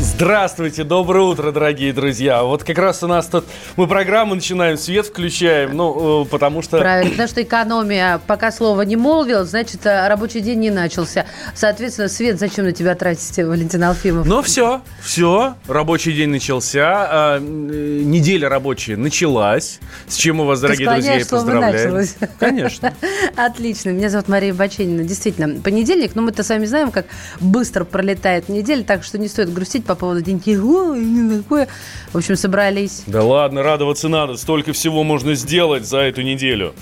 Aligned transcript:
Здравствуйте, 0.00 0.82
доброе 0.82 1.24
утро, 1.24 1.52
дорогие 1.52 1.92
друзья. 1.92 2.42
Вот 2.42 2.64
как 2.64 2.78
раз 2.78 3.04
у 3.04 3.06
нас 3.06 3.26
тут 3.26 3.44
мы 3.76 3.86
программу 3.86 4.34
начинаем, 4.34 4.76
свет 4.76 5.06
включаем, 5.06 5.76
ну, 5.76 6.22
э, 6.22 6.26
потому 6.26 6.62
что... 6.62 6.78
Правильно, 6.78 7.10
потому 7.10 7.28
что 7.28 7.42
экономия, 7.42 8.20
пока 8.26 8.50
слово 8.50 8.82
не 8.82 8.96
молвил, 8.96 9.44
значит, 9.44 9.86
э, 9.86 10.08
рабочий 10.08 10.40
день 10.40 10.58
не 10.58 10.70
начался. 10.70 11.26
Соответственно, 11.54 12.08
свет 12.08 12.40
зачем 12.40 12.64
на 12.64 12.72
тебя 12.72 12.96
тратить, 12.96 13.36
Валентин 13.36 13.84
Алфимов? 13.84 14.26
Ну, 14.26 14.42
все, 14.42 14.82
все, 15.00 15.54
рабочий 15.68 16.12
день 16.12 16.30
начался, 16.30 17.06
а, 17.08 17.38
э, 17.38 17.40
неделя 17.40 18.48
рабочая 18.48 18.96
началась, 18.96 19.78
с 20.08 20.16
чем 20.16 20.36
мы 20.36 20.46
вас, 20.46 20.60
дорогие 20.60 20.90
друзья, 20.90 21.16
и 21.16 21.22
слово 21.22 21.44
поздравляем. 21.44 22.06
Конечно. 22.40 22.94
Отлично. 23.36 23.90
Меня 23.90 24.10
зовут 24.10 24.26
Мария 24.26 24.52
Баченина. 24.52 25.04
Действительно, 25.04 25.60
понедельник, 25.60 26.16
но 26.16 26.22
мы-то 26.22 26.42
сами 26.42 26.66
знаем, 26.66 26.90
как 26.90 27.06
быстро 27.40 27.84
пролетает 27.84 28.48
неделя, 28.48 28.82
так 28.82 29.04
что 29.04 29.18
не 29.18 29.28
стоит 29.28 29.52
грустить 29.52 29.83
по 29.84 29.94
поводу 29.94 30.22
деньги. 30.22 30.56
Ой, 30.56 31.42
такое. 31.42 31.68
В 32.12 32.16
общем, 32.16 32.36
собрались. 32.36 33.02
Да 33.06 33.22
ладно, 33.22 33.62
радоваться 33.62 34.08
надо, 34.08 34.36
столько 34.36 34.72
всего 34.72 35.04
можно 35.04 35.34
сделать 35.34 35.86
за 35.86 35.98
эту 35.98 36.22
неделю. 36.22 36.74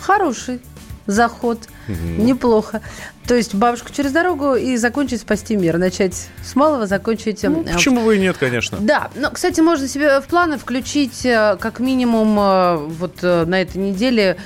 Хороший 0.00 0.60
заход. 1.06 1.58
Неплохо. 1.88 2.80
То 3.26 3.36
есть 3.36 3.54
бабушку 3.54 3.92
через 3.92 4.10
дорогу 4.10 4.56
и 4.56 4.76
закончить 4.76 5.20
спасти 5.20 5.54
мир. 5.54 5.78
Начать 5.78 6.28
с 6.42 6.56
малого, 6.56 6.88
закончить... 6.88 7.42
Ну, 7.44 7.62
почему 7.62 8.04
бы 8.04 8.16
и 8.16 8.18
нет, 8.18 8.36
конечно. 8.36 8.78
Да, 8.80 9.08
но, 9.14 9.30
кстати, 9.30 9.60
можно 9.60 9.86
себе 9.86 10.20
в 10.20 10.24
планы 10.24 10.58
включить 10.58 11.24
э, 11.24 11.56
как 11.60 11.78
минимум 11.78 12.36
э, 12.40 12.76
вот 12.76 13.18
э, 13.22 13.44
на 13.44 13.62
этой 13.62 13.76
неделе 13.76 14.36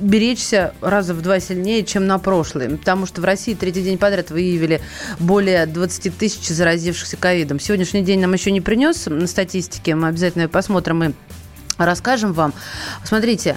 беречься 0.00 0.74
раза 0.80 1.12
в 1.14 1.22
два 1.22 1.40
сильнее, 1.40 1.82
чем 1.84 2.06
на 2.06 2.18
прошлый. 2.18 2.68
Потому 2.76 3.06
что 3.06 3.20
в 3.20 3.24
России 3.24 3.54
третий 3.54 3.82
день 3.82 3.98
подряд 3.98 4.30
выявили 4.30 4.80
более 5.18 5.66
20 5.66 6.16
тысяч 6.16 6.48
заразившихся 6.48 7.16
ковидом. 7.16 7.58
Сегодняшний 7.58 8.02
день 8.02 8.20
нам 8.20 8.32
еще 8.32 8.52
не 8.52 8.60
принес 8.60 9.06
на 9.06 9.26
статистике, 9.26 9.94
мы 9.94 10.08
обязательно 10.08 10.42
ее 10.42 10.48
посмотрим 10.48 11.02
и 11.02 11.12
Расскажем 11.78 12.32
вам. 12.32 12.52
Смотрите, 13.04 13.56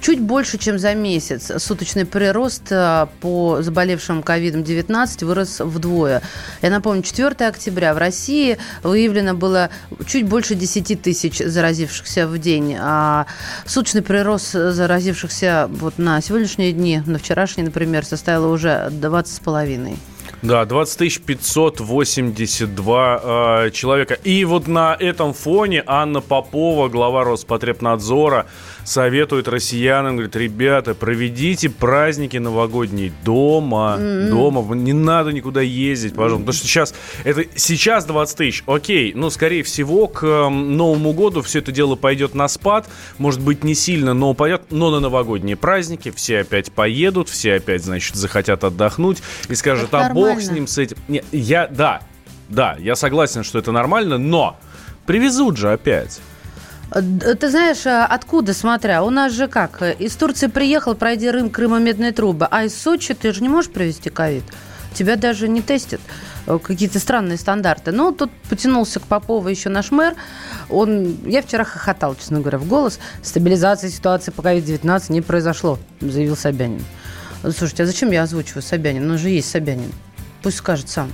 чуть 0.00 0.20
больше, 0.20 0.58
чем 0.58 0.78
за 0.78 0.94
месяц 0.94 1.50
суточный 1.62 2.04
прирост 2.04 2.70
э, 2.70 3.06
по 3.20 3.62
заболевшим 3.62 4.22
ковидом-19 4.22 5.24
вырос 5.24 5.60
вдвое. 5.60 6.22
Я 6.60 6.70
напомню, 6.70 7.02
4 7.02 7.28
октября 7.46 7.94
в 7.94 7.98
России 7.98 8.58
выявлено 8.82 9.34
было 9.34 9.70
чуть 10.06 10.26
больше 10.26 10.54
10 10.54 11.00
тысяч 11.00 11.38
заразившихся 11.38 12.26
в 12.28 12.36
день. 12.38 12.76
А 12.78 13.26
суточный 13.64 14.02
прирост 14.02 14.52
заразившихся 14.52 15.68
вот 15.70 15.96
на 15.98 16.20
сегодняшние 16.20 16.72
дни, 16.72 17.02
на 17.06 17.18
вчерашний, 17.18 17.62
например, 17.62 18.04
составил 18.04 18.50
уже 18.52 18.88
20 18.90 19.34
с 19.34 19.38
половиной. 19.38 19.96
Да, 20.42 20.64
20 20.64 21.22
582 21.22 23.20
э, 23.66 23.70
человека. 23.72 24.14
И 24.14 24.44
вот 24.46 24.68
на 24.68 24.96
этом 24.98 25.34
фоне 25.34 25.82
Анна 25.86 26.22
Попова, 26.22 26.88
глава 26.88 27.24
Роспотребнадзора, 27.24 28.46
советует 28.90 29.46
россиянам, 29.46 30.16
говорит, 30.16 30.34
ребята, 30.34 30.94
проведите 30.94 31.70
праздники 31.70 32.38
новогодние 32.38 33.12
дома, 33.24 33.96
дома, 33.98 34.74
не 34.74 34.92
надо 34.92 35.30
никуда 35.30 35.60
ездить, 35.60 36.14
пожалуйста. 36.14 36.46
Потому 36.46 36.52
что 36.52 36.66
сейчас, 36.66 36.94
это 37.24 37.44
сейчас 37.54 38.04
20 38.04 38.36
тысяч, 38.36 38.64
окей, 38.66 39.12
но, 39.14 39.30
скорее 39.30 39.62
всего, 39.62 40.08
к 40.08 40.24
э, 40.24 40.48
Новому 40.48 41.12
году 41.12 41.42
все 41.42 41.60
это 41.60 41.70
дело 41.70 41.94
пойдет 41.94 42.34
на 42.34 42.48
спад, 42.48 42.88
может 43.18 43.40
быть, 43.40 43.62
не 43.62 43.74
сильно, 43.74 44.12
но 44.12 44.34
пойдет, 44.34 44.62
но 44.70 44.90
на 44.90 44.98
новогодние 44.98 45.56
праздники 45.56 46.10
все 46.10 46.40
опять 46.40 46.72
поедут, 46.72 47.28
все 47.28 47.54
опять, 47.54 47.84
значит, 47.84 48.16
захотят 48.16 48.64
отдохнуть 48.64 49.18
и 49.48 49.54
скажут, 49.54 49.88
Это 49.88 50.06
а 50.06 50.12
бог 50.12 50.40
с 50.40 50.50
ним, 50.50 50.66
с 50.66 50.78
этим. 50.78 50.96
Не, 51.06 51.22
я, 51.30 51.68
да, 51.68 52.02
да, 52.48 52.76
я 52.80 52.96
согласен, 52.96 53.44
что 53.44 53.60
это 53.60 53.70
нормально, 53.70 54.18
но 54.18 54.58
привезут 55.06 55.56
же 55.56 55.72
опять. 55.72 56.20
Д- 56.94 57.34
Ты 57.34 57.50
знаешь, 57.50 57.86
а, 57.86 58.06
откуда, 58.06 58.52
смотря? 58.54 59.02
У 59.04 59.10
нас 59.10 59.32
же 59.32 59.46
как? 59.48 59.80
э, 59.82 59.94
Из 59.98 60.14
Турции 60.16 60.48
приехал, 60.48 60.94
пройди 60.94 61.30
Рым, 61.30 61.50
Крыма, 61.50 61.78
медные 61.78 62.12
трубы. 62.12 62.46
А 62.50 62.64
из 62.64 62.74
Сочи 62.80 63.14
ты 63.14 63.32
же 63.32 63.42
не 63.42 63.48
можешь 63.48 63.70
привезти 63.70 64.10
ковид. 64.10 64.44
Тебя 64.94 65.14
даже 65.16 65.48
не 65.48 65.62
тестят. 65.62 66.00
Э, 66.46 66.58
Какие-то 66.62 66.98
странные 66.98 67.38
стандарты. 67.38 67.92
Ну, 67.92 68.10
тут 68.12 68.30
потянулся 68.48 68.98
к 68.98 69.04
Попову 69.04 69.48
еще 69.48 69.68
наш 69.68 69.90
мэр. 69.92 70.14
Он, 70.68 71.16
я 71.26 71.42
вчера 71.42 71.64
хохотал, 71.64 72.16
честно 72.16 72.40
говоря, 72.40 72.58
в 72.58 72.66
голос. 72.66 72.98
Стабилизации 73.22 73.88
ситуации 73.88 74.32
по 74.32 74.40
COVID-19 74.40 75.12
не 75.12 75.20
произошло, 75.20 75.78
заявил 76.00 76.36
Собянин. 76.36 76.84
Слушайте, 77.42 77.84
а 77.84 77.86
зачем 77.86 78.10
я 78.10 78.24
озвучиваю 78.24 78.62
Собянин? 78.62 79.08
Он 79.10 79.16
же 79.16 79.28
есть 79.30 79.48
Собянин. 79.50 79.92
Пусть 80.42 80.56
скажет 80.58 80.88
сам. 80.88 81.10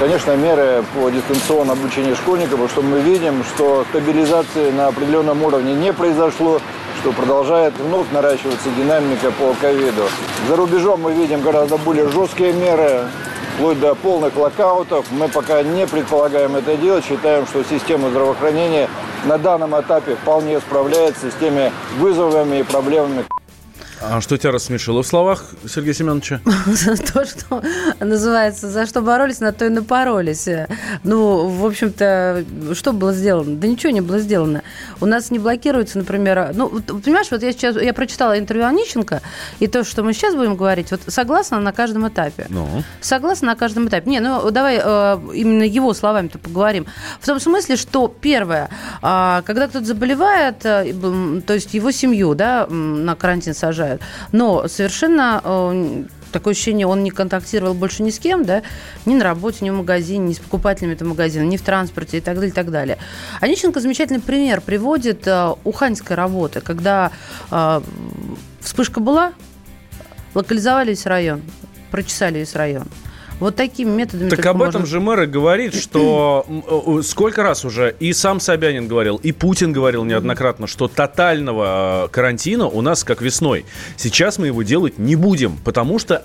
Конечно, 0.00 0.34
меры 0.34 0.82
по 0.94 1.10
дистанционному 1.10 1.72
обучению 1.72 2.16
школьников, 2.16 2.52
потому 2.52 2.68
что 2.70 2.80
мы 2.80 3.00
видим, 3.00 3.44
что 3.44 3.84
стабилизации 3.90 4.70
на 4.70 4.86
определенном 4.86 5.42
уровне 5.42 5.74
не 5.74 5.92
произошло, 5.92 6.58
что 7.00 7.12
продолжает 7.12 7.78
вновь 7.78 8.10
наращиваться 8.10 8.70
динамика 8.78 9.30
по 9.30 9.52
ковиду. 9.60 10.04
За 10.48 10.56
рубежом 10.56 11.02
мы 11.02 11.12
видим 11.12 11.42
гораздо 11.42 11.76
более 11.76 12.08
жесткие 12.08 12.54
меры, 12.54 13.08
вплоть 13.56 13.78
до 13.78 13.94
полных 13.94 14.34
локаутов. 14.38 15.04
Мы 15.10 15.28
пока 15.28 15.62
не 15.62 15.86
предполагаем 15.86 16.56
это 16.56 16.78
делать, 16.78 17.04
считаем, 17.04 17.46
что 17.46 17.62
система 17.62 18.08
здравоохранения 18.08 18.88
на 19.26 19.36
данном 19.36 19.78
этапе 19.78 20.14
вполне 20.14 20.60
справляется 20.60 21.30
с 21.30 21.34
теми 21.34 21.70
вызовами 21.98 22.60
и 22.60 22.62
проблемами, 22.62 23.26
А 24.02 24.20
что 24.20 24.38
тебя 24.38 24.52
рассмешило 24.52 25.02
в 25.02 25.06
словах 25.06 25.44
Сергея 25.68 25.92
Семеновича? 25.92 26.40
То, 27.12 27.24
что 27.26 27.62
называется, 28.00 28.70
за 28.70 28.86
что 28.86 29.02
боролись, 29.02 29.40
на 29.40 29.52
то 29.52 29.66
и 29.66 29.68
напоролись. 29.68 30.48
Ну, 31.04 31.48
в 31.48 31.66
общем-то, 31.66 32.44
что 32.72 32.92
было 32.92 33.12
сделано? 33.12 33.56
Да 33.56 33.68
ничего 33.68 33.92
не 33.92 34.00
было 34.00 34.18
сделано. 34.18 34.62
У 35.00 35.06
нас 35.06 35.30
не 35.30 35.38
блокируется, 35.38 35.98
например, 35.98 36.52
ну, 36.54 36.68
понимаешь, 36.80 37.30
вот 37.30 37.42
я 37.42 37.52
сейчас, 37.52 37.76
я 37.76 37.92
прочитала 37.92 38.38
интервью 38.38 38.66
Онищенко, 38.66 39.20
и 39.58 39.66
то, 39.66 39.84
что 39.84 40.02
мы 40.02 40.14
сейчас 40.14 40.34
будем 40.34 40.56
говорить, 40.56 40.90
вот 40.90 41.00
согласна 41.08 41.60
на 41.60 41.72
каждом 41.72 42.08
этапе. 42.08 42.46
Ну, 42.48 42.82
Согласна 43.00 43.48
на 43.48 43.56
каждом 43.56 43.88
этапе. 43.88 44.10
Не, 44.10 44.20
ну 44.20 44.50
давай 44.50 44.80
э, 44.82 45.18
именно 45.34 45.62
его 45.62 45.92
словами-то 45.92 46.38
поговорим. 46.38 46.86
В 47.20 47.26
том 47.26 47.38
смысле, 47.38 47.76
что 47.76 48.08
первое, 48.08 48.70
а, 49.02 49.42
когда 49.42 49.68
кто-то 49.68 49.84
заболевает, 49.84 50.64
э, 50.64 50.94
то 51.46 51.54
есть 51.54 51.74
его 51.74 51.90
семью, 51.90 52.34
да, 52.34 52.66
на 52.66 53.14
карантин 53.14 53.54
сажают, 53.54 53.89
но 54.32 54.68
совершенно 54.68 55.40
э, 55.42 56.04
такое 56.30 56.52
ощущение, 56.52 56.86
он 56.86 57.02
не 57.02 57.10
контактировал 57.10 57.74
больше 57.74 58.02
ни 58.02 58.10
с 58.10 58.18
кем, 58.18 58.44
да, 58.44 58.62
ни 59.06 59.14
на 59.14 59.24
работе, 59.24 59.64
ни 59.64 59.70
в 59.70 59.74
магазине, 59.74 60.28
ни 60.28 60.32
с 60.32 60.38
покупателями 60.38 60.92
этого 60.92 61.10
магазина, 61.10 61.44
ни 61.44 61.56
в 61.56 61.62
транспорте 61.62 62.18
и 62.18 62.20
так 62.20 62.36
далее, 62.36 62.50
и 62.50 62.54
так 62.54 62.70
далее. 62.70 62.98
Онищенко 63.40 63.80
замечательный 63.80 64.20
пример 64.20 64.60
приводит 64.60 65.26
э, 65.26 65.54
уханьской 65.64 66.16
работы, 66.16 66.60
когда 66.60 67.12
э, 67.50 67.80
вспышка 68.60 69.00
была, 69.00 69.32
локализовали 70.34 70.90
весь 70.90 71.06
район, 71.06 71.42
прочесали 71.90 72.38
весь 72.38 72.54
район. 72.54 72.86
Вот 73.40 73.56
такими 73.56 73.90
методами. 73.90 74.28
так 74.28 74.44
об 74.46 74.62
этом 74.62 74.82
можно- 74.82 74.86
же 74.86 75.00
мэр 75.00 75.22
и 75.22 75.26
говорит, 75.26 75.74
что 75.74 76.46
э, 76.98 77.02
сколько 77.02 77.42
раз 77.42 77.64
уже 77.64 77.96
и 77.98 78.12
сам 78.12 78.38
Собянин 78.38 78.86
говорил, 78.86 79.16
и 79.16 79.32
Путин 79.32 79.72
говорил 79.72 80.04
неоднократно, 80.04 80.66
что 80.66 80.88
тотального 80.88 82.04
э, 82.04 82.08
карантина 82.08 82.66
у 82.68 82.80
нас 82.82 83.02
как 83.02 83.22
весной. 83.22 83.64
Сейчас 83.96 84.38
мы 84.38 84.48
его 84.48 84.62
делать 84.62 84.98
не 84.98 85.16
будем, 85.16 85.56
потому 85.64 85.98
что 85.98 86.22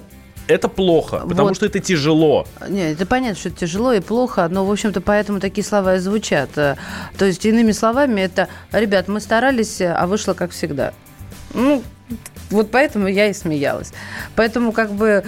это 0.47 0.67
плохо, 0.67 1.23
потому 1.27 1.47
Вот. 1.47 1.56
что 1.56 1.65
это 1.65 1.79
тяжело. 1.79 2.45
Нет, 2.69 2.94
это 2.97 3.06
понятно, 3.07 3.39
что 3.39 3.50
это 3.50 3.59
тяжело 3.61 3.94
и 3.94 4.00
плохо, 4.00 4.47
но, 4.51 4.63
в 4.65 4.71
общем-то, 4.71 5.01
поэтому 5.01 5.39
такие 5.39 5.65
слова 5.65 5.95
и 5.95 6.00
звучат. 6.00 6.50
Э, 6.57 6.75
То 7.18 7.25
есть, 7.25 7.45
иными 7.45 7.71
словами, 7.71 8.21
это, 8.21 8.47
ребят, 8.71 9.07
мы 9.07 9.21
старались, 9.21 9.81
а 9.81 10.06
вышло 10.06 10.33
как 10.33 10.51
всегда. 10.51 10.94
Ну, 11.53 11.81
вот 12.51 12.69
поэтому 12.69 13.07
я 13.07 13.27
и 13.27 13.33
смеялась. 13.33 13.91
Поэтому, 14.35 14.71
как 14.71 14.91
бы, 14.91 15.23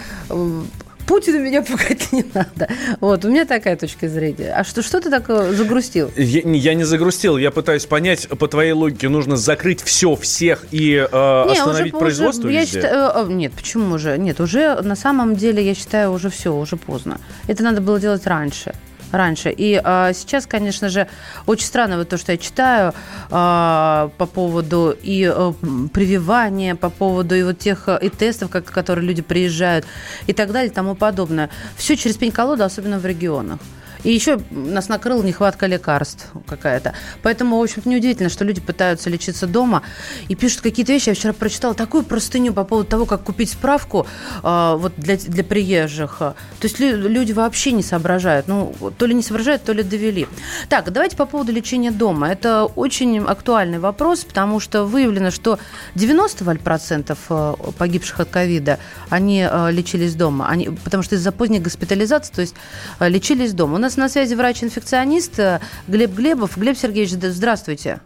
э, 1.08 1.10
Путина 1.10 1.38
меня 1.38 1.62
пугать 1.62 2.12
не 2.12 2.26
надо. 2.34 2.68
Вот, 3.00 3.26
у 3.26 3.30
меня 3.30 3.46
такая 3.46 3.76
точка 3.76 4.10
зрения. 4.10 4.54
А 4.56 4.64
что, 4.64 4.82
что 4.82 5.00
ты 5.02 5.10
такое 5.10 5.54
загрустил? 5.54 6.12
Я, 6.16 6.42
не- 6.44 6.60
я 6.60 6.74
не 6.74 6.84
загрустил, 6.84 7.38
я 7.38 7.52
пытаюсь 7.52 7.86
понять, 7.86 8.28
по 8.28 8.48
твоей 8.48 8.74
логике 8.74 9.10
нужно 9.10 9.38
закрыть 9.38 9.82
все, 9.82 10.16
всех 10.16 10.66
и 10.72 10.96
э, 10.96 11.46
Не, 11.48 11.52
остановить 11.60 11.94
уже- 11.94 12.00
производство 12.00 12.48
уже, 12.48 12.54
я 12.54 12.62
везде? 12.62 12.82
считаю, 12.82 13.12
э, 13.28 13.30
э, 13.30 13.34
нет, 13.34 13.54
почему 13.54 13.96
уже? 13.96 14.18
Нет, 14.18 14.40
уже 14.40 14.82
на 14.82 14.96
самом 14.96 15.36
деле, 15.36 15.66
я 15.66 15.74
считаю, 15.76 16.12
уже 16.12 16.30
все, 16.30 16.54
уже 16.56 16.76
поздно. 16.78 17.20
Это 17.48 17.64
надо 17.64 17.82
было 17.82 18.00
делать 18.00 18.26
раньше. 18.28 18.74
Раньше. 19.12 19.50
И 19.50 19.80
а, 19.84 20.14
сейчас, 20.14 20.46
конечно 20.46 20.90
же, 20.90 21.08
очень 21.46 21.66
странно 21.66 21.98
вот 21.98 22.10
то, 22.10 22.18
что 22.18 22.32
я 22.32 22.38
читаю 22.38 22.94
а, 23.30 24.12
по 24.18 24.26
поводу 24.26 24.96
и 25.02 25.24
а, 25.26 25.54
прививания, 25.94 26.76
по 26.76 26.90
поводу 26.90 27.36
и 27.36 27.44
вот 27.44 27.60
тех 27.60 27.88
и 28.02 28.10
тестов, 28.10 28.50
как, 28.50 28.66
которые 28.66 29.08
люди 29.08 29.22
приезжают 29.22 29.86
и 30.28 30.34
так 30.34 30.52
далее 30.52 30.72
и 30.72 30.74
тому 30.74 30.96
подобное. 30.96 31.50
Все 31.76 31.96
через 31.96 32.18
пень-колоду, 32.18 32.64
особенно 32.64 33.00
в 33.00 33.06
регионах. 33.06 33.60
И 34.08 34.14
еще 34.14 34.40
нас 34.52 34.88
накрыла 34.88 35.22
нехватка 35.22 35.66
лекарств 35.66 36.28
какая-то. 36.48 36.94
Поэтому, 37.24 37.58
в 37.58 37.62
общем-то, 37.62 37.90
неудивительно, 37.90 38.30
что 38.30 38.46
люди 38.46 38.62
пытаются 38.62 39.10
лечиться 39.10 39.48
дома 39.48 39.84
и 40.30 40.36
пишут 40.36 40.62
какие-то 40.62 40.94
вещи. 40.94 41.10
Я 41.10 41.14
вчера 41.16 41.34
прочитала 41.34 41.74
такую 41.74 42.04
простыню 42.04 42.54
по 42.54 42.64
поводу 42.64 42.90
того, 42.90 43.06
как 43.06 43.24
купить 43.24 43.50
справку 43.50 44.08
э, 44.44 44.76
вот 44.78 44.94
для, 44.96 45.18
для 45.18 45.44
приезжих. 45.44 46.20
То 46.20 46.36
есть 46.62 46.80
люди 46.80 47.34
вообще 47.34 47.74
не 47.74 47.84
соображают. 47.84 48.48
Ну, 48.48 48.74
то 48.98 49.06
ли 49.08 49.14
не 49.14 49.22
соображают, 49.22 49.66
то 49.66 49.74
ли 49.74 49.84
довели. 49.84 50.26
Так, 50.70 50.94
давайте 50.94 51.18
по 51.18 51.26
поводу 51.26 51.52
лечения 51.52 51.92
дома. 51.92 52.32
Это 52.32 52.64
очень 52.64 53.18
актуальный 53.18 53.80
вопрос, 53.80 54.24
потому 54.24 54.62
что 54.62 54.86
выявлено, 54.86 55.32
что 55.32 55.60
90% 55.96 57.18
э, 57.30 57.72
погибших 57.78 58.22
от 58.22 58.30
ковида, 58.30 58.80
они 59.10 59.46
э, 59.52 59.72
лечились 59.72 60.16
дома. 60.16 60.48
Они, 60.48 60.70
потому 60.70 61.04
что 61.04 61.16
из-за 61.16 61.34
поздней 61.34 61.60
госпитализации, 61.60 62.34
то 62.34 62.42
есть 62.42 62.56
э, 63.02 63.10
лечились 63.10 63.52
дома. 63.52 63.76
У 63.76 63.80
нас 63.80 63.97
на 63.98 64.10
связи 64.10 64.36
врач-инфекционист 64.36 65.40
э, 65.40 65.60
Глеб 65.88 66.12
Глебов. 66.12 66.58
Глеб 66.58 66.78
Сергеевич, 66.78 67.12
здравствуйте. 67.12 68.00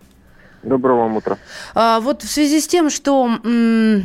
Доброго 0.64 1.02
вам 1.02 1.18
утра. 1.18 1.38
А, 1.74 2.00
вот 2.00 2.22
в 2.22 2.30
связи 2.30 2.60
с 2.60 2.68
тем, 2.68 2.90
что, 2.90 3.30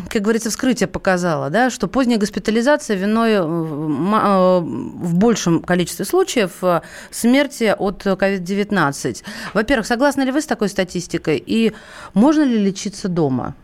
как 0.08 0.22
говорится, 0.22 0.48
вскрытие 0.48 0.86
показало, 0.86 1.50
да, 1.50 1.68
что 1.68 1.86
поздняя 1.86 2.18
госпитализация 2.18 2.96
виной 2.96 3.32
э, 3.32 3.36
э, 3.36 3.40
в 3.40 5.14
большем 5.18 5.60
количестве 5.60 6.04
случаев 6.04 6.62
смерти 7.10 7.74
от 7.76 8.06
COVID-19. 8.06 9.22
Во-первых, 9.52 9.86
согласны 9.86 10.22
ли 10.22 10.32
вы 10.32 10.40
с 10.40 10.46
такой 10.46 10.68
статистикой? 10.68 11.42
И 11.44 11.72
можно 12.14 12.42
ли 12.42 12.58
лечиться 12.58 13.08
дома? 13.08 13.54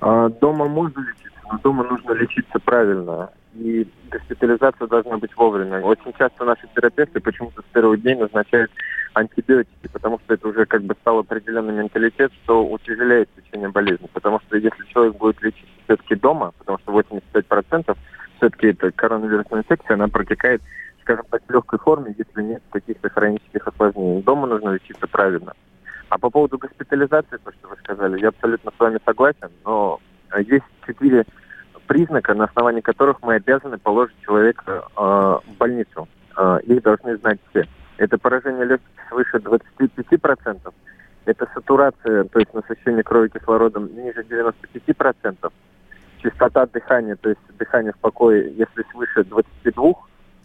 А, 0.00 0.30
дома 0.30 0.66
можно 0.68 1.00
лечиться, 1.00 1.40
но 1.50 1.58
дома 1.58 1.84
нужно 1.84 2.12
лечиться 2.12 2.58
правильно 2.64 3.30
и 3.58 3.86
госпитализация 4.10 4.86
должна 4.86 5.18
быть 5.18 5.36
вовремя. 5.36 5.80
Очень 5.80 6.12
часто 6.18 6.44
наши 6.44 6.68
терапевты 6.74 7.20
почему-то 7.20 7.62
с 7.62 7.64
первого 7.72 7.96
дня 7.96 8.16
назначают 8.16 8.70
антибиотики, 9.14 9.88
потому 9.92 10.18
что 10.20 10.34
это 10.34 10.48
уже 10.48 10.64
как 10.66 10.82
бы 10.82 10.94
стал 11.00 11.18
определенный 11.18 11.74
менталитет, 11.74 12.32
что 12.44 12.64
утяжеляет 12.64 13.28
течение 13.36 13.68
болезни. 13.68 14.08
Потому 14.12 14.40
что 14.40 14.56
если 14.56 14.84
человек 14.86 15.16
будет 15.16 15.42
лечиться 15.42 15.68
все-таки 15.84 16.14
дома, 16.14 16.52
потому 16.58 16.78
что 16.78 16.92
85% 16.92 17.96
все-таки 18.36 18.68
это 18.68 18.92
коронавирусная 18.92 19.60
инфекция, 19.60 19.94
она 19.94 20.08
протекает, 20.08 20.62
скажем 21.02 21.24
так, 21.30 21.42
в 21.46 21.52
легкой 21.52 21.78
форме, 21.80 22.14
если 22.16 22.42
нет 22.42 22.62
каких-то 22.70 23.08
хронических 23.08 23.66
осложнений. 23.66 24.22
Дома 24.22 24.46
нужно 24.46 24.70
лечиться 24.70 25.06
правильно. 25.08 25.54
А 26.08 26.18
по 26.18 26.30
поводу 26.30 26.58
госпитализации, 26.58 27.38
то, 27.44 27.52
что 27.52 27.68
вы 27.68 27.76
сказали, 27.76 28.20
я 28.20 28.28
абсолютно 28.28 28.70
с 28.70 28.80
вами 28.80 28.98
согласен, 29.04 29.50
но 29.64 30.00
есть 30.38 30.64
четыре 30.86 31.24
признака, 31.88 32.34
на 32.34 32.44
основании 32.44 32.82
которых 32.82 33.20
мы 33.22 33.34
обязаны 33.34 33.78
положить 33.78 34.20
человека 34.20 34.84
э, 34.84 35.00
в 35.00 35.56
больницу. 35.58 36.06
Э, 36.36 36.60
их 36.64 36.82
должны 36.82 37.16
знать 37.16 37.40
все. 37.50 37.66
Это 37.96 38.18
поражение 38.18 38.64
легких 38.64 38.88
свыше 39.08 39.38
25%, 39.38 40.72
это 41.24 41.48
сатурация, 41.52 42.24
то 42.24 42.38
есть 42.38 42.54
насыщение 42.54 43.02
крови 43.02 43.28
кислородом 43.28 43.88
ниже 43.96 44.22
95%, 44.22 45.52
частота 46.22 46.66
дыхания, 46.66 47.16
то 47.16 47.30
есть 47.30 47.40
дыхание 47.58 47.92
в 47.92 47.98
покое, 47.98 48.52
если 48.54 48.84
свыше 48.92 49.24
22, 49.24 49.94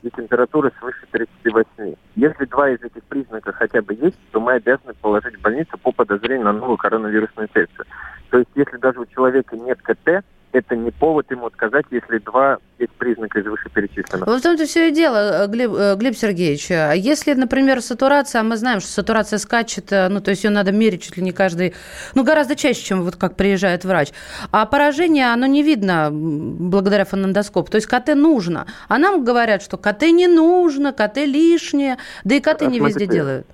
и 0.02 0.10
температура 0.10 0.72
свыше 0.80 1.06
38. 1.12 1.96
Если 2.16 2.46
два 2.46 2.70
из 2.70 2.82
этих 2.82 3.04
признаков 3.04 3.56
хотя 3.56 3.82
бы 3.82 3.94
есть, 3.94 4.20
то 4.32 4.40
мы 4.40 4.54
обязаны 4.54 4.94
положить 4.96 5.38
в 5.38 5.42
больницу 5.42 5.78
по 5.78 5.92
подозрению 5.92 6.46
на 6.46 6.54
новую 6.54 6.78
коронавирусную 6.78 7.48
инфекцию. 7.48 7.86
То 8.30 8.40
есть 8.40 8.50
если 8.56 8.78
даже 8.78 9.00
у 9.00 9.06
человека 9.06 9.56
нет 9.56 9.82
КТ, 9.82 10.26
это 10.54 10.76
не 10.76 10.92
повод 10.92 11.30
ему 11.32 11.48
отказать, 11.48 11.86
если 11.90 12.20
два 12.20 12.60
есть 12.78 12.92
признака 12.94 13.40
из 13.40 13.46
вышеперечисленных. 13.46 14.28
Вот 14.28 14.40
в 14.40 14.44
том-то 14.44 14.66
все 14.66 14.90
и 14.90 14.92
дело, 14.92 15.48
Глеб, 15.48 15.72
э, 15.76 15.96
Глеб 15.96 16.16
Сергеевич. 16.16 16.70
А 16.72 16.94
если, 16.94 17.34
например, 17.34 17.82
сатурация, 17.82 18.42
а 18.42 18.44
мы 18.44 18.56
знаем, 18.56 18.80
что 18.80 18.90
сатурация 18.90 19.40
скачет, 19.40 19.92
э, 19.92 20.08
ну, 20.10 20.22
то 20.22 20.30
есть 20.30 20.44
ее 20.44 20.52
надо 20.52 20.72
мерить 20.72 21.02
чуть 21.02 21.18
ли 21.18 21.24
не 21.24 21.32
каждый, 21.32 21.74
ну, 22.14 22.24
гораздо 22.24 22.56
чаще, 22.56 22.84
чем 22.84 23.02
вот 23.02 23.16
как 23.16 23.36
приезжает 23.36 23.84
врач. 23.84 24.14
А 24.52 24.66
поражение, 24.68 25.34
оно 25.34 25.48
не 25.48 25.64
видно 25.64 26.10
благодаря 26.12 27.06
фонендоскопу. 27.06 27.72
То 27.72 27.78
есть 27.78 27.88
КТ 27.88 28.14
нужно. 28.16 28.68
А 28.88 29.00
нам 29.00 29.24
говорят, 29.24 29.64
что 29.64 29.78
КТ 29.78 30.04
не 30.04 30.28
нужно, 30.28 30.94
КТ 30.94 31.18
лишнее, 31.18 31.98
да 32.24 32.36
и 32.36 32.40
КТ 32.40 32.62
не 32.62 32.80
везде 32.80 33.08
делают. 33.08 33.48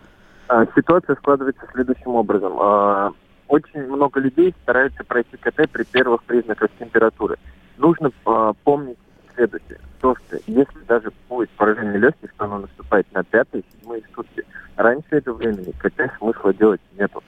А, 0.50 0.66
ситуация 0.76 1.16
складывается 1.16 1.66
следующим 1.72 2.16
образом 2.16 2.58
а, 2.60 3.12
очень 3.50 3.86
много 3.88 4.20
людей 4.20 4.56
стараются 4.64 5.04
пройти 5.04 5.36
КТ 5.36 5.70
при 5.70 5.84
первых 5.84 6.24
признаках 6.24 6.70
температуры. 6.80 7.38
Нужно 7.78 8.12
э, 8.26 8.54
помнить 8.64 8.98
следующее. 9.36 9.80
То, 10.00 10.16
что 10.16 10.38
если 10.46 10.80
даже 10.88 11.12
будет 11.28 11.50
поражение 11.52 11.98
легких, 11.98 12.32
то 12.38 12.46
оно 12.46 12.60
наступает 12.60 13.12
на 13.12 13.24
пятые, 13.24 13.64
седьмые 13.74 14.04
сутки. 14.16 14.46
Раньше 14.76 15.08
этого 15.10 15.36
времени 15.36 15.74
КТ 15.80 16.12
смысла 16.18 16.54
делать 16.54 16.80
нету. 16.98 17.24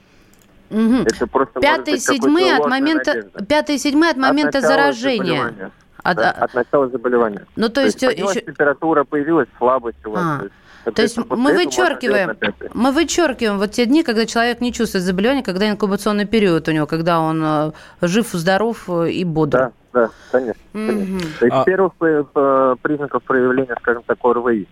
Угу. 0.70 1.02
Это 1.04 1.26
просто 1.26 1.60
пятые, 1.60 1.98
седьмые 1.98 2.56
от 2.56 2.66
момента, 2.66 3.28
пятые, 3.46 3.78
седьмые 3.78 4.12
от 4.12 4.16
момента 4.16 4.58
от 4.58 4.64
заражения. 4.64 5.72
От, 6.02 6.16
да, 6.16 6.30
от 6.30 6.54
начала 6.54 6.88
заболевания. 6.88 7.46
Ну, 7.56 7.68
то, 7.68 7.74
то 7.74 7.82
есть, 7.82 8.02
есть 8.02 8.18
еще... 8.18 8.40
температура, 8.40 9.04
появилась 9.04 9.48
слабость 9.58 10.04
у 10.06 10.10
вас. 10.10 10.22
А. 10.22 10.42
То 10.84 11.02
есть 11.02 11.14
то 11.14 11.20
есть 11.20 11.30
мы 11.30 11.54
вычеркиваем, 11.54 12.36
мы 12.74 12.92
вычеркиваем 12.92 13.58
вот 13.58 13.70
те 13.70 13.86
дни, 13.86 14.02
когда 14.02 14.26
человек 14.26 14.60
не 14.60 14.72
чувствует 14.72 15.04
заболевания, 15.04 15.42
когда 15.42 15.68
инкубационный 15.68 16.26
период 16.26 16.68
у 16.68 16.72
него, 16.72 16.86
когда 16.86 17.20
он 17.20 17.42
э, 17.44 17.72
жив, 18.00 18.26
здоров 18.32 18.88
э, 18.88 19.10
и 19.10 19.24
бодр. 19.24 19.58
Да, 19.58 19.72
да, 19.92 20.10
конечно. 20.30 20.62
конечно. 20.72 21.16
Угу. 21.16 21.20
То 21.38 21.46
есть 21.46 21.56
а... 21.56 21.64
первых 21.64 21.92
э, 22.00 22.76
признаков 22.82 23.22
проявления, 23.22 23.76
скажем 23.80 24.02
так, 24.06 24.18
ОРВИ. 24.22 24.66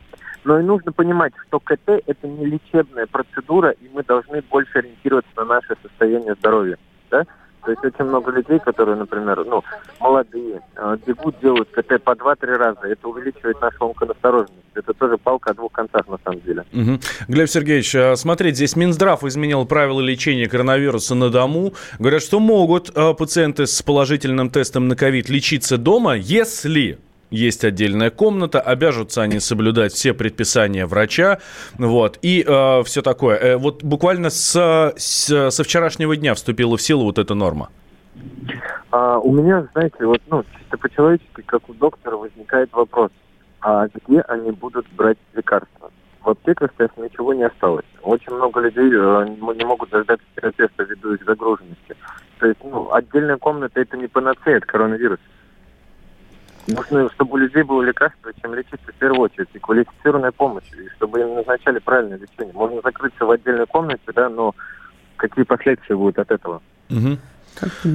Но 0.44 0.58
и 0.58 0.62
нужно 0.62 0.92
понимать, 0.92 1.32
что 1.46 1.60
КТ– 1.60 1.80
это 2.06 2.26
не 2.26 2.46
лечебная 2.46 3.06
процедура, 3.06 3.70
и 3.70 3.90
мы 3.92 4.02
должны 4.02 4.42
больше 4.50 4.78
ориентироваться 4.78 5.30
на 5.36 5.44
наше 5.44 5.76
состояние 5.82 6.34
здоровья. 6.34 6.78
Да? 7.10 7.26
То 7.64 7.70
есть 7.70 7.84
очень 7.84 8.04
много 8.04 8.30
людей, 8.30 8.58
которые, 8.58 8.96
например, 8.96 9.44
ну, 9.44 9.62
молодые, 10.00 10.60
э, 10.76 10.96
бегут, 11.06 11.36
делают 11.40 11.68
КТ 11.70 12.02
по 12.02 12.14
2-3 12.14 12.56
раза. 12.56 12.80
Это 12.84 13.08
увеличивает 13.08 13.60
нашу 13.60 13.86
онконастороженность. 13.86 14.54
Это 14.74 14.94
тоже 14.94 15.18
палка 15.18 15.50
о 15.50 15.54
двух 15.54 15.72
концах, 15.72 16.08
на 16.08 16.18
самом 16.24 16.40
деле. 16.40 16.64
Угу. 16.72 17.00
Глеб 17.28 17.48
Сергеевич, 17.48 17.94
а, 17.94 18.16
смотрите, 18.16 18.56
здесь 18.56 18.76
Минздрав 18.76 19.24
изменил 19.24 19.66
правила 19.66 20.00
лечения 20.00 20.48
коронавируса 20.48 21.14
на 21.14 21.28
дому. 21.28 21.74
Говорят, 21.98 22.22
что 22.22 22.40
могут 22.40 22.90
э, 22.94 23.14
пациенты 23.14 23.66
с 23.66 23.82
положительным 23.82 24.50
тестом 24.50 24.88
на 24.88 24.96
ковид 24.96 25.28
лечиться 25.28 25.76
дома, 25.76 26.16
если 26.16 26.98
есть 27.31 27.65
отдельная 27.65 28.10
комната, 28.10 28.60
обяжутся 28.60 29.22
они 29.22 29.41
соблюдать 29.41 29.93
все 29.93 30.15
предписания 30.15 30.87
врача, 30.87 31.39
вот, 31.79 32.19
и 32.22 32.44
э, 32.46 32.82
все 32.84 33.03
такое. 33.03 33.37
Э, 33.37 33.56
вот 33.56 33.82
буквально 33.82 34.31
с, 34.31 34.93
с, 34.96 35.51
со 35.51 35.65
вчерашнего 35.65 36.17
дня 36.17 36.34
вступила 36.34 36.77
в 36.77 36.82
силу 36.82 37.05
вот 37.05 37.19
эта 37.19 37.34
норма. 37.34 37.70
А, 38.91 39.19
у 39.19 39.32
меня, 39.32 39.69
знаете, 39.72 40.05
вот, 40.05 40.20
ну, 40.29 40.44
чисто 40.58 40.77
по-человечески, 40.79 41.43
как 41.46 41.69
у 41.69 41.75
доктора, 41.75 42.17
возникает 42.17 42.72
вопрос, 42.72 43.10
а 43.60 43.87
где 43.89 44.20
они 44.22 44.51
будут 44.51 44.87
брать 44.93 45.19
лекарства? 45.34 45.91
В 46.22 46.31
аптеках 46.31 46.70
сейчас 46.77 46.91
ничего 46.96 47.32
не 47.32 47.44
осталось. 47.44 47.87
Очень 48.03 48.34
много 48.34 48.60
людей 48.60 48.91
э, 48.93 49.27
не 49.55 49.65
могут 49.65 49.91
дождаться 49.91 50.27
терапевта 50.37 50.82
ввиду 50.82 51.15
их 51.15 51.25
загруженности. 51.25 51.96
То 52.39 52.46
есть, 52.46 52.58
ну, 52.63 52.93
отдельная 52.93 53.39
комната 53.39 53.81
это 53.81 53.96
не 53.96 54.06
панацея 54.06 54.58
от 54.58 54.65
коронавируса. 54.67 55.22
Нужно, 56.67 57.10
чтобы 57.10 57.34
у 57.34 57.36
людей 57.36 57.62
было 57.62 57.82
лекарство, 57.82 58.32
чем 58.40 58.55
лечиться 58.55 58.93
в 58.93 58.94
первую 58.94 59.22
очередь, 59.22 59.48
и 59.55 59.58
квалифицированная 59.58 60.32
помощь, 60.32 60.64
и 60.72 60.88
чтобы 60.96 61.20
им 61.20 61.34
назначали 61.34 61.79
правильное 61.79 62.19
лечение. 62.19 62.55
Можно 62.55 62.81
закрыться 62.82 63.24
в 63.24 63.31
отдельной 63.31 63.67
комнате, 63.67 64.02
да, 64.14 64.29
но 64.29 64.55
какие 65.17 65.44
последствия 65.44 65.96
будут 65.96 66.19
от 66.19 66.31
этого? 66.31 66.62
Угу. 66.90 67.19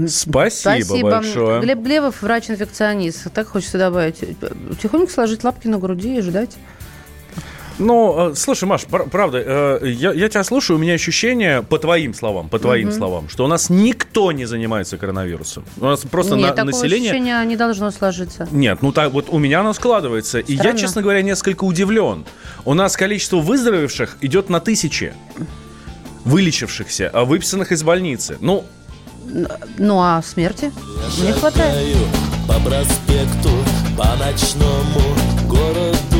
Спасибо, 0.07 0.49
Спасибо 0.49 1.09
большое. 1.09 1.61
Глеб 1.61 1.79
Глебов, 1.79 2.21
врач-инфекционист. 2.21 3.33
Так 3.33 3.47
хочется 3.47 3.77
добавить. 3.77 4.23
Тихонько 4.81 5.11
сложить 5.11 5.43
лапки 5.43 5.67
на 5.67 5.79
груди 5.79 6.17
и 6.17 6.21
ждать. 6.21 6.57
Ну, 7.77 8.31
э, 8.31 8.35
слушай, 8.35 8.65
Маш, 8.65 8.85
правда, 8.85 9.43
э, 9.45 9.89
я, 9.89 10.13
я 10.13 10.29
тебя 10.29 10.43
слушаю, 10.43 10.77
у 10.77 10.79
меня 10.79 10.93
ощущение, 10.93 11.61
по 11.61 11.77
твоим 11.77 12.13
словам, 12.13 12.47
по 12.47 12.57
твоим 12.57 12.89
угу. 12.89 12.97
словам, 12.97 13.29
что 13.29 13.43
у 13.43 13.47
нас 13.47 13.69
никто 13.69 14.31
не 14.31 14.45
занимается 14.45 14.97
коронавирусом. 14.97 15.65
У 15.79 15.85
нас 15.85 16.01
просто 16.01 16.35
Нет, 16.35 16.55
на, 16.55 16.65
население... 16.65 17.11
ощущение 17.11 17.45
не 17.45 17.57
должно 17.57 17.91
сложиться. 17.91 18.47
Нет, 18.51 18.81
ну 18.81 18.91
так 18.91 19.11
вот 19.11 19.27
у 19.29 19.39
меня 19.39 19.59
оно 19.59 19.73
складывается. 19.73 20.41
Странно. 20.41 20.61
И 20.61 20.63
я, 20.63 20.73
честно 20.73 21.01
говоря, 21.01 21.21
несколько 21.21 21.65
удивлен. 21.65 22.25
У 22.63 22.73
нас 22.73 22.95
количество 22.95 23.37
выздоровевших 23.37 24.17
идет 24.21 24.49
на 24.49 24.59
тысячи 24.59 25.13
вылечившихся, 26.23 27.09
а 27.13 27.25
выписанных 27.25 27.71
из 27.71 27.83
больницы. 27.83 28.37
Ну, 28.39 28.63
ну 29.77 29.99
а 29.99 30.21
смерти 30.21 30.71
не 31.21 31.31
хватает. 31.33 31.97
По 32.47 32.59
проспекту, 32.59 33.49
по 33.97 34.15
ночному 34.15 35.01
городу 35.47 36.14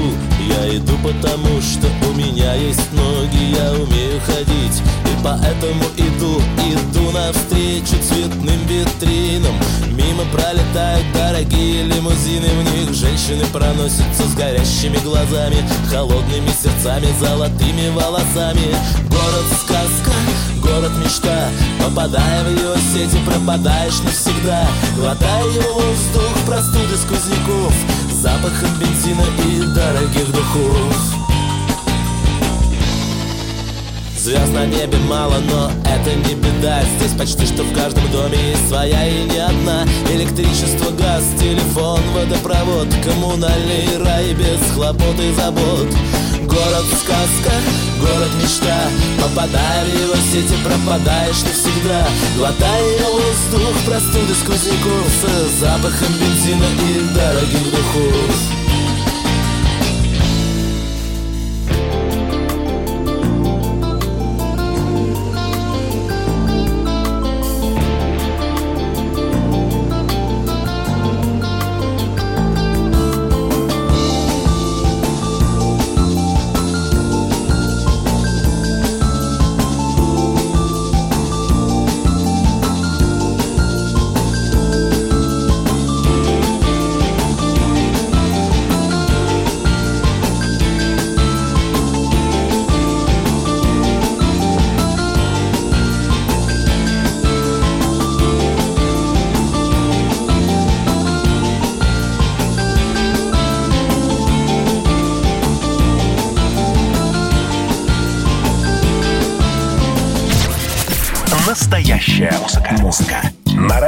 Я 0.47 0.77
иду 0.77 0.93
потому, 1.03 1.61
что 1.61 1.87
у 2.07 2.13
меня 2.13 2.53
есть 2.53 2.91
ноги 2.93 3.55
Я 3.55 3.71
умею 3.73 4.21
ходить. 4.21 4.81
И 5.05 5.23
поэтому 5.23 5.83
иду 5.97 6.41
Иду 6.59 7.11
навстречу 7.11 7.95
цветным 8.01 8.59
витринам. 8.67 9.55
Мимо 9.91 10.23
пролетают 10.31 11.05
дорогие 11.13 11.83
лимузины 11.83 12.47
В 12.47 12.73
них 12.73 12.93
женщины 12.93 13.45
проносятся 13.51 14.23
с 14.23 14.35
горящими 14.35 14.97
глазами 14.97 15.57
Холодными 15.89 16.49
сердцами, 16.49 17.07
золотыми 17.19 17.89
волосами. 17.89 18.75
Город 19.09 19.47
сказка, 19.61 20.11
город 20.61 20.91
мечта 21.03 21.49
Попадая 21.83 22.43
в 22.43 22.51
его 22.51 22.75
сети, 22.93 23.17
пропадаешь 23.25 23.99
навсегда. 24.03 24.67
Глотая 24.97 25.43
его 25.45 25.73
воздух, 25.73 26.33
простуды 26.45 26.97
сквозняков 26.97 27.73
Запахом 28.25 28.69
бензина 28.79 29.21
и 29.47 29.59
дорогих 29.75 30.31
духов. 30.31 31.13
Звезд 34.17 34.51
на 34.51 34.65
небе 34.65 34.97
мало, 35.07 35.35
но 35.47 35.69
это 35.85 36.15
не 36.27 36.33
беда. 36.33 36.81
Здесь 36.97 37.11
почти 37.11 37.45
что 37.45 37.61
в 37.61 37.71
каждом 37.75 38.09
доме 38.11 38.35
есть 38.49 38.67
своя 38.67 39.07
и 39.07 39.25
не 39.25 39.37
одна. 39.37 39.85
Электричество, 40.09 40.89
газ, 40.89 41.23
телефон, 41.39 42.01
водопровод 42.15 42.87
Коммунальный 43.03 43.95
рай 44.03 44.33
без 44.33 44.71
хлопот 44.73 45.19
и 45.19 45.31
забот 45.35 46.24
Город 46.55 46.85
сказка, 46.85 47.51
город 47.99 48.29
мечта 48.41 48.87
Попадая 49.21 49.83
в 49.83 49.89
его 49.89 50.15
сети, 50.15 50.55
пропадаешь 50.63 51.43
навсегда 51.43 52.07
Глотая 52.37 52.97
воздух 53.03 53.75
простуды 53.85 54.33
сквозняков. 54.33 55.09
С 55.09 55.59
запахом 55.59 56.13
бензина 56.13 56.65
и 56.87 57.13
дорогих 57.13 57.71
духов 57.71 58.54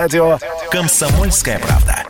радио 0.07 0.39
«Комсомольская 0.71 1.59
правда». 1.59 2.05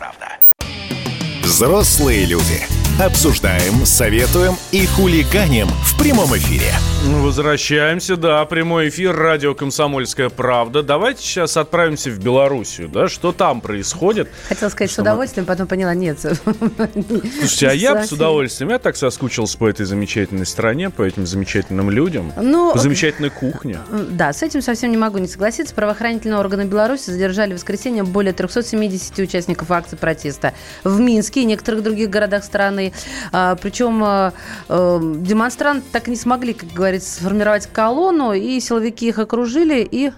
Взрослые 1.42 2.26
люди. 2.26 2.64
Обсуждаем, 3.00 3.84
советуем 3.84 4.56
и 4.70 4.86
хулиганим 4.86 5.66
в 5.66 5.98
прямом 5.98 6.36
эфире. 6.36 6.72
Возвращаемся, 7.04 8.16
да, 8.16 8.44
прямой 8.44 8.88
эфир, 8.88 9.14
радио 9.14 9.54
«Комсомольская 9.54 10.30
правда». 10.30 10.82
Давайте 10.82 11.22
сейчас 11.22 11.56
отправимся 11.56 12.10
в 12.10 12.18
Белоруссию, 12.18 12.88
да, 12.88 13.06
что 13.06 13.30
там 13.30 13.60
происходит. 13.60 14.28
Хотела 14.48 14.68
сказать 14.68 14.90
с 14.90 14.98
удовольствием, 14.98 15.46
потом 15.46 15.68
поняла, 15.68 15.94
нет. 15.94 16.18
Слушайте, 16.18 17.68
а 17.68 17.72
я 17.72 18.04
с 18.04 18.10
удовольствием, 18.10 18.70
я 18.70 18.80
так 18.80 18.96
соскучился 18.96 19.56
по 19.56 19.68
этой 19.68 19.86
замечательной 19.86 20.46
стране, 20.46 20.90
по 20.90 21.02
этим 21.02 21.26
замечательным 21.26 21.90
людям, 21.90 22.32
Ну, 22.36 22.72
по 22.72 22.78
замечательной 22.78 23.30
кухне. 23.30 23.78
Да, 24.10 24.32
с 24.32 24.42
этим 24.42 24.60
совсем 24.60 24.90
не 24.90 24.96
могу 24.96 25.18
не 25.18 25.28
согласиться. 25.28 25.74
Правоохранительные 25.74 26.40
органы 26.40 26.64
Беларуси 26.64 27.10
задержали 27.10 27.52
в 27.52 27.56
воскресенье 27.56 28.02
более 28.02 28.32
370 28.32 29.18
участников 29.20 29.70
акции 29.70 29.96
протеста 29.96 30.52
в 30.82 30.98
Минске 30.98 31.42
и 31.42 31.44
некоторых 31.44 31.84
других 31.84 32.10
городах 32.10 32.42
страны. 32.42 32.92
А, 33.30 33.54
причем 33.54 34.02
а, 34.02 34.32
э, 34.68 35.00
демонстранты 35.18 35.86
так 35.92 36.08
и 36.08 36.10
не 36.10 36.16
смогли, 36.16 36.54
как 36.54 36.72
говорится, 36.88 37.20
сформировать 37.20 37.66
колонну, 37.66 38.32
и 38.32 38.58
силовики 38.60 39.08
их 39.08 39.18
окружили 39.18 39.86
и 39.90 40.10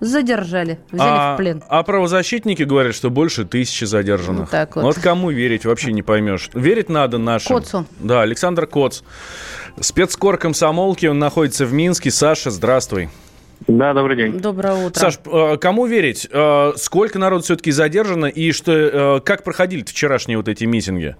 задержали, 0.00 0.78
взяли 0.92 1.10
а, 1.10 1.34
в 1.34 1.36
плен. 1.38 1.62
а 1.68 1.82
правозащитники 1.82 2.62
говорят, 2.62 2.94
что 2.94 3.10
больше 3.10 3.44
тысячи 3.44 3.84
задержанных. 3.84 4.42
Вот 4.42 4.50
так 4.50 4.76
вот. 4.76 4.96
кому 4.98 5.30
верить, 5.30 5.64
вообще 5.64 5.92
не 5.92 6.02
поймешь. 6.02 6.50
Верить 6.54 6.88
надо 6.88 7.18
нашим. 7.18 7.56
Коцу. 7.56 7.86
Да, 7.98 8.22
Александр 8.22 8.66
Коц. 8.66 9.00
Спецкор 9.80 10.36
комсомолки, 10.38 11.06
он 11.06 11.18
находится 11.18 11.66
в 11.66 11.72
Минске. 11.72 12.10
Саша, 12.10 12.50
здравствуй. 12.50 13.08
Да, 13.66 13.92
добрый 13.92 14.16
день. 14.16 14.38
Доброе 14.38 14.86
утро. 14.86 15.00
Саш, 15.00 15.18
э, 15.24 15.56
кому 15.60 15.86
верить? 15.86 16.28
Э, 16.30 16.72
Сколько 16.76 17.18
народ 17.18 17.44
все-таки 17.44 17.72
задержано 17.72 18.26
и 18.26 18.52
что, 18.52 18.72
э, 18.72 19.20
как 19.24 19.42
проходили 19.42 19.82
вчерашние 19.82 20.36
вот 20.36 20.46
эти 20.48 20.64
митинги? 20.64 21.16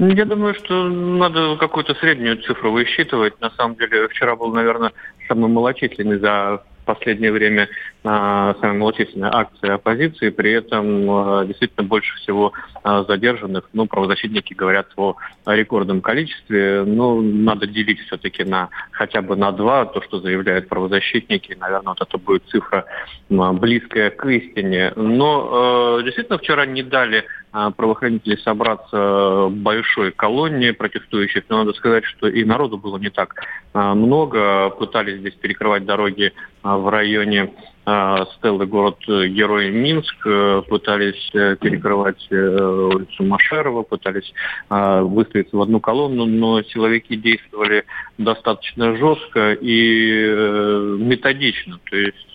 Ну, 0.00 0.08
Я 0.08 0.24
думаю, 0.24 0.54
что 0.54 0.88
надо 0.88 1.58
какую-то 1.58 1.94
среднюю 1.96 2.38
цифру 2.38 2.72
высчитывать. 2.72 3.38
На 3.38 3.50
самом 3.50 3.76
деле, 3.76 4.08
вчера 4.08 4.34
был, 4.34 4.50
наверное, 4.50 4.92
самый 5.28 5.50
малочисленный 5.50 6.18
за 6.18 6.62
последнее 6.84 7.32
время 7.32 7.68
а, 8.02 8.54
самая 8.60 8.78
малочисленная 8.78 9.30
акция 9.30 9.74
оппозиции, 9.74 10.30
при 10.30 10.52
этом 10.52 11.10
а, 11.10 11.44
действительно 11.44 11.86
больше 11.86 12.16
всего 12.16 12.54
а, 12.82 13.04
задержанных. 13.04 13.68
Ну, 13.74 13.86
правозащитники 13.86 14.54
говорят 14.54 14.88
о 14.96 15.16
рекордном 15.46 16.00
количестве. 16.00 16.82
Ну, 16.86 17.20
надо 17.20 17.66
делить 17.66 18.00
все-таки 18.00 18.42
на 18.44 18.70
хотя 18.92 19.20
бы 19.20 19.36
на 19.36 19.52
два, 19.52 19.84
то, 19.84 20.00
что 20.00 20.18
заявляют 20.20 20.68
правозащитники. 20.68 21.54
Наверное, 21.60 21.90
вот 21.90 22.00
это 22.00 22.16
будет 22.16 22.44
цифра 22.46 22.86
близкая 23.28 24.10
к 24.10 24.24
истине. 24.30 24.92
Но 24.96 25.98
э, 26.00 26.04
действительно 26.04 26.38
вчера 26.38 26.64
не 26.64 26.82
дали 26.82 27.24
правоохранители 27.52 28.36
собраться 28.36 29.48
большой 29.50 30.12
колонне 30.12 30.72
протестующих. 30.72 31.44
Но 31.48 31.64
надо 31.64 31.72
сказать, 31.72 32.04
что 32.04 32.28
и 32.28 32.44
народу 32.44 32.78
было 32.78 32.96
не 32.96 33.10
так 33.10 33.34
много. 33.74 34.70
Пытались 34.70 35.18
здесь 35.18 35.34
перекрывать 35.34 35.84
дороги 35.84 36.32
в 36.62 36.88
районе 36.88 37.50
а, 37.86 38.26
Стеллы 38.36 38.66
город-герой 38.66 39.70
Минск, 39.70 40.14
э, 40.26 40.62
пытались 40.68 41.30
э, 41.34 41.56
перекрывать 41.56 42.24
э, 42.30 42.36
улицу 42.36 43.24
Машерова, 43.24 43.82
пытались 43.82 44.32
а, 44.68 45.02
выстроиться 45.02 45.56
в 45.56 45.62
одну 45.62 45.80
колонну, 45.80 46.26
но 46.26 46.62
силовики 46.62 47.16
действовали 47.16 47.84
достаточно 48.18 48.96
жестко 48.96 49.54
и 49.54 50.96
методично. 50.98 51.80
То 51.90 51.96
есть 51.96 52.29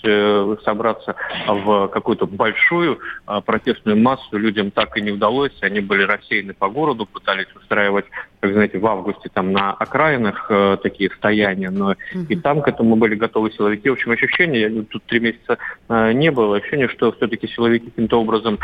собраться 0.63 1.15
в 1.47 1.87
какую-то 1.87 2.25
большую 2.27 2.99
а, 3.25 3.41
протестную 3.41 3.97
массу 3.97 4.37
людям 4.37 4.71
так 4.71 4.97
и 4.97 5.01
не 5.01 5.11
удалось. 5.11 5.51
Они 5.61 5.79
были 5.79 6.03
рассеяны 6.03 6.53
по 6.53 6.69
городу, 6.69 7.05
пытались 7.05 7.47
устраивать, 7.55 8.05
как 8.39 8.53
знаете, 8.53 8.77
в 8.77 8.87
августе 8.87 9.29
там 9.33 9.51
на 9.51 9.71
окраинах 9.71 10.47
э, 10.49 10.77
такие 10.81 11.09
стояния, 11.11 11.69
но 11.69 11.95
и 12.29 12.35
там 12.35 12.61
к 12.61 12.67
этому 12.67 12.95
были 12.95 13.15
готовы 13.15 13.51
силовики. 13.51 13.89
В 13.89 13.93
общем, 13.93 14.11
ощущение, 14.11 14.61
я 14.61 14.83
тут 14.83 15.03
три 15.05 15.19
месяца 15.19 15.57
э, 15.89 16.11
не 16.13 16.31
было, 16.31 16.57
ощущение, 16.57 16.87
что 16.89 17.11
все-таки 17.13 17.47
силовики 17.47 17.89
каким-то 17.89 18.19
образом 18.19 18.59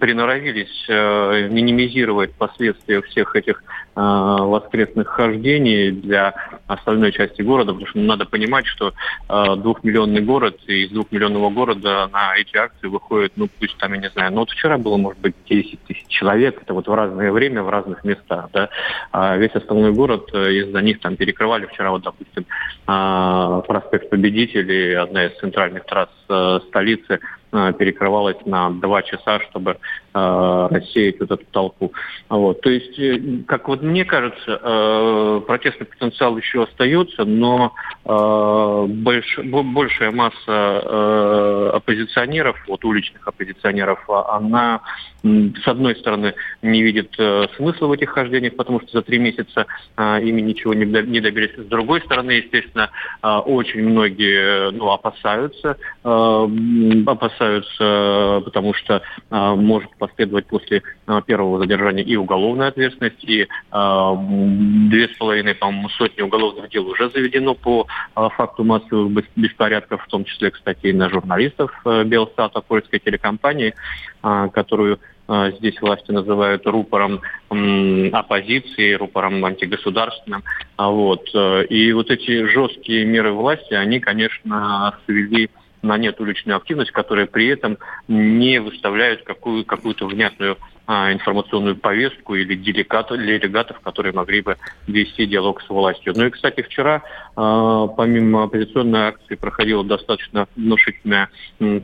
приноровились 0.00 0.86
э, 0.88 1.48
минимизировать 1.48 2.32
последствия 2.34 3.02
всех 3.02 3.34
этих 3.36 3.62
э, 3.96 4.00
воскресных 4.00 5.08
хождений 5.08 5.90
для 5.90 6.34
остальной 6.72 7.12
части 7.12 7.42
города, 7.42 7.72
потому 7.72 7.88
что 7.88 7.98
надо 7.98 8.24
понимать, 8.24 8.66
что 8.66 8.92
э, 9.28 9.56
двухмиллионный 9.56 10.20
город, 10.20 10.58
и 10.66 10.84
из 10.84 10.90
двухмиллионного 10.90 11.50
города 11.50 12.08
на 12.12 12.36
эти 12.36 12.56
акции 12.56 12.86
выходит, 12.86 13.32
ну, 13.36 13.48
пусть 13.58 13.76
там, 13.78 13.92
я 13.94 14.00
не 14.00 14.10
знаю, 14.10 14.32
ну, 14.32 14.40
вот 14.40 14.50
вчера 14.50 14.78
было, 14.78 14.96
может 14.96 15.20
быть, 15.20 15.34
10 15.48 15.80
тысяч 15.84 16.06
человек, 16.08 16.60
это 16.62 16.74
вот 16.74 16.86
в 16.86 16.94
разное 16.94 17.32
время, 17.32 17.62
в 17.62 17.70
разных 17.70 18.04
местах, 18.04 18.50
да, 18.52 18.68
а 19.10 19.36
весь 19.36 19.54
остальной 19.54 19.92
город, 19.92 20.30
э, 20.32 20.52
из-за 20.52 20.80
них 20.82 21.00
там 21.00 21.16
перекрывали 21.16 21.66
вчера, 21.66 21.90
вот, 21.90 22.02
допустим, 22.02 22.46
э, 22.86 23.62
проспект 23.66 24.10
Победителей, 24.10 24.94
одна 24.94 25.26
из 25.26 25.38
центральных 25.38 25.84
трасс 25.86 26.10
э, 26.28 26.60
столицы, 26.68 27.20
перекрывалась 27.52 28.38
на 28.46 28.70
два 28.70 29.02
часа, 29.02 29.38
чтобы 29.40 29.76
рассеять 30.12 31.20
вот 31.20 31.30
эту 31.30 31.44
толпу. 31.50 31.92
Вот. 32.28 32.60
То 32.62 32.70
есть, 32.70 33.46
как 33.46 33.68
вот 33.68 33.82
мне 33.82 34.04
кажется, 34.04 35.42
протестный 35.46 35.86
потенциал 35.86 36.36
еще 36.38 36.64
остается, 36.64 37.24
но 37.24 37.72
больш, 38.04 39.38
большая 39.38 40.10
масса 40.10 41.76
оппозиционеров, 41.76 42.56
вот 42.66 42.84
уличных 42.84 43.28
оппозиционеров, 43.28 44.08
она 44.08 44.80
с 45.22 45.68
одной 45.68 45.94
стороны, 45.96 46.34
не 46.62 46.82
видит 46.82 47.14
э, 47.18 47.46
смысла 47.56 47.86
в 47.86 47.92
этих 47.92 48.10
хождениях, 48.10 48.56
потому 48.56 48.80
что 48.80 48.90
за 48.98 49.02
три 49.02 49.18
месяца 49.18 49.66
э, 49.96 50.22
ими 50.22 50.40
ничего 50.40 50.74
не, 50.74 50.84
не 50.84 51.20
добились. 51.20 51.56
С 51.56 51.66
другой 51.66 52.00
стороны, 52.00 52.32
естественно, 52.32 52.90
э, 53.22 53.28
очень 53.28 53.88
многие 53.88 54.72
ну, 54.72 54.90
опасаются, 54.90 55.76
э, 56.02 56.48
опасаются, 57.06 58.42
потому 58.44 58.74
что 58.74 59.02
э, 59.30 59.54
может 59.54 59.90
последовать 59.96 60.46
после 60.46 60.82
э, 61.06 61.20
первого 61.24 61.60
задержания 61.60 62.02
и 62.02 62.16
уголовная 62.16 62.68
ответственность, 62.68 63.22
и 63.22 63.42
э, 63.42 63.46
две 63.70 65.08
с 65.08 65.16
половиной, 65.18 65.54
по-моему, 65.54 65.88
сотни 65.90 66.22
уголовных 66.22 66.68
дел 66.70 66.86
уже 66.88 67.10
заведено 67.10 67.54
по 67.54 67.86
э, 68.16 68.28
факту 68.36 68.64
массовых 68.64 69.24
беспорядков, 69.36 70.02
в 70.02 70.08
том 70.08 70.24
числе, 70.24 70.50
кстати, 70.50 70.86
и 70.86 70.92
на 70.92 71.08
журналистов 71.08 71.70
э, 71.84 72.02
Белстата, 72.02 72.60
польской 72.60 72.98
телекомпании, 72.98 73.74
э, 74.24 74.48
которую 74.52 74.98
здесь 75.28 75.80
власти 75.80 76.10
называют 76.10 76.66
рупором 76.66 77.20
оппозиции, 77.48 78.94
рупором 78.94 79.44
антигосударственным. 79.44 80.42
А 80.76 80.90
вот. 80.90 81.28
Э, 81.34 81.64
и 81.66 81.92
вот 81.92 82.10
эти 82.10 82.44
жесткие 82.46 83.04
меры 83.04 83.32
власти, 83.32 83.74
они, 83.74 84.00
конечно, 84.00 84.96
свели 85.06 85.50
на 85.82 85.98
нет 85.98 86.20
уличную 86.20 86.56
активность, 86.56 86.92
которая 86.92 87.26
при 87.26 87.48
этом 87.48 87.78
не 88.08 88.60
выставляет 88.60 89.24
какую, 89.24 89.64
какую-то 89.64 90.06
внятную 90.06 90.56
а, 90.86 91.12
информационную 91.12 91.76
повестку 91.76 92.34
или 92.34 92.54
делегатов, 92.54 93.18
делегатов, 93.18 93.80
которые 93.80 94.12
могли 94.12 94.42
бы 94.42 94.56
вести 94.86 95.26
диалог 95.26 95.62
с 95.62 95.68
властью. 95.68 96.12
Ну 96.16 96.26
и, 96.26 96.30
кстати, 96.30 96.62
вчера, 96.62 97.02
а, 97.36 97.86
помимо 97.88 98.44
оппозиционной 98.44 99.08
акции, 99.08 99.36
проходила 99.36 99.84
достаточно 99.84 100.46
внушительная 100.56 101.28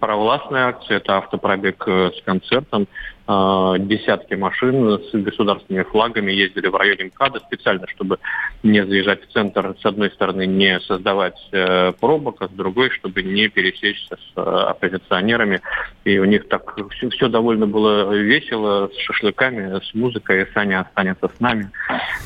провластная 0.01 0.69
акция. 0.69 0.99
Это 0.99 1.19
автопробег 1.19 1.85
э, 1.87 2.11
с 2.17 2.23
концертом. 2.23 2.87
А, 3.31 3.77
десятки 3.77 4.33
машин 4.33 4.99
с 5.05 5.13
государственными 5.13 5.85
флагами 5.85 6.33
ездили 6.33 6.69
в 6.69 6.75
районе 6.75 7.05
МКАДа 7.15 7.41
специально, 7.41 7.87
чтобы 7.87 8.19
не 8.63 8.83
заезжать 8.87 9.23
в 9.23 9.33
центр, 9.35 9.77
с 9.79 9.85
одной 9.85 10.11
стороны, 10.13 10.47
не 10.47 10.81
создавать 10.81 11.37
э, 11.53 11.93
пробок, 12.01 12.37
а 12.41 12.49
с 12.49 12.51
другой, 12.53 12.89
чтобы 12.89 13.23
не 13.23 13.49
пересечься 13.49 14.17
с 14.17 14.33
э, 14.35 14.41
оппозиционерами. 14.41 15.61
И 16.05 16.19
у 16.19 16.25
них 16.25 16.49
так 16.49 16.75
все, 16.93 17.11
все 17.11 17.29
довольно 17.29 17.67
было 17.67 18.15
весело, 18.15 18.89
с 18.89 18.99
шашлыками, 18.99 19.79
с 19.79 19.93
музыкой. 19.93 20.47
Саня 20.55 20.81
останется 20.81 21.29
с 21.29 21.39
нами. 21.39 21.71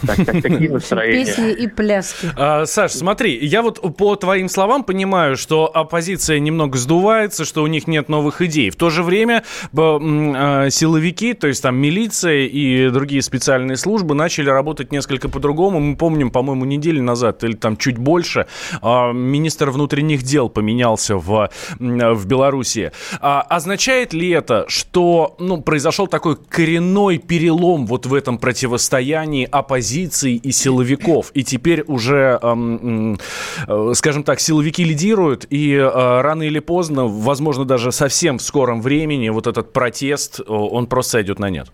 Так, 0.06 0.24
так, 0.24 0.40
такие 0.40 0.70
настроения. 0.70 1.24
Песни 1.24 1.50
и 1.50 1.66
пляски. 1.66 2.28
А, 2.36 2.64
Саш, 2.64 2.92
смотри, 2.92 3.36
я 3.44 3.62
вот 3.62 3.80
по 3.96 4.14
твоим 4.14 4.48
словам 4.48 4.84
понимаю, 4.84 5.36
что 5.36 5.68
оппозиция 5.74 6.38
немного 6.38 6.78
сдувается, 6.78 7.44
что 7.44 7.64
у 7.64 7.66
них 7.66 7.88
нет 7.88 8.08
новых 8.08 8.40
идей. 8.40 8.70
В 8.70 8.76
то 8.76 8.88
же 8.88 9.02
время 9.02 9.42
а, 9.76 10.70
силы 10.70 10.91
силовики, 10.92 11.32
то 11.32 11.46
есть 11.46 11.62
там 11.62 11.76
милиция 11.76 12.46
и 12.46 12.90
другие 12.90 13.22
специальные 13.22 13.76
службы 13.76 14.14
начали 14.14 14.50
работать 14.50 14.92
несколько 14.92 15.28
по-другому. 15.28 15.80
Мы 15.80 15.96
помним, 15.96 16.30
по-моему, 16.30 16.64
неделю 16.66 17.02
назад 17.02 17.44
или 17.44 17.54
там 17.54 17.76
чуть 17.76 17.96
больше 17.96 18.46
а, 18.82 19.12
министр 19.12 19.70
внутренних 19.70 20.22
дел 20.22 20.50
поменялся 20.50 21.16
в, 21.16 21.50
в 21.78 22.26
Беларуси. 22.26 22.92
А, 23.20 23.40
означает 23.40 24.12
ли 24.12 24.30
это, 24.30 24.66
что 24.68 25.34
ну, 25.38 25.62
произошел 25.62 26.06
такой 26.06 26.36
коренной 26.36 27.18
перелом 27.18 27.86
вот 27.86 28.04
в 28.06 28.12
этом 28.12 28.36
противостоянии 28.36 29.48
оппозиции 29.50 30.34
и 30.34 30.52
силовиков? 30.52 31.30
И 31.32 31.42
теперь 31.42 31.84
уже, 31.86 32.38
э, 32.42 33.94
скажем 33.94 34.24
так, 34.24 34.40
силовики 34.40 34.84
лидируют, 34.84 35.46
и 35.48 35.72
э, 35.72 36.20
рано 36.20 36.42
или 36.42 36.58
поздно, 36.58 37.06
возможно, 37.06 37.64
даже 37.64 37.92
совсем 37.92 38.36
в 38.38 38.42
скором 38.42 38.82
времени 38.82 39.30
вот 39.30 39.46
этот 39.46 39.72
протест, 39.72 40.40
он 40.46 40.81
он 40.82 40.88
просто 40.88 41.12
сойдет 41.12 41.38
на 41.38 41.48
нет? 41.48 41.68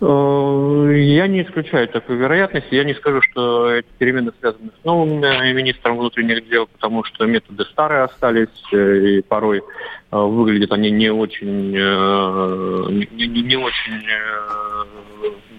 Э, 0.00 0.92
я 0.96 1.26
не 1.26 1.42
исключаю 1.42 1.88
такой 1.88 2.16
вероятности. 2.16 2.74
Я 2.74 2.84
не 2.84 2.94
скажу, 2.94 3.20
что 3.22 3.70
эти 3.70 3.86
перемены 3.98 4.32
связаны 4.40 4.70
с 4.80 4.84
новым 4.84 5.22
э, 5.22 5.52
министром 5.52 5.98
внутренних 5.98 6.48
дел, 6.48 6.66
потому 6.66 7.04
что 7.04 7.26
методы 7.26 7.64
старые 7.64 8.02
остались, 8.02 8.48
э, 8.72 8.98
и 8.98 9.22
порой 9.22 9.62
выглядят 10.10 10.70
они 10.70 10.92
не 10.92 11.10
очень, 11.10 11.72
не, 11.72 13.26
не, 13.42 13.56
очень 13.56 14.06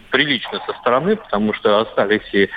прилично 0.09 0.61
со 0.65 0.71
стороны, 0.79 1.17
потому 1.17 1.51
что 1.51 1.81
остались 1.81 2.21
и 2.31 2.49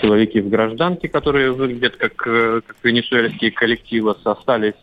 силовики 0.00 0.40
в 0.40 0.48
гражданке, 0.48 1.08
которые 1.08 1.50
выглядят 1.50 1.96
как, 1.96 2.14
как 2.14 2.76
венесуэльские 2.84 3.50
коллективы, 3.50 4.14
остались 4.22 4.76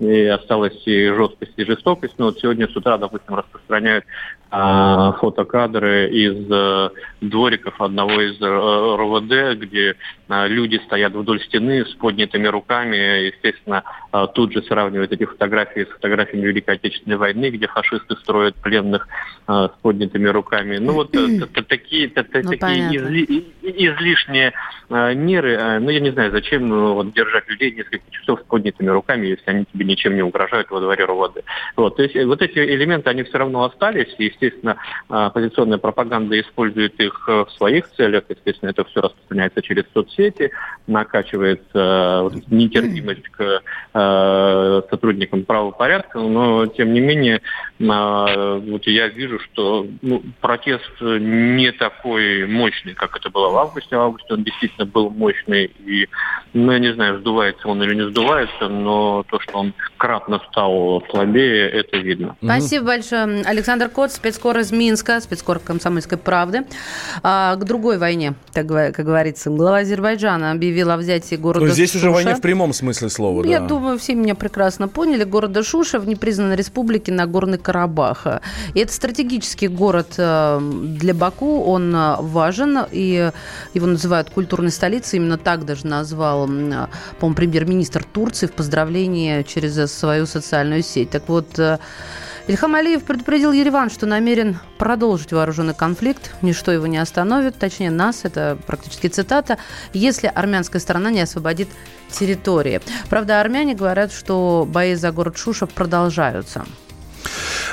и 0.00 0.26
осталась 0.26 0.80
и 0.86 1.08
жесткость, 1.08 1.52
и 1.56 1.64
жестокость. 1.64 2.14
Но 2.18 2.26
вот 2.26 2.38
сегодня 2.38 2.68
с 2.68 2.76
утра, 2.76 2.98
допустим, 2.98 3.34
распространяют 3.34 4.04
а, 4.50 5.12
фотокадры 5.12 6.10
из 6.10 6.50
а, 6.50 6.90
двориков 7.20 7.80
одного 7.80 8.20
из 8.20 8.40
а, 8.40 8.96
РОВД, 8.96 9.58
где 9.58 9.96
а, 10.28 10.46
люди 10.46 10.80
стоят 10.84 11.12
вдоль 11.12 11.40
стены 11.42 11.84
с 11.84 11.94
поднятыми 11.94 12.46
руками. 12.46 13.26
Естественно, 13.26 13.82
а, 14.12 14.26
тут 14.26 14.52
же 14.52 14.62
сравнивают 14.62 15.12
эти 15.12 15.24
фотографии 15.24 15.84
с 15.84 15.88
фотографиями 15.88 16.46
Великой 16.46 16.76
Отечественной 16.76 17.16
войны, 17.16 17.50
где 17.50 17.66
фашисты 17.66 18.16
строят 18.16 18.54
пленных 18.56 19.08
а, 19.46 19.68
с 19.68 19.72
поднятыми 19.82 20.28
руками. 20.28 20.78
Ну 20.78 20.92
вот 20.92 21.10
такие, 21.68 22.08
излишние 23.62 24.52
меры. 24.88 25.80
Ну 25.80 25.90
я 25.90 26.00
не 26.00 26.10
знаю, 26.10 26.30
зачем 26.30 26.68
вот, 26.68 27.12
держать 27.12 27.48
людей 27.48 27.72
несколько 27.72 28.08
часов 28.10 28.40
с 28.40 28.44
поднятыми 28.44 28.88
руками, 28.88 29.26
если 29.28 29.50
они 29.50 29.64
тебе 29.72 29.84
ничем 29.94 30.16
не 30.16 30.22
угрожают 30.22 30.70
во 30.70 30.80
дворе 30.80 31.04
РОВД. 31.04 31.44
Вот, 31.76 31.96
то 31.96 32.02
есть 32.02 32.16
вот 32.24 32.42
эти 32.42 32.58
элементы, 32.58 33.10
они 33.10 33.22
все 33.22 33.38
равно 33.38 33.64
остались. 33.64 34.14
И, 34.18 34.24
естественно, 34.24 34.76
оппозиционная 35.08 35.78
пропаганда 35.78 36.38
использует 36.40 36.98
их 37.00 37.26
в 37.26 37.48
своих 37.56 37.90
целях. 37.92 38.24
Естественно, 38.28 38.70
это 38.70 38.84
все 38.84 39.00
распространяется 39.00 39.62
через 39.62 39.84
соцсети, 39.92 40.50
накачивается 40.86 42.20
вот, 42.22 42.34
нетерпимость 42.50 43.28
к 43.28 43.62
Э, 43.96 44.82
сотрудникам 44.90 45.44
правопорядка, 45.44 46.18
но 46.18 46.66
тем 46.66 46.92
не 46.92 47.00
менее 47.00 47.40
э, 47.78 48.60
вот 48.66 48.86
я 48.88 49.06
вижу, 49.06 49.38
что 49.38 49.86
ну, 50.02 50.20
протест 50.40 50.90
не 51.00 51.70
такой 51.70 52.44
мощный, 52.46 52.94
как 52.94 53.16
это 53.16 53.30
было 53.30 53.50
в 53.50 53.56
августе. 53.56 53.96
В 53.96 54.00
августе 54.00 54.34
он 54.34 54.42
действительно 54.42 54.84
был 54.84 55.10
мощный, 55.10 55.66
и, 55.86 56.08
ну, 56.54 56.72
я 56.72 56.80
не 56.80 56.92
знаю, 56.92 57.20
сдувается 57.20 57.68
он 57.68 57.84
или 57.84 57.94
не 57.94 58.08
сдувается, 58.10 58.68
но 58.68 59.24
то, 59.28 59.38
что 59.38 59.58
он 59.58 59.73
кратно 59.96 60.38
стал 60.50 61.02
слабее, 61.10 61.70
это 61.70 61.96
видно. 61.96 62.36
Спасибо 62.42 62.86
большое. 62.86 63.42
Александр 63.44 63.88
Кот, 63.88 64.12
спецкор 64.12 64.58
из 64.58 64.70
Минска, 64.70 65.18
спецкор 65.20 65.60
Комсомольской 65.60 66.18
правды. 66.18 66.66
А, 67.22 67.56
к 67.56 67.64
другой 67.64 67.96
войне, 67.96 68.34
так, 68.52 68.66
как 68.66 69.04
говорится. 69.04 69.48
Глава 69.48 69.78
Азербайджана 69.78 70.50
объявил 70.50 70.90
о 70.90 70.98
взятии 70.98 71.36
города 71.36 71.64
Но 71.64 71.72
здесь 71.72 71.92
Суша. 71.92 72.08
уже 72.08 72.10
война 72.10 72.34
в 72.34 72.42
прямом 72.42 72.74
смысле 72.74 73.08
слова, 73.08 73.44
Я 73.44 73.60
да. 73.60 73.66
думаю, 73.66 73.98
все 73.98 74.14
меня 74.14 74.34
прекрасно 74.34 74.88
поняли. 74.88 75.24
Города 75.24 75.62
Шуша 75.62 75.98
в 75.98 76.06
непризнанной 76.06 76.56
республике 76.56 77.10
Нагорный 77.10 77.56
Карабах. 77.56 78.26
И 78.74 78.80
это 78.80 78.92
стратегический 78.92 79.68
город 79.68 80.14
э, 80.18 80.60
для 80.60 81.14
Баку. 81.14 81.62
Он 81.62 81.94
э, 81.94 82.16
важен, 82.20 82.80
и 82.90 83.30
его 83.72 83.86
называют 83.86 84.28
культурной 84.28 84.70
столицей. 84.70 85.18
Именно 85.18 85.38
так 85.38 85.64
даже 85.64 85.86
назвал, 85.86 86.46
по-моему, 86.46 87.34
премьер-министр 87.34 88.04
Турции 88.04 88.46
в 88.46 88.52
поздравлении 88.52 89.42
через 89.44 89.63
свою 89.68 90.26
социальную 90.26 90.82
сеть. 90.82 91.10
Так 91.10 91.28
вот, 91.28 91.58
э, 91.58 91.78
Ильхам 92.46 92.74
Алиев 92.74 93.04
предупредил 93.04 93.52
Ереван, 93.52 93.90
что 93.90 94.04
намерен 94.06 94.58
продолжить 94.76 95.32
вооруженный 95.32 95.74
конфликт. 95.74 96.34
Ничто 96.42 96.72
его 96.72 96.86
не 96.86 96.98
остановит, 96.98 97.56
точнее 97.58 97.90
нас, 97.90 98.20
это 98.24 98.58
практически 98.66 99.06
цитата, 99.06 99.56
если 99.94 100.26
армянская 100.26 100.80
сторона 100.80 101.10
не 101.10 101.22
освободит 101.22 101.68
территории. 102.10 102.82
Правда, 103.08 103.40
армяне 103.40 103.74
говорят, 103.74 104.12
что 104.12 104.68
бои 104.68 104.94
за 104.94 105.10
город 105.10 105.38
Шушев 105.38 105.70
продолжаются. 105.70 106.66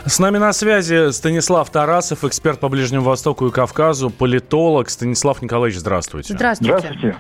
С 0.06 0.18
нами 0.18 0.40
на 0.40 0.52
связи 0.52 1.12
Станислав 1.12 1.70
Тарасов, 1.70 2.24
эксперт 2.24 2.60
по 2.60 2.70
Ближнему 2.70 3.04
Востоку 3.04 3.48
и 3.48 3.52
Кавказу, 3.52 4.10
политолог. 4.10 4.90
Станислав 4.90 5.44
Николаевич, 5.44 5.80
здравствуйте. 5.80 6.34
Здравствуйте. 6.34 6.78
Здравствуйте. 6.80 7.20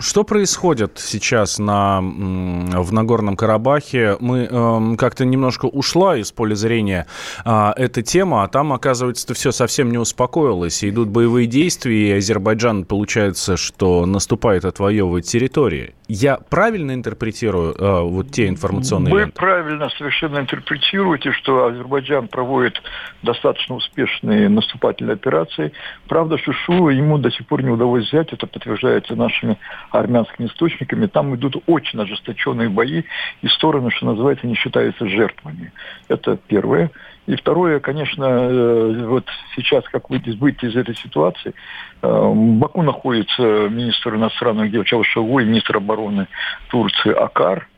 Что 0.00 0.24
происходит 0.24 0.98
сейчас 0.98 1.58
на, 1.58 2.00
в 2.00 2.92
Нагорном 2.92 3.36
Карабахе? 3.36 4.16
Мы 4.18 4.48
э, 4.50 4.96
как-то 4.96 5.26
немножко 5.26 5.66
ушла 5.66 6.16
из 6.16 6.32
поля 6.32 6.54
зрения 6.54 7.06
э, 7.44 7.72
эта 7.76 8.00
тема, 8.02 8.44
а 8.44 8.48
там, 8.48 8.72
оказывается, 8.72 9.34
все 9.34 9.52
совсем 9.52 9.90
не 9.90 9.98
успокоилось. 9.98 10.82
И 10.82 10.88
идут 10.88 11.08
боевые 11.08 11.46
действия, 11.46 12.14
и 12.14 12.18
Азербайджан, 12.18 12.84
получается, 12.86 13.58
что 13.58 14.06
наступает 14.06 14.64
отвоевывать 14.64 15.26
территории. 15.26 15.94
Я 16.08 16.38
правильно 16.38 16.92
интерпретирую 16.92 17.74
э, 17.74 18.00
вот 18.02 18.30
те 18.30 18.48
информационные 18.48 19.12
Вы 19.12 19.20
ленты? 19.20 19.34
правильно 19.36 19.90
совершенно 19.90 20.38
интерпретируете, 20.38 21.32
что 21.32 21.66
Азербайджан 21.66 21.89
проводит 22.28 22.80
достаточно 23.22 23.74
успешные 23.74 24.48
наступательные 24.48 25.14
операции. 25.14 25.72
Правда, 26.08 26.38
Шушу 26.38 26.88
ему 26.88 27.18
до 27.18 27.30
сих 27.30 27.46
пор 27.46 27.62
не 27.62 27.70
удалось 27.70 28.08
взять, 28.08 28.32
это 28.32 28.46
подтверждается 28.46 29.16
нашими 29.16 29.58
армянскими 29.90 30.46
источниками. 30.46 31.06
Там 31.06 31.34
идут 31.34 31.56
очень 31.66 32.00
ожесточенные 32.00 32.68
бои, 32.68 33.02
и 33.42 33.48
стороны, 33.48 33.90
что 33.90 34.06
называется, 34.06 34.46
не 34.46 34.54
считаются 34.54 35.06
жертвами. 35.06 35.72
Это 36.08 36.36
первое. 36.36 36.90
И 37.26 37.36
второе, 37.36 37.78
конечно, 37.80 38.24
э, 38.24 39.04
вот 39.06 39.24
сейчас, 39.54 39.84
как 39.84 40.10
выйти 40.10 40.64
из 40.64 40.74
этой 40.74 40.96
ситуации, 40.96 41.54
э, 42.02 42.08
в 42.08 42.58
Баку 42.58 42.82
находится 42.82 43.68
министр 43.68 44.16
иностранных 44.16 44.72
дел 44.72 44.82
Чавушевой, 44.82 45.44
министр 45.44 45.76
обороны 45.76 46.26
Турции 46.70 47.12
Акар, 47.12 47.68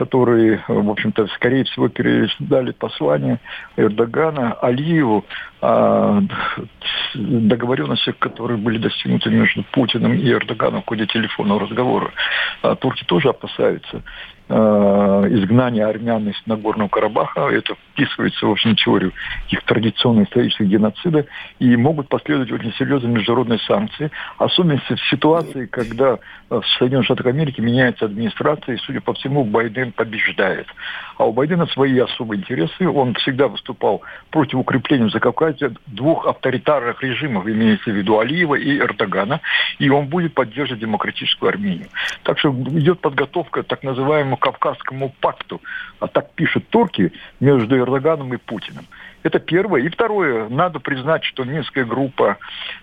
которые, 0.00 0.64
в 0.66 0.90
общем-то, 0.90 1.26
скорее 1.34 1.64
всего, 1.64 1.90
передали 1.90 2.70
послание 2.70 3.38
Эрдогана 3.76 4.54
Алиеву 4.54 5.26
о 5.60 6.22
договоренностях, 7.14 8.16
которые 8.18 8.56
были 8.56 8.78
достигнуты 8.78 9.28
между 9.28 9.62
Путиным 9.72 10.14
и 10.14 10.26
Эрдоганом 10.26 10.80
в 10.80 10.86
ходе 10.86 11.06
телефонного 11.06 11.60
разговора. 11.60 12.12
А 12.62 12.76
турки 12.76 13.04
тоже 13.04 13.28
опасаются 13.28 14.02
изгнания 14.50 15.86
армян 15.86 16.28
из 16.28 16.36
Нагорного 16.46 16.88
Карабаха. 16.88 17.48
Это 17.48 17.74
вписывается, 17.92 18.46
в 18.46 18.50
общем, 18.50 18.74
теорию 18.74 19.12
их 19.48 19.62
традиционного 19.62 20.24
исторического 20.24 20.66
геноцида. 20.66 21.26
И 21.58 21.76
могут 21.76 22.08
последовать 22.08 22.50
очень 22.50 22.72
серьезные 22.74 23.12
международные 23.12 23.60
санкции. 23.60 24.10
Особенно 24.38 24.78
в 24.78 25.00
ситуации, 25.08 25.66
когда 25.66 26.18
в 26.48 26.62
Соединенных 26.78 27.06
Штатах 27.06 27.26
Америки 27.26 27.60
меняется 27.60 28.06
администрация, 28.06 28.74
и, 28.74 28.78
судя 28.78 29.00
по 29.00 29.14
всему, 29.14 29.44
Байден 29.44 29.92
побеждает. 29.92 30.66
А 31.16 31.26
у 31.26 31.32
Байдена 31.32 31.66
свои 31.66 31.98
особые 31.98 32.40
интересы. 32.40 32.88
Он 32.88 33.14
всегда 33.14 33.46
выступал 33.46 34.02
против 34.30 34.54
укрепления 34.54 35.06
в 35.06 35.12
Закавказья 35.12 35.70
двух 35.86 36.26
авторитарных 36.26 37.02
режимов, 37.02 37.46
имеется 37.46 37.90
в 37.90 37.94
виду 37.94 38.18
Алиева 38.18 38.56
и 38.56 38.78
Эрдогана, 38.78 39.40
и 39.78 39.88
он 39.90 40.06
будет 40.06 40.34
поддерживать 40.34 40.80
демократическую 40.80 41.50
Армению. 41.50 41.88
Так 42.24 42.38
что 42.38 42.50
идет 42.50 43.00
подготовка 43.00 43.62
так 43.62 43.82
называемому 43.82 44.36
Кавказскому 44.40 45.14
пакту, 45.20 45.60
а 46.00 46.06
так 46.06 46.32
пишут 46.34 46.68
турки, 46.68 47.12
между 47.40 47.76
Эрдоганом 47.78 48.34
и 48.34 48.36
Путиным. 48.36 48.86
Это 49.22 49.38
первое. 49.38 49.82
И 49.82 49.88
второе, 49.88 50.48
надо 50.48 50.80
признать, 50.80 51.24
что 51.24 51.44
Минская 51.44 51.84
группа 51.84 52.38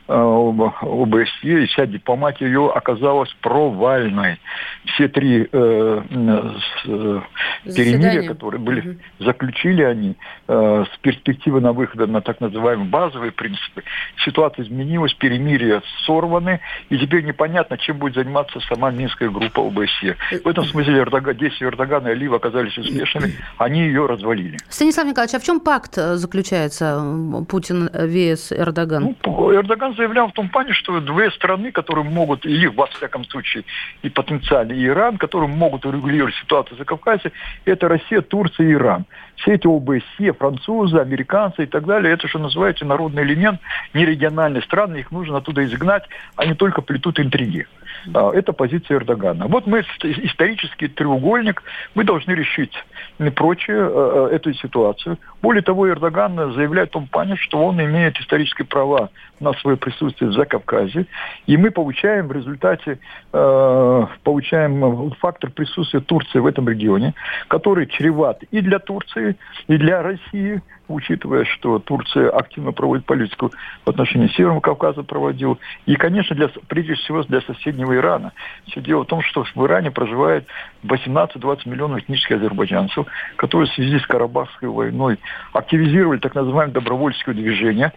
э, 0.07 0.13
ОБСЕ 0.13 1.63
и 1.63 1.65
вся 1.67 1.85
дипломатия 1.85 2.45
ее 2.45 2.71
оказалась 2.73 3.33
провальной. 3.41 4.39
Все 4.85 5.07
три 5.07 5.47
э, 5.51 6.01
э, 6.11 7.21
перемирия, 7.65 8.27
которые 8.27 8.61
были, 8.61 8.89
угу. 8.91 8.99
заключили 9.19 9.81
они 9.81 10.15
э, 10.47 10.85
с 10.93 10.97
перспективы 10.99 11.61
на 11.61 11.73
выход 11.73 12.07
на 12.07 12.21
так 12.21 12.39
называемые 12.39 12.87
базовые 12.87 13.31
принципы. 13.31 13.83
Ситуация 14.23 14.65
изменилась, 14.65 15.13
перемирия 15.13 15.81
сорваны, 16.05 16.59
и 16.89 16.97
теперь 16.97 17.23
непонятно, 17.23 17.77
чем 17.77 17.97
будет 17.97 18.15
заниматься 18.15 18.59
сама 18.61 18.91
Минская 18.91 19.29
группа 19.29 19.61
ОБСЕ. 19.61 20.15
В 20.43 20.47
этом 20.47 20.65
смысле 20.65 20.99
Эрдоган, 20.99 21.35
действия 21.35 21.67
Эрдогана 21.67 22.09
и 22.09 22.11
Алиева 22.11 22.37
оказались 22.37 22.77
успешными, 22.77 23.33
они 23.57 23.81
ее 23.81 24.05
развалили. 24.05 24.57
Станислав 24.69 25.07
Николаевич, 25.07 25.35
а 25.35 25.39
в 25.39 25.43
чем 25.43 25.59
пакт 25.59 25.97
заключается 26.27 27.01
Путин 27.47 27.87
vs 27.87 28.55
Эрдоган? 28.55 29.15
Ну, 29.25 29.53
Эрдоган 29.53 29.95
заявлял 29.95 30.27
в 30.27 30.33
том 30.33 30.49
плане, 30.49 30.73
что 30.73 30.99
две 30.99 31.31
страны, 31.31 31.71
которые 31.71 32.03
могут, 32.03 32.45
или 32.45 32.67
во 32.67 32.87
всяком 32.87 33.23
случае 33.25 33.63
и 34.03 34.09
потенциально 34.09 34.73
и 34.73 34.85
Иран, 34.85 35.17
которые 35.17 35.49
могут 35.49 35.85
урегулировать 35.85 36.35
ситуацию 36.35 36.77
за 36.77 36.85
Кавказе, 36.85 37.31
это 37.65 37.87
Россия, 37.87 38.21
Турция 38.21 38.67
и 38.67 38.73
Иран. 38.73 39.05
Все 39.37 39.53
эти 39.53 39.67
ОБСЕ, 39.67 40.33
французы, 40.33 40.97
американцы 40.97 41.63
и 41.63 41.67
так 41.67 41.85
далее, 41.85 42.13
это 42.13 42.27
что 42.27 42.39
называется 42.39 42.85
народный 42.85 43.23
элемент, 43.23 43.61
не 43.93 44.05
региональные 44.05 44.63
страны, 44.63 44.97
их 44.97 45.11
нужно 45.11 45.37
оттуда 45.37 45.63
изгнать, 45.63 46.03
не 46.45 46.55
только 46.55 46.81
плетут 46.81 47.19
интриги. 47.19 47.67
Это 48.05 48.53
позиция 48.53 48.97
Эрдогана. 48.97 49.47
Вот 49.47 49.67
мы 49.67 49.81
исторический 50.03 50.87
треугольник, 50.87 51.63
мы 51.95 52.03
должны 52.03 52.31
решить 52.31 52.73
не 53.19 53.29
прочее 53.29 54.31
эту 54.31 54.53
ситуацию. 54.53 55.17
Более 55.41 55.61
того, 55.61 55.89
Эрдоган 55.89 56.53
заявляет 56.53 56.89
в 56.89 56.93
том 56.93 57.07
плане, 57.07 57.35
что 57.35 57.59
он 57.65 57.81
имеет 57.81 58.19
исторические 58.19 58.65
права 58.65 59.09
на 59.39 59.53
свое 59.53 59.77
присутствие 59.77 60.29
в 60.31 60.33
Закавказье, 60.33 61.05
и 61.45 61.57
мы 61.57 61.71
получаем 61.71 62.27
в 62.27 62.31
результате 62.31 62.99
э, 63.33 64.05
получаем 64.23 65.11
фактор 65.19 65.51
присутствия 65.51 65.99
Турции 65.99 66.39
в 66.39 66.45
этом 66.45 66.67
регионе, 66.67 67.13
который 67.47 67.85
чреват 67.87 68.41
и 68.51 68.61
для 68.61 68.79
Турции, 68.79 69.35
и 69.67 69.77
для 69.77 70.01
России, 70.01 70.61
учитывая, 70.87 71.45
что 71.45 71.79
Турция 71.79 72.29
активно 72.29 72.71
проводит 72.71 73.05
политику 73.05 73.51
в 73.85 73.89
отношении 73.89 74.27
Северного 74.27 74.61
Кавказа 74.61 75.03
проводил, 75.03 75.59
и, 75.85 75.95
конечно, 75.95 76.35
для, 76.35 76.49
прежде 76.67 76.95
всего 76.95 77.23
для 77.23 77.41
соседнего 77.41 77.95
Ирана. 77.95 78.33
Все 78.67 78.81
дело 78.81 79.03
в 79.03 79.07
том, 79.07 79.21
что 79.21 79.43
в 79.43 79.65
Иране 79.65 79.91
проживает 79.91 80.47
18-20 80.83 81.69
миллионов 81.69 81.99
этнических 81.99 82.37
азербайджанцев, 82.37 83.05
которые 83.35 83.69
в 83.69 83.73
связи 83.73 83.99
с 83.99 84.05
Карабахской 84.05 84.69
войной 84.69 85.19
активизировали 85.53 86.19
так 86.19 86.35
называемое 86.35 86.73
добровольческое 86.73 87.35
движение, 87.35 87.91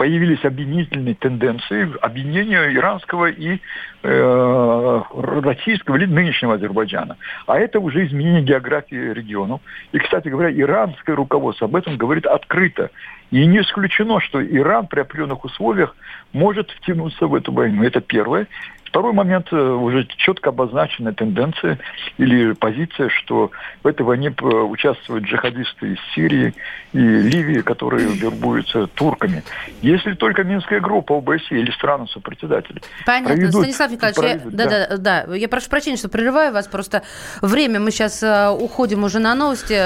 появились 0.00 0.42
объединительные 0.46 1.14
тенденции 1.14 1.86
объединения 2.00 2.74
иранского 2.74 3.26
и 3.26 3.58
российского 4.02 5.96
или 5.96 6.06
нынешнего 6.06 6.54
Азербайджана. 6.54 7.16
А 7.46 7.58
это 7.58 7.80
уже 7.80 8.06
изменение 8.06 8.42
географии 8.42 9.12
регионов. 9.12 9.60
И, 9.92 9.98
кстати 9.98 10.28
говоря, 10.28 10.50
иранское 10.50 11.14
руководство 11.14 11.66
об 11.66 11.76
этом 11.76 11.96
говорит 11.96 12.26
открыто. 12.26 12.90
И 13.30 13.46
не 13.46 13.60
исключено, 13.60 14.20
что 14.20 14.44
Иран 14.44 14.86
при 14.86 15.00
определенных 15.00 15.44
условиях 15.44 15.94
может 16.32 16.70
втянуться 16.70 17.26
в 17.26 17.34
эту 17.34 17.52
войну. 17.52 17.84
Это 17.84 18.00
первое. 18.00 18.46
Второй 18.90 19.12
момент, 19.12 19.46
э, 19.52 19.56
уже 19.56 20.04
четко 20.16 20.50
обозначенная 20.50 21.12
тенденция 21.12 21.78
или 22.18 22.54
позиция, 22.54 23.08
что 23.08 23.52
в 23.84 23.86
этой 23.86 24.02
войне 24.02 24.34
э, 24.36 24.44
участвуют 24.44 25.26
джихадисты 25.26 25.92
из 25.92 25.98
Сирии 26.12 26.54
и 26.92 26.98
Ливии, 26.98 27.60
которые 27.60 28.08
вербуются 28.08 28.88
турками. 28.88 29.44
Если 29.80 30.14
только 30.14 30.42
Минская 30.42 30.80
группа 30.80 31.16
ОБСЕ 31.16 31.60
или 31.60 31.70
страны 31.70 32.08
сопредседатели. 32.08 32.82
Понятно. 33.06 33.36
Проведут, 33.36 33.60
Станислав 33.60 33.89
Николаевич, 33.90 34.22
я, 34.22 34.50
да, 34.50 34.64
да, 34.66 34.96
да, 34.96 35.24
да. 35.26 35.34
Я 35.34 35.48
прошу 35.48 35.68
прощения, 35.68 35.96
что 35.96 36.08
прерываю 36.08 36.52
вас. 36.52 36.66
Просто 36.66 37.02
время. 37.40 37.80
Мы 37.80 37.90
сейчас 37.90 38.22
э, 38.22 38.50
уходим 38.50 39.04
уже 39.04 39.18
на 39.18 39.34
новости. 39.34 39.80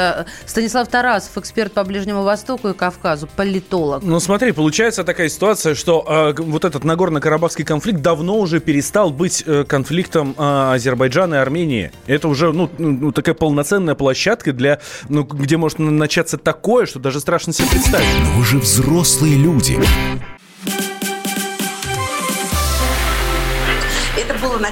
Станислав 0.47 0.89
Тарасов, 0.89 1.37
эксперт 1.39 1.73
по 1.73 1.85
Ближнему 1.85 2.23
Востоку 2.23 2.69
и 2.69 2.75
Кавказу, 2.75 3.29
политолог. 3.37 4.03
Ну, 4.03 4.21
смотри, 4.21 4.53
получается 4.53 5.05
такая 5.05 5.29
ситуация, 5.29 5.75
что 5.75 6.35
э, 6.37 6.41
вот 6.41 6.65
этот 6.65 6.85
Нагорно-Карабахский 6.85 7.65
конфликт 7.65 8.01
давно 8.01 8.39
уже 8.39 8.61
перестал 8.61 8.95
перестал 8.95 9.11
быть 9.11 9.43
э, 9.47 9.65
конфликтом 9.65 10.35
э, 10.37 10.75
Азербайджана 10.75 11.37
и 11.37 11.39
Армении. 11.39 11.91
Это 12.07 12.29
уже 12.29 12.53
ну, 12.53 12.71
ну, 12.79 13.13
такая 13.13 13.35
полноценная 13.35 13.95
площадка, 13.95 14.53
для, 14.53 14.81
ну, 15.09 15.25
где 15.25 15.57
может 15.57 15.79
начаться 15.79 16.39
такое, 16.39 16.87
что 16.87 16.99
даже 16.99 17.21
страшно 17.21 17.53
себе 17.53 17.69
представить. 17.69 18.07
Но 18.21 18.39
вы 18.39 18.45
же 18.45 18.59
взрослые 18.59 19.37
люди. 19.37 19.79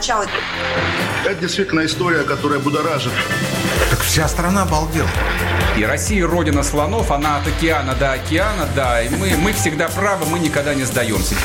Начало. 0.03 0.27
Это 1.25 1.35
действительно 1.37 1.87
история, 1.87 2.25
которая 2.25 2.59
будоражит. 2.59 3.13
Так 3.89 4.01
вся 4.01 4.27
страна 4.27 4.63
обалдела. 4.63 5.09
И 5.77 5.85
Россия 5.85 6.27
родина 6.27 6.65
слонов, 6.65 7.13
она 7.13 7.37
от 7.37 7.47
океана 7.47 7.95
до 7.95 8.11
океана, 8.11 8.69
да. 8.75 9.01
И 9.01 9.11
мы, 9.11 9.37
мы 9.37 9.53
всегда 9.53 9.87
правы, 9.87 10.27
мы 10.27 10.41
никогда 10.41 10.75
не 10.75 10.83
сдаемся. 10.83 11.37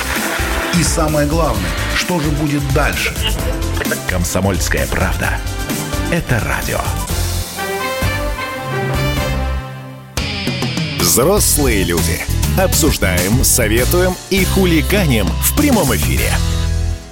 И 0.73 0.81
самое 0.81 1.27
главное, 1.27 1.69
что 1.95 2.19
же 2.19 2.31
будет 2.31 2.67
дальше? 2.73 3.13
Комсомольская 4.09 4.87
правда. 4.87 5.37
Это 6.11 6.39
радио. 6.39 6.79
Взрослые 10.99 11.83
люди. 11.83 12.25
Обсуждаем, 12.59 13.43
советуем 13.43 14.15
и 14.31 14.43
хулиганим 14.45 15.27
в 15.27 15.55
прямом 15.55 15.95
эфире. 15.95 16.31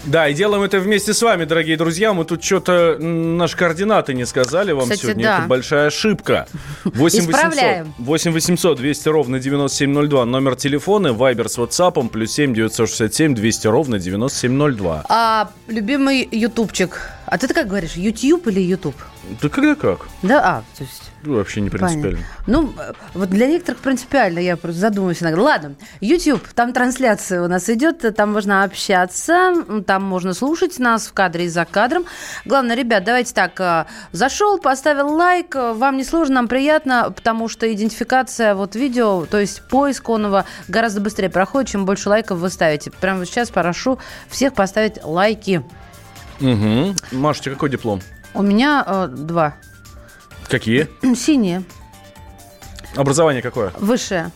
Да, 0.06 0.28
и 0.28 0.34
делаем 0.36 0.62
это 0.64 0.80
вместе 0.80 1.14
с 1.14 1.22
вами, 1.22 1.46
дорогие 1.46 1.78
друзья. 1.78 2.14
Мы 2.14 2.26
тут 2.26 2.44
что-то 2.44 2.98
наши 3.00 3.58
координаты 3.58 4.14
не 4.14 4.26
сказали 4.26 4.72
вам 4.72 4.84
Кстати, 4.84 5.02
сегодня. 5.02 5.24
да. 5.24 5.38
Это 5.40 5.48
большая 5.48 5.88
ошибка. 5.88 6.48
8 6.84 7.20
Исправляем. 7.22 7.94
800, 7.98 8.06
8 8.06 8.32
800 8.34 8.78
200 8.78 9.10
ровно 9.10 9.40
9702. 9.40 10.26
Номер 10.26 10.56
телефона, 10.56 11.12
вайбер 11.14 11.50
с 11.50 11.58
ватсапом, 11.58 12.10
плюс 12.10 12.32
7 12.34 12.54
967 12.54 13.34
200 13.34 13.68
ровно 13.68 13.98
9702. 13.98 15.06
А, 15.10 15.50
любимый 15.68 16.28
ютубчик. 16.32 17.10
А 17.26 17.38
ты 17.38 17.48
как 17.48 17.68
говоришь, 17.68 17.94
YouTube 17.96 18.48
или 18.48 18.62
YouTube? 18.62 18.96
Да 19.42 19.50
когда 19.50 19.76
как? 19.76 20.08
Да, 20.22 20.40
а, 20.44 20.64
то 20.78 20.84
есть... 20.84 21.12
Ну, 21.24 21.38
Вообще 21.38 21.62
не 21.62 21.72
принципиально. 21.72 22.20
Понятно. 22.20 22.26
Ну, 22.46 22.74
вот 23.16 23.30
для 23.30 23.48
некоторых 23.48 23.82
принципиально, 23.82 24.38
я 24.38 24.58
просто 24.58 24.80
задумываюсь 24.80 25.24
иногда. 25.24 25.42
Ладно, 25.42 25.76
YouTube, 26.00 26.48
там 26.54 26.72
трансляция 26.72 27.42
у 27.42 27.48
нас 27.48 27.68
идет, 27.68 28.06
там 28.16 28.32
можно 28.32 28.64
общаться, 28.64 29.56
там 29.88 30.04
можно 30.04 30.36
слушать 30.36 30.78
нас 30.78 31.08
в 31.08 31.14
кадре 31.14 31.46
и 31.46 31.48
за 31.48 31.66
кадром. 31.66 32.06
Главное, 32.46 32.76
ребят, 32.76 33.04
давайте 33.04 33.34
так, 33.34 33.60
э, 33.60 33.86
зашел, 34.12 34.60
поставил 34.60 35.16
лайк, 35.16 35.56
вам 35.56 35.98
не 35.98 36.04
сложно, 36.04 36.36
нам 36.36 36.48
приятно, 36.48 37.12
потому 37.16 37.48
что 37.48 37.72
идентификация 37.74 38.54
вот 38.54 38.76
видео, 38.76 39.26
то 39.26 39.40
есть 39.40 39.64
поиск 39.64 40.08
онного 40.10 40.46
гораздо 40.68 41.02
быстрее 41.02 41.30
проходит, 41.30 41.72
чем 41.72 41.86
больше 41.86 42.10
лайков 42.10 42.38
вы 42.38 42.50
ставите. 42.50 42.92
Прямо 42.92 43.26
сейчас 43.26 43.50
прошу 43.50 43.98
всех 44.30 44.54
поставить 44.54 45.04
лайки. 45.04 45.64
Угу. 46.40 46.96
Маша, 47.12 47.40
у 47.40 47.44
тебя 47.44 47.54
какой 47.56 47.70
диплом? 47.70 48.02
У 48.34 48.42
меня 48.42 48.84
э, 48.86 49.08
два. 49.08 49.56
Какие? 50.50 50.88
Синие, 51.16 51.64
Образование 52.96 53.42
какое? 53.42 53.72
высшее. 53.80 54.32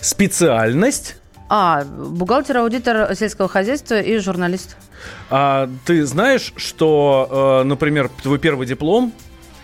Специальность? 0.00 1.16
А, 1.48 1.84
бухгалтер, 1.84 2.58
аудитор 2.58 3.14
сельского 3.14 3.48
хозяйства 3.48 4.00
и 4.00 4.18
журналист. 4.18 4.76
А 5.30 5.68
ты 5.84 6.04
знаешь, 6.06 6.52
что, 6.56 7.60
э, 7.62 7.66
например, 7.66 8.10
твой 8.22 8.38
первый 8.38 8.66
диплом 8.66 9.12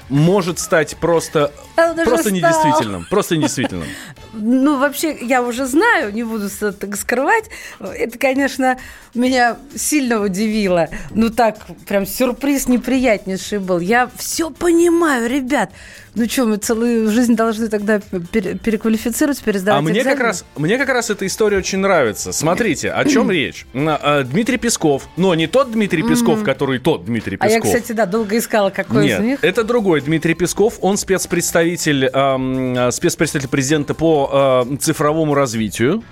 может 0.09 0.59
стать 0.59 0.97
просто, 0.97 1.53
он 1.77 1.97
просто 2.05 2.31
недействительным. 2.31 3.07
Просто 3.09 3.37
недействительным. 3.37 3.87
Ну, 4.39 4.79
вообще, 4.79 5.17
я 5.21 5.43
уже 5.43 5.67
знаю, 5.67 6.13
не 6.13 6.23
буду 6.25 6.49
так 6.51 6.97
скрывать. 6.97 7.45
Это, 7.81 8.19
конечно, 8.19 8.79
меня 9.15 9.57
сильно 9.75 10.21
удивило. 10.21 10.89
Ну, 11.11 11.31
так, 11.31 11.59
прям 11.87 12.07
сюрприз 12.07 12.69
неприятнейший 12.69 13.59
был. 13.59 13.81
Я 13.81 14.11
все 14.17 14.51
понимаю, 14.51 15.29
ребят. 15.29 15.71
Ну, 16.15 16.29
что, 16.29 16.47
мы 16.47 16.57
целую 16.57 17.11
жизнь 17.13 17.37
должны 17.37 17.69
тогда 17.69 18.01
пере- 18.33 18.57
переквалифицироваться, 18.57 19.45
пересдавать 19.45 19.79
А 19.79 19.83
мне 19.89 20.03
как, 20.03 20.19
раз, 20.19 20.45
мне 20.57 20.77
как 20.77 20.89
раз 20.89 21.11
эта 21.11 21.25
история 21.27 21.59
очень 21.59 21.79
нравится. 21.79 22.33
Смотрите, 22.33 22.91
о 22.91 23.05
чем 23.05 23.31
речь. 23.31 23.67
Э, 23.73 24.25
Дмитрий 24.25 24.57
Песков, 24.57 25.09
но 25.17 25.35
не 25.37 25.47
тот 25.47 25.71
Дмитрий 25.71 26.03
Песков, 26.03 26.43
который 26.43 26.81
тот 26.81 27.05
Дмитрий 27.05 27.37
А 27.39 27.47
Песков. 27.49 27.67
я, 27.67 27.73
кстати, 27.81 27.93
да, 27.93 28.07
долго 28.07 28.37
искала, 28.37 28.71
какой 28.71 29.05
Нет, 29.07 29.21
из 29.21 29.25
них. 29.25 29.45
это 29.45 29.63
другой 29.63 30.01
Дмитрий 30.01 30.35
Песков. 30.35 30.79
Он 30.81 30.97
спецпредставитель, 30.97 32.07
эм, 32.07 32.77
э, 32.77 32.91
спецпредставитель 32.91 33.49
президента 33.51 33.95
по 33.95 34.28
э, 34.31 34.77
цифровому 34.79 35.35
развитию. 35.35 36.03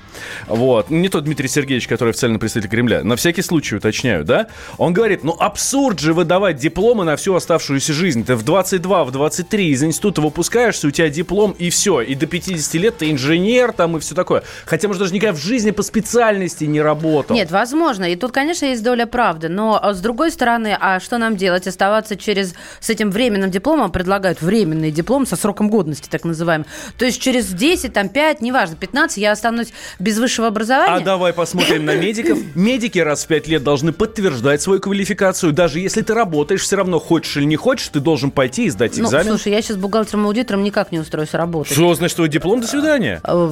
Вот. 0.46 0.90
Не 0.90 1.09
тот 1.09 1.24
Дмитрий 1.24 1.48
Сергеевич, 1.48 1.88
который 1.88 2.11
официальный 2.11 2.38
представитель 2.38 2.70
Кремля. 2.70 3.02
На 3.02 3.16
всякий 3.16 3.42
случай 3.42 3.76
уточняю, 3.76 4.24
да? 4.24 4.46
Он 4.79 4.92
говорит, 4.92 5.24
ну 5.24 5.37
абсурд 5.38 5.98
же 6.00 6.14
выдавать 6.14 6.57
дипломы 6.57 7.05
на 7.05 7.16
всю 7.16 7.35
оставшуюся 7.35 7.92
жизнь. 7.92 8.24
Ты 8.24 8.37
в 8.37 8.44
22, 8.44 9.05
в 9.05 9.11
23 9.11 9.68
из 9.68 9.83
института 9.83 10.20
выпускаешься, 10.20 10.88
у 10.88 10.90
тебя 10.90 11.09
диплом 11.09 11.52
и 11.52 11.70
все. 11.70 12.00
И 12.00 12.14
до 12.14 12.26
50 12.26 12.74
лет 12.74 12.98
ты 12.98 13.11
инженер 13.11 13.72
там 13.72 13.96
и 13.96 14.00
все 14.00 14.14
такое. 14.14 14.42
Хотя, 14.64 14.88
может, 14.88 15.02
даже 15.02 15.14
никогда 15.14 15.37
в 15.37 15.42
жизни 15.42 15.70
по 15.70 15.83
специальности 15.83 16.64
не 16.64 16.81
работал. 16.81 17.37
Нет, 17.37 17.50
возможно. 17.50 18.05
И 18.05 18.16
тут, 18.16 18.33
конечно, 18.33 18.66
есть 18.66 18.83
доля 18.83 19.07
правды. 19.07 19.48
Но 19.48 19.79
а, 19.81 19.94
с 19.94 20.00
другой 20.00 20.31
стороны, 20.31 20.76
а 20.79 21.00
что 21.00 21.18
нам 21.18 21.37
делать? 21.37 21.66
Оставаться 21.66 22.16
через 22.16 22.55
с 22.81 22.90
этим 22.90 23.11
временным 23.11 23.50
дипломом 23.50 23.90
предлагают 23.90 24.42
временный 24.42 24.90
диплом 24.90 25.26
со 25.26 25.37
сроком 25.37 25.68
годности, 25.68 26.09
так 26.09 26.24
называемый. 26.24 26.66
То 26.98 27.05
есть 27.05 27.20
через 27.20 27.48
10, 27.48 27.92
там 27.96 28.11
5, 28.11 28.42
неважно, 28.42 28.76
15 28.76 29.16
я 29.16 29.32
останусь 29.32 29.72
без 29.98 30.18
высшего 30.18 30.48
образования. 30.48 30.96
А 30.96 31.00
давай 31.00 31.32
посмотрим 31.32 31.87
на 31.87 31.96
медиков. 31.96 32.38
Медики 32.54 32.98
раз 32.98 33.24
в 33.24 33.26
пять 33.26 33.48
лет 33.48 33.64
должны 33.64 33.92
подтверждать 33.92 34.61
свою 34.61 34.80
квалификацию. 34.80 35.54
Даже 35.54 35.80
если 35.80 36.02
ты 36.02 36.12
работаешь, 36.12 36.61
все 36.61 36.76
равно 36.76 37.00
хочешь 37.00 37.38
или 37.38 37.44
не 37.44 37.56
хочешь, 37.56 37.88
ты 37.88 38.00
должен 38.00 38.30
пойти 38.30 38.66
и 38.66 38.70
сдать 38.70 38.98
ну, 38.98 39.04
экзамен. 39.04 39.28
слушай, 39.28 39.50
я 39.50 39.62
сейчас 39.62 39.78
бухгалтером-аудитором 39.78 40.62
никак 40.62 40.92
не 40.92 40.98
устроюсь 40.98 41.32
работать. 41.32 41.72
Что 41.72 41.94
значит 41.94 42.16
твой 42.16 42.28
диплом? 42.28 42.61
До 42.61 42.66
свидания. 42.66 43.22
Э, 43.24 43.50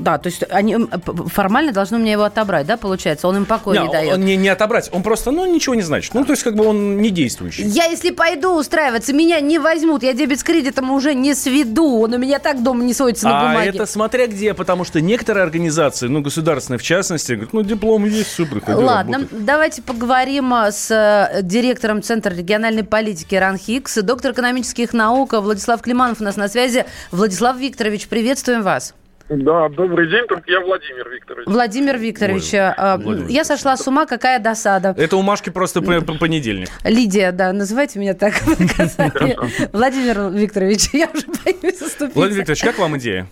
Да, 0.00 0.18
то 0.18 0.26
есть 0.26 0.44
они 0.50 0.76
формально 1.28 1.72
должны 1.72 1.96
у 1.96 2.00
меня 2.00 2.12
его 2.12 2.24
отобрать, 2.24 2.66
да, 2.66 2.76
получается? 2.76 3.26
Он 3.26 3.38
им 3.38 3.46
покоя 3.46 3.80
не, 3.80 3.90
дает. 3.90 4.12
он 4.12 4.20
не, 4.20 4.36
не 4.36 4.50
отобрать. 4.50 4.90
Он 4.92 5.02
просто, 5.02 5.30
ну, 5.30 5.50
ничего 5.50 5.74
не 5.74 5.82
значит. 5.82 6.12
Ну, 6.12 6.26
то 6.26 6.32
есть, 6.32 6.42
как 6.42 6.56
бы 6.56 6.66
он 6.66 6.98
не 6.98 7.08
действующий. 7.08 7.62
Я, 7.64 7.86
если 7.86 8.10
пойду 8.10 8.54
устраиваться, 8.54 9.14
меня 9.14 9.40
не 9.40 9.58
возьмут. 9.58 10.02
Я 10.02 10.12
дебет 10.12 10.40
с 10.40 10.44
кредитом 10.44 10.90
уже 10.90 11.14
не 11.14 11.34
сведу. 11.34 12.00
Он 12.02 12.12
у 12.12 12.18
меня 12.18 12.38
так 12.38 12.62
дома 12.62 12.84
не 12.84 12.92
сводится 12.92 13.28
на 13.28 13.40
А 13.40 13.48
бумаге. 13.48 13.77
Это 13.78 13.86
смотря 13.86 14.26
где, 14.26 14.54
потому 14.54 14.84
что 14.84 15.00
некоторые 15.00 15.44
организации, 15.44 16.08
ну, 16.08 16.20
государственные 16.20 16.78
в 16.78 16.82
частности, 16.82 17.32
говорят, 17.32 17.52
ну, 17.52 17.62
диплом 17.62 18.04
есть, 18.04 18.28
все, 18.28 18.44
приходи 18.44 18.82
Ладно, 18.82 19.18
работай. 19.18 19.38
давайте 19.40 19.82
поговорим 19.82 20.52
а, 20.52 20.72
с 20.72 20.90
э, 20.90 21.42
директором 21.42 22.02
Центра 22.02 22.34
региональной 22.34 22.84
политики 22.84 23.34
РАНХИКС, 23.36 23.98
доктор 24.02 24.32
экономических 24.32 24.92
наук 24.92 25.32
Владислав 25.32 25.80
Климанов 25.80 26.20
у 26.20 26.24
нас 26.24 26.36
на 26.36 26.48
связи. 26.48 26.86
Владислав 27.12 27.56
Викторович, 27.56 28.08
приветствуем 28.08 28.62
вас. 28.62 28.94
Да, 29.28 29.68
добрый 29.68 30.08
день, 30.08 30.26
только 30.26 30.50
я 30.50 30.60
Владимир 30.60 31.08
Викторович. 31.10 31.46
Владимир 31.46 31.98
Викторович, 31.98 32.54
а, 32.54 32.96
Владимир 32.96 33.28
я 33.28 33.44
сошла 33.44 33.76
с 33.76 33.86
ума, 33.86 34.06
какая 34.06 34.40
досада. 34.40 34.94
Это 34.96 35.16
у 35.16 35.22
Машки 35.22 35.50
просто 35.50 35.82
по- 35.82 36.00
по- 36.00 36.14
понедельник. 36.14 36.70
Лидия, 36.82 37.30
да, 37.30 37.52
называйте 37.52 37.98
меня 37.98 38.14
так. 38.14 38.34
Владимир 39.72 40.30
Викторович, 40.30 40.88
я 40.94 41.10
уже 41.12 41.26
боюсь 41.44 41.80
оступиться. 41.82 42.10
Владимир 42.14 42.38
Викторович, 42.40 42.62
как 42.62 42.78
вам 42.78 42.96
идея? 42.96 43.26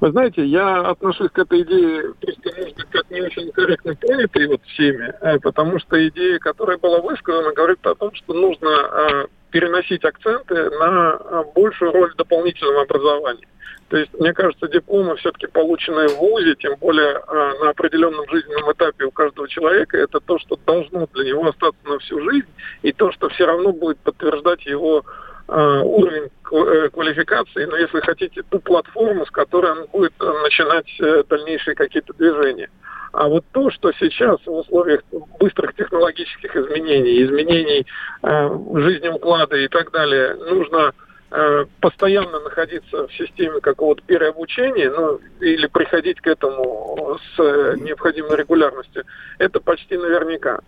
Вы 0.00 0.10
знаете, 0.10 0.44
я 0.44 0.80
отношусь 0.80 1.30
к 1.30 1.38
этой 1.38 1.62
идее 1.62 2.14
просто, 2.20 2.50
может 2.56 2.76
быть, 2.76 2.86
как 2.90 3.10
не 3.10 3.20
очень 3.22 3.52
корректно 3.52 3.94
понятой 3.94 4.46
вот 4.48 4.62
всеми, 4.66 5.14
э, 5.20 5.38
потому 5.40 5.78
что 5.78 6.08
идея, 6.08 6.38
которая 6.38 6.78
была 6.78 7.00
высказана, 7.00 7.52
говорит 7.52 7.86
о 7.86 7.94
том, 7.94 8.12
что 8.14 8.34
нужно 8.34 8.68
э, 8.68 9.26
переносить 9.50 10.04
акценты 10.04 10.70
на 10.70 11.18
э, 11.18 11.44
большую 11.54 11.92
роль 11.92 12.12
дополнительного 12.16 12.82
образования. 12.82 13.46
То 13.88 13.98
есть, 13.98 14.12
мне 14.14 14.32
кажется, 14.32 14.66
дипломы, 14.66 15.14
все-таки 15.16 15.46
полученные 15.46 16.08
в 16.08 16.16
ВУЗе, 16.16 16.56
тем 16.56 16.74
более 16.80 17.20
на 17.60 17.70
определенном 17.70 18.28
жизненном 18.28 18.72
этапе 18.72 19.04
у 19.04 19.10
каждого 19.10 19.46
человека, 19.46 19.98
это 19.98 20.20
то, 20.20 20.38
что 20.38 20.58
должно 20.66 21.06
для 21.12 21.24
него 21.26 21.46
остаться 21.46 21.78
на 21.84 21.98
всю 21.98 22.18
жизнь, 22.28 22.48
и 22.82 22.92
то, 22.92 23.12
что 23.12 23.28
все 23.28 23.44
равно 23.44 23.72
будет 23.72 23.98
подтверждать 23.98 24.64
его 24.64 25.04
уровень 25.48 26.30
ква- 26.42 26.68
э, 26.68 26.88
квалификации, 26.88 27.64
но 27.66 27.76
если 27.76 28.00
хотите, 28.00 28.42
ту 28.48 28.60
платформу, 28.60 29.26
с 29.26 29.30
которой 29.30 29.72
он 29.72 29.86
будет 29.92 30.14
э, 30.20 30.32
начинать 30.42 30.88
э, 31.00 31.22
дальнейшие 31.28 31.74
какие-то 31.74 32.14
движения. 32.14 32.70
А 33.12 33.28
вот 33.28 33.44
то, 33.52 33.70
что 33.70 33.92
сейчас 33.92 34.40
в 34.44 34.50
условиях 34.50 35.02
быстрых 35.38 35.74
технологических 35.76 36.56
изменений, 36.56 37.22
изменений 37.22 37.86
э, 38.22 38.58
жизни 38.74 39.08
уклада 39.08 39.56
и 39.56 39.68
так 39.68 39.92
далее, 39.92 40.34
нужно 40.34 40.92
э, 41.30 41.64
постоянно 41.80 42.40
находиться 42.40 43.06
в 43.06 43.12
системе 43.12 43.60
какого-то 43.60 44.02
переобучения, 44.06 44.90
ну, 44.90 45.20
или 45.40 45.66
приходить 45.66 46.20
к 46.20 46.26
этому 46.26 47.18
с 47.36 47.40
э, 47.40 47.76
необходимой 47.80 48.36
регулярностью, 48.36 49.04
это 49.38 49.60
почти 49.60 49.96
наверняка. 49.96 50.60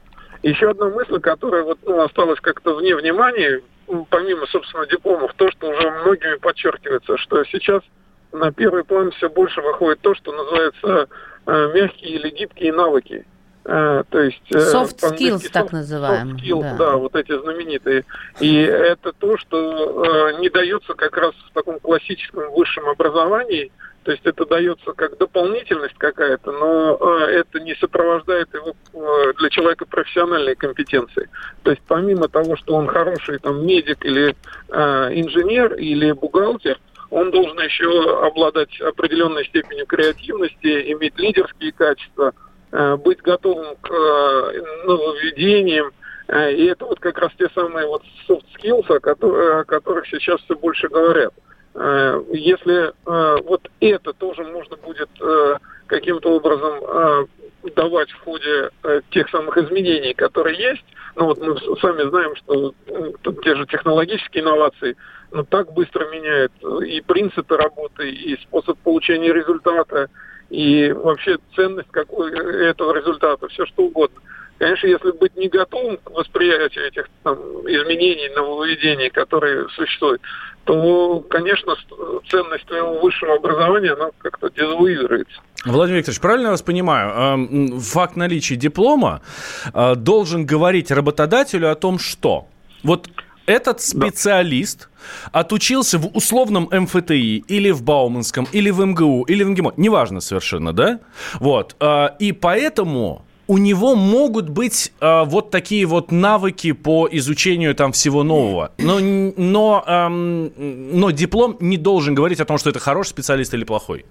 Еще 0.43 0.71
одна 0.71 0.91
мысль, 0.91 1.19
которая 1.19 1.65
вот, 1.65 1.79
ну, 1.85 2.01
осталась 2.01 2.41
как-то 2.41 2.75
вне 2.77 2.95
внимания, 2.95 3.62
помимо, 4.11 4.46
собственно, 4.46 4.87
дипломов, 4.87 5.33
то, 5.35 5.51
что 5.51 5.68
уже 5.70 5.90
многими 6.03 6.37
подчеркивается, 6.37 7.16
что 7.18 7.44
сейчас 7.44 7.83
на 8.33 8.53
первый 8.53 8.85
план 8.85 9.11
все 9.12 9.29
больше 9.29 9.61
выходит 9.61 10.01
то, 10.01 10.14
что 10.14 10.33
называется 10.33 11.09
э, 11.46 11.72
мягкие 11.75 12.11
или 12.12 12.31
гибкие 12.31 12.72
навыки. 12.72 13.25
Э, 13.64 14.05
то 14.09 14.20
есть 14.20 14.42
э, 14.53 14.59
Soft 14.59 14.99
skills, 15.01 15.51
так 15.51 15.66
soft- 15.66 15.72
называемые, 15.72 16.37
soft 16.37 16.44
skills, 16.44 16.62
да. 16.62 16.77
да. 16.77 16.96
вот 16.96 17.16
эти 17.16 17.38
знаменитые. 17.38 18.05
И 18.40 18.57
это 18.59 19.12
то, 19.12 19.37
что 19.38 20.05
э, 20.05 20.40
не 20.40 20.49
дается 20.51 20.94
как 20.94 21.16
раз 21.16 21.35
в 21.51 21.53
таком 21.53 21.81
классическом 21.81 22.53
высшем 22.53 22.88
образовании. 22.88 23.72
То 24.07 24.12
есть 24.12 24.25
это 24.25 24.47
дается 24.47 24.92
как 24.92 25.19
дополнительность 25.19 25.99
какая-то, 25.99 26.53
но 26.53 26.97
э, 26.97 27.40
это 27.40 27.59
не 27.59 27.75
сопровождает 27.75 28.49
его 28.55 28.77
э, 28.95 29.33
для 29.37 29.51
человека 29.51 29.85
профессиональной 29.85 30.55
компетенции. 30.55 31.29
То 31.64 31.73
есть 31.73 31.83
помимо 31.88 32.29
того, 32.29 32.55
что 32.55 32.75
он 32.75 32.87
хороший 32.87 33.40
там 33.40 33.66
медик 33.66 34.07
или 34.07 34.37
э, 34.69 35.11
инженер 35.12 35.75
или 35.75 36.12
бухгалтер, 36.12 36.79
он 37.11 37.33
должен 37.33 37.59
еще 37.59 38.25
обладать 38.25 38.81
определенной 38.81 39.45
степенью 39.47 39.87
креативности, 39.87 40.92
иметь 40.92 41.19
лидерские 41.19 41.73
качества, 41.73 42.33
э, 42.71 42.95
быть 42.95 43.21
готовым 43.23 43.75
к 43.75 43.90
э, 43.90 44.62
нововведениям. 44.85 45.90
Э, 46.29 46.53
И 46.53 46.64
это 46.66 46.85
вот 46.85 47.01
как 47.01 47.19
раз 47.19 47.33
те 47.37 47.49
самые 47.57 47.88
вот 47.88 48.03
soft 48.29 48.45
skills, 48.57 48.87
о 48.87 49.01
которых, 49.01 49.62
о 49.62 49.64
которых 49.64 50.07
сейчас 50.07 50.40
все 50.42 50.55
больше 50.55 50.87
говорят. 50.87 51.35
Э, 51.77 52.23
Если 52.33 52.89
э, 52.89 53.43
вот 53.45 53.69
это 53.81 54.12
тоже 54.15 54.45
можно 54.45 54.77
будет 54.77 55.11
э, 55.21 55.57
каким-то 55.87 56.31
образом 56.31 57.29
давать 57.75 58.11
в 58.11 58.21
ходе 58.25 58.71
тех 59.11 59.29
самых 59.31 59.57
изменений, 59.57 60.15
которые 60.15 60.57
есть. 60.57 60.85
Ну 61.17 61.27
вот 61.27 61.39
мы 61.41 61.59
сами 61.81 62.09
знаем, 62.09 62.37
что 62.37 62.75
э, 62.87 63.12
те 63.43 63.57
же 63.57 63.67
технологические 63.67 64.43
инновации 64.45 64.97
ну, 65.33 65.45
так 65.45 65.73
быстро 65.73 66.09
меняют 66.11 66.53
и 66.85 67.01
принципы 67.01 67.57
работы, 67.57 68.11
и 68.11 68.39
способ 68.43 68.79
получения 68.79 69.33
результата, 69.33 70.09
и 70.51 70.93
вообще 70.93 71.39
ценность 71.55 71.91
какой 71.91 72.33
этого 72.69 72.95
результата, 72.95 73.49
все 73.49 73.65
что 73.67 73.85
угодно. 73.85 74.21
Конечно, 74.59 74.87
если 74.87 75.11
быть 75.11 75.37
не 75.37 75.49
готовым 75.49 75.99
к 75.99 76.11
восприятию 76.11 76.87
этих 76.87 77.09
там, 77.23 77.35
изменений, 77.66 78.35
нововведений, 78.35 79.11
которые 79.11 79.69
существуют, 79.69 80.23
то, 80.64 81.21
конечно, 81.29 81.75
ценность 82.31 82.64
твоего 82.66 82.99
высшего 83.01 83.35
образования, 83.35 83.92
она 83.92 84.11
как-то 84.19 84.49
дезавуируется. 84.51 85.40
Владимир 85.64 85.99
Викторович, 85.99 86.21
правильно 86.21 86.47
я 86.47 86.51
вас 86.53 86.62
понимаю? 86.62 87.81
Факт 87.81 88.16
наличия 88.16 88.57
диплома 88.57 89.21
э, 89.75 89.95
должен 89.95 90.47
говорить 90.47 90.90
работодателю 90.90 91.71
о 91.71 91.75
том, 91.75 91.99
что 91.99 92.47
вот 92.83 93.09
этот 93.47 93.81
специалист 93.81 94.88
да. 95.33 95.40
отучился 95.40 95.99
в 95.99 96.16
условном 96.16 96.69
МФТИ 96.73 97.45
или 97.47 97.71
в 97.71 97.83
Бауманском, 97.83 98.47
или 98.53 98.71
в 98.71 98.85
МГУ, 98.85 99.25
или 99.25 99.45
в 99.45 99.51
МГИМО, 99.51 99.75
неважно 99.77 100.21
совершенно, 100.21 100.73
да? 100.73 101.01
Вот. 101.35 101.77
Э, 101.81 102.09
и 102.19 102.33
поэтому 102.33 103.26
у 103.49 103.59
него 103.59 103.95
могут 103.95 104.49
быть 104.49 104.93
э, 105.01 105.25
вот 105.25 105.51
такие 105.51 105.87
вот 105.87 106.11
навыки 106.11 106.73
по 106.73 107.09
изучению 107.11 107.75
там 107.75 107.93
всего 107.93 108.23
нового. 108.23 108.73
Но, 108.79 108.99
но, 109.01 109.85
эм, 109.87 110.53
но 110.57 111.11
диплом 111.11 111.57
не 111.61 111.77
должен 111.77 112.15
говорить 112.15 112.41
о 112.41 112.45
том, 112.45 112.59
что 112.59 112.71
это 112.71 112.79
хороший 112.79 113.11
специалист 113.11 113.55
или 113.55 113.65
плохой. 113.65 114.05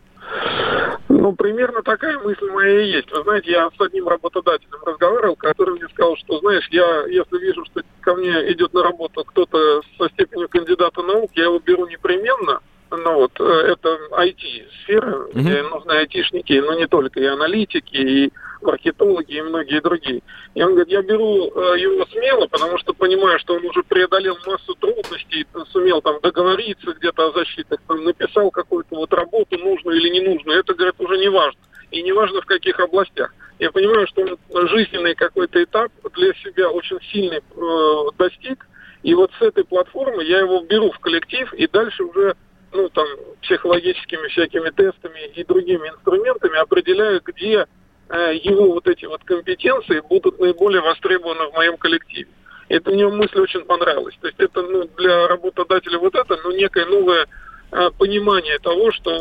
Ну, 1.08 1.34
примерно 1.34 1.82
такая 1.82 2.20
мысль 2.20 2.50
моя 2.52 2.82
и 2.82 2.92
есть. 2.92 3.12
Вы 3.12 3.24
знаете, 3.24 3.52
я 3.52 3.70
с 3.70 3.82
одним 3.82 4.08
работодателем 4.08 4.80
разговаривал, 4.86 5.36
который 5.36 5.76
мне 5.76 5.88
сказал, 5.90 6.16
что, 6.18 6.40
знаешь, 6.40 6.68
я, 6.72 7.06
если 7.08 7.38
вижу, 7.40 7.64
что 7.66 7.82
ко 8.02 8.16
мне 8.16 8.52
идет 8.54 8.74
на 8.74 8.84
работу 8.84 9.24
кто-то 9.24 9.82
со 9.98 10.10
степенью 10.10 10.50
кандидата 10.50 11.02
наук, 11.02 11.32
я 11.36 11.46
его 11.46 11.60
беру 11.60 11.88
непременно, 11.88 12.60
ну 12.92 13.16
вот, 13.16 13.32
э, 13.40 13.44
это 13.44 13.98
IT-сфера, 14.12 15.28
mm-hmm. 15.28 15.32
где 15.34 15.64
нужны 15.64 15.92
айтишники, 15.92 16.54
но 16.54 16.74
не 16.76 16.88
только, 16.88 17.20
и 17.20 17.26
аналитики, 17.26 17.96
и 17.96 18.34
маркетологи, 18.62 19.34
и 19.34 19.42
многие 19.42 19.82
другие. 19.82 20.22
И 20.54 20.62
он 20.62 20.72
говорит, 20.72 20.90
я 20.90 21.02
беру 21.02 21.48
э, 21.48 21.80
его 21.80 22.06
смело, 22.08 22.48
потому 22.48 22.78
что 22.78 22.94
понимаю, 22.94 23.40
что 23.40 23.56
он 23.56 23.66
уже 23.66 23.84
преодолел 23.84 24.38
массу 24.46 24.76
трудностей, 24.76 25.46
сумел 25.72 26.02
там 26.02 26.20
договориться 26.22 26.94
где-то 26.94 27.30
о 27.30 27.32
защитах, 27.34 27.80
там, 27.88 28.04
написал 28.04 28.52
какую-то 28.52 28.96
вот 28.96 29.14
работу, 29.14 29.58
нужную 29.58 29.98
или 29.98 30.10
не 30.10 30.22
нужную. 30.22 30.60
Это, 30.60 30.74
говорит, 30.74 30.96
уже 31.00 31.18
не 31.18 31.30
важно. 31.30 31.60
И 31.92 32.02
не 32.02 32.12
важно 32.12 32.42
в 32.42 32.46
каких 32.46 32.80
областях. 32.80 33.34
Я 33.60 33.72
понимаю, 33.72 34.06
что 34.08 34.22
он 34.50 34.68
жизненный 34.68 35.16
какой-то 35.16 35.64
этап 35.64 35.92
для 36.14 36.34
себя 36.34 36.70
очень 36.70 37.00
сильный 37.12 37.38
э, 37.40 38.18
достиг, 38.18 38.68
и 39.04 39.14
вот 39.14 39.32
с 39.38 39.42
этой 39.42 39.64
платформы 39.64 40.24
я 40.24 40.40
его 40.40 40.62
беру 40.62 40.92
в 40.92 41.00
коллектив, 41.00 41.54
и 41.54 41.68
дальше 41.68 42.04
уже 42.04 42.36
ну, 42.76 42.90
там, 42.90 43.08
психологическими 43.42 44.28
всякими 44.28 44.70
тестами 44.70 45.28
и 45.34 45.44
другими 45.44 45.88
инструментами 45.90 46.58
определяю, 46.58 47.22
где 47.24 47.66
э, 48.10 48.36
его 48.44 48.74
вот 48.74 48.88
эти 48.88 49.06
вот 49.06 49.24
компетенции 49.24 50.02
будут 50.02 50.40
наиболее 50.40 50.82
востребованы 50.82 51.50
в 51.50 51.54
моем 51.54 51.78
коллективе. 51.78 52.30
Это 52.68 52.92
мне 52.92 53.08
мысль 53.08 53.40
очень 53.40 53.64
понравилась. 53.66 54.16
То 54.20 54.28
есть 54.28 54.40
это 54.40 54.62
ну, 54.62 54.90
для 54.98 55.28
работодателя 55.28 56.00
вот 56.00 56.16
это, 56.16 56.38
ну, 56.44 56.52
некое 56.52 56.86
новое 56.86 57.28
э, 57.72 57.90
понимание 57.98 58.60
того, 58.60 58.92
что 58.92 59.12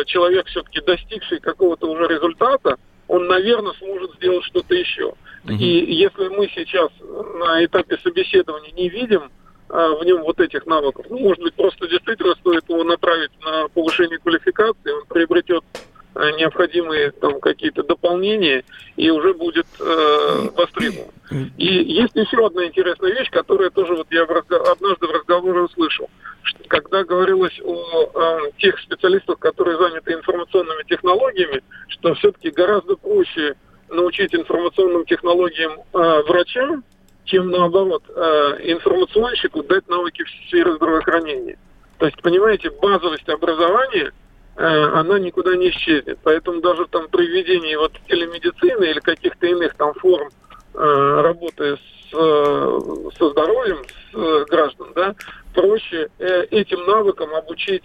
э, 0.00 0.04
человек 0.06 0.46
все-таки 0.46 0.80
достигший 0.80 1.40
какого-то 1.40 1.90
уже 1.90 2.06
результата, 2.08 2.76
он, 3.08 3.26
наверное, 3.26 3.74
сможет 3.74 4.14
сделать 4.14 4.44
что-то 4.44 4.74
еще. 4.74 5.14
Угу. 5.44 5.52
И 5.52 5.94
если 5.94 6.28
мы 6.28 6.48
сейчас 6.54 6.90
на 7.38 7.64
этапе 7.64 7.98
собеседования 8.02 8.72
не 8.72 8.88
видим 8.88 9.30
в 9.68 10.04
нем 10.04 10.22
вот 10.22 10.40
этих 10.40 10.66
навыков. 10.66 11.06
Ну, 11.10 11.18
может 11.18 11.42
быть, 11.42 11.54
просто 11.54 11.88
действительно 11.88 12.34
стоит 12.36 12.68
его 12.68 12.84
направить 12.84 13.32
на 13.44 13.68
повышение 13.68 14.18
квалификации, 14.18 14.90
он 14.90 15.04
приобретет 15.06 15.64
э, 16.14 16.30
необходимые 16.38 17.10
там 17.10 17.40
какие-то 17.40 17.82
дополнения 17.82 18.64
и 18.96 19.10
уже 19.10 19.34
будет 19.34 19.66
э, 19.80 20.48
востребован. 20.56 21.10
И 21.58 21.66
есть 21.66 22.14
еще 22.14 22.46
одна 22.46 22.66
интересная 22.66 23.12
вещь, 23.12 23.30
которая 23.30 23.70
тоже 23.70 23.94
вот 23.94 24.06
я 24.10 24.24
в 24.24 24.30
разго- 24.30 24.70
однажды 24.70 25.06
в 25.06 25.10
разговоре 25.10 25.60
услышал. 25.60 26.08
Когда 26.68 27.02
говорилось 27.02 27.60
о 27.64 28.10
э, 28.14 28.50
тех 28.58 28.78
специалистах, 28.78 29.38
которые 29.40 29.78
заняты 29.78 30.12
информационными 30.12 30.84
технологиями, 30.84 31.62
что 31.88 32.14
все-таки 32.14 32.50
гораздо 32.50 32.94
проще 32.96 33.56
научить 33.88 34.34
информационным 34.34 35.04
технологиям 35.04 35.72
э, 35.72 36.22
врача, 36.28 36.80
чем 37.26 37.50
наоборот 37.50 38.02
э, 38.08 38.56
информационщику 38.62 39.62
дать 39.62 39.86
навыки 39.88 40.24
в 40.24 40.30
сфере 40.48 40.74
здравоохранения. 40.74 41.58
То 41.98 42.06
есть, 42.06 42.20
понимаете, 42.22 42.70
базовость 42.70 43.28
образования, 43.28 44.12
э, 44.56 44.64
она 44.64 45.18
никуда 45.18 45.56
не 45.56 45.70
исчезнет. 45.70 46.18
Поэтому 46.22 46.60
даже 46.60 46.86
там 46.86 47.08
при 47.08 47.26
введении 47.26 47.74
вот 47.76 47.92
телемедицины 48.08 48.84
или 48.84 49.00
каких-то 49.00 49.46
иных 49.46 49.74
там 49.74 49.92
форм 49.94 50.28
э, 50.74 51.20
работы 51.22 51.76
с, 51.76 52.10
со 52.10 53.30
здоровьем 53.30 53.78
с 54.12 54.44
граждан, 54.48 54.88
да, 54.94 55.14
проще 55.56 56.08
этим 56.50 56.84
навыкам 56.86 57.34
обучить 57.34 57.84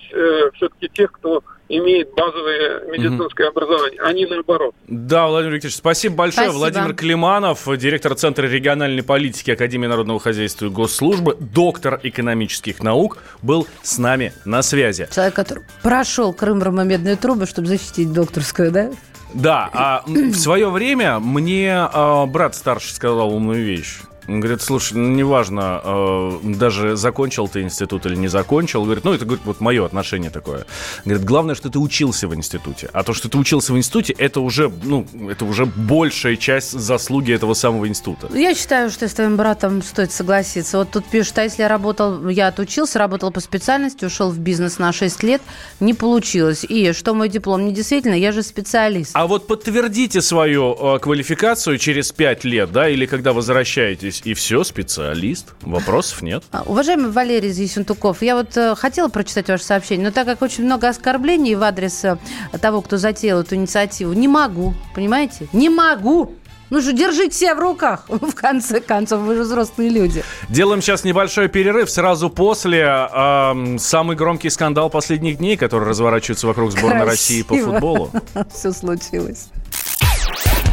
все-таки 0.54 0.90
тех, 0.94 1.12
кто 1.14 1.42
имеет 1.70 2.14
базовое 2.14 2.82
медицинское 2.92 3.50
угу. 3.50 3.60
образование, 3.60 4.02
а 4.02 4.12
не 4.12 4.26
наоборот. 4.26 4.76
Да, 4.88 5.28
Владимир 5.28 5.56
Викторович, 5.56 5.78
спасибо 5.78 6.16
большое. 6.16 6.50
Спасибо. 6.50 6.60
Владимир 6.60 6.94
Климанов, 6.96 7.78
директор 7.78 8.14
Центра 8.16 8.46
региональной 8.46 9.04
политики 9.04 9.52
Академии 9.52 9.88
народного 9.88 10.20
хозяйства 10.20 10.66
и 10.66 10.70
госслужбы, 10.70 11.38
доктор 11.40 12.00
экономических 12.04 12.84
наук, 12.84 13.20
был 13.42 13.68
с 13.84 13.98
нами 13.98 14.34
на 14.44 14.62
связи. 14.62 15.08
Человек, 15.14 15.34
который 15.34 15.64
прошел 15.82 16.34
Крым 16.34 16.62
Ромомедные 16.62 17.16
трубы, 17.16 17.46
чтобы 17.46 17.68
защитить 17.68 18.12
докторскую, 18.12 18.72
да? 18.72 18.92
Да, 19.34 19.70
а 19.72 20.04
в 20.06 20.36
свое 20.36 20.70
время 20.70 21.20
мне 21.20 21.74
а, 21.74 22.26
брат 22.26 22.54
старший 22.54 22.92
сказал 22.92 23.34
умную 23.34 23.64
вещь. 23.64 24.02
Он 24.28 24.40
говорит, 24.40 24.62
слушай, 24.62 24.94
ну, 24.94 25.10
неважно, 25.10 25.82
э, 25.84 26.40
даже 26.44 26.96
закончил 26.96 27.48
ты 27.48 27.62
институт 27.62 28.06
или 28.06 28.16
не 28.16 28.28
закончил. 28.28 28.84
Говорит, 28.84 29.04
ну, 29.04 29.14
это 29.14 29.26
говорит, 29.26 29.46
вот 29.46 29.60
мое 29.62 29.86
отношение 29.86 30.30
такое. 30.30 30.66
Говорит, 31.06 31.26
главное, 31.26 31.56
что 31.56 31.70
ты 31.70 31.80
учился 31.80 32.28
в 32.28 32.36
институте. 32.36 32.90
А 32.94 33.04
то, 33.04 33.14
что 33.14 33.30
ты 33.30 33.38
учился 33.38 33.74
в 33.74 33.78
институте, 33.78 34.14
это 34.14 34.42
уже, 34.42 34.72
ну, 34.84 35.08
это 35.30 35.46
уже 35.46 35.66
большая 35.66 36.36
часть 36.36 36.72
заслуги 36.72 37.34
этого 37.34 37.54
самого 37.54 37.88
института. 37.88 38.30
Я 38.34 38.54
считаю, 38.54 38.90
что 38.92 39.08
с 39.08 39.14
твоим 39.14 39.38
братом 39.38 39.82
стоит 39.82 40.12
согласиться. 40.12 40.78
Вот 40.78 40.92
тут 40.92 41.06
пишут, 41.06 41.40
а 41.40 41.44
если 41.44 41.64
я 41.64 41.68
работал, 41.68 42.28
я 42.30 42.48
отучился, 42.48 43.00
работал 43.00 43.32
по 43.32 43.40
специальности, 43.40 44.06
ушел 44.06 44.30
в 44.30 44.38
бизнес 44.38 44.78
на 44.78 44.94
6 44.94 45.24
лет, 45.24 45.42
не 45.80 45.94
получилось. 45.94 46.64
И 46.64 46.94
что 46.94 47.14
мой 47.14 47.30
диплом 47.30 47.66
не 47.66 47.74
действительно, 47.74 48.16
я 48.16 48.32
же 48.32 48.44
специалист. 48.44 49.12
А 49.14 49.26
вот 49.26 49.48
подтвердите 49.48 50.22
свою 50.22 50.74
э, 50.74 51.00
квалификацию 51.00 51.78
через 51.78 52.12
5 52.12 52.44
лет, 52.44 52.72
да, 52.72 52.88
или 52.88 53.06
когда 53.06 53.34
возвращаетесь 53.34 54.11
учитесь, 54.12 54.22
и 54.26 54.34
все, 54.34 54.64
специалист. 54.64 55.54
Вопросов 55.62 56.22
нет. 56.22 56.44
А, 56.52 56.64
уважаемый 56.66 57.12
Валерий 57.12 57.52
Зисюнтуков, 57.52 58.22
я 58.22 58.36
вот 58.36 58.56
э, 58.58 58.76
хотела 58.76 59.08
прочитать 59.08 59.48
ваше 59.50 59.64
сообщение, 59.64 60.08
но 60.08 60.12
так 60.12 60.26
как 60.26 60.42
очень 60.42 60.66
много 60.66 60.90
оскорблений 60.90 61.56
в 61.56 61.64
адрес 61.64 62.04
э, 62.04 62.18
того, 62.60 62.82
кто 62.82 62.98
затеял 62.98 63.42
эту 63.42 63.56
инициативу, 63.56 64.14
не 64.14 64.28
могу, 64.28 64.74
понимаете? 64.94 65.48
Не 65.54 65.70
могу! 65.70 66.36
Ну 66.70 66.80
же, 66.80 66.94
держите 66.94 67.36
себя 67.36 67.56
в 67.56 67.60
руках. 67.60 68.06
В 68.10 68.34
конце 68.34 68.80
концов, 68.80 69.22
вы 69.22 69.36
же 69.36 69.42
взрослые 69.42 69.90
люди. 69.90 70.24
Делаем 70.48 70.82
сейчас 70.82 71.04
небольшой 71.04 71.50
перерыв. 71.50 71.90
Сразу 71.90 72.30
после 72.30 72.80
э, 72.82 73.78
самый 73.78 74.16
громкий 74.16 74.50
скандал 74.50 74.90
последних 74.90 75.38
дней, 75.40 75.58
который 75.58 75.90
разворачивается 75.90 76.48
вокруг 76.48 76.72
сборной 76.72 77.04
Красиво. 77.04 77.10
России 77.10 77.42
по 77.42 77.58
футболу. 77.58 78.12
Все 78.54 78.72
случилось. 78.72 79.50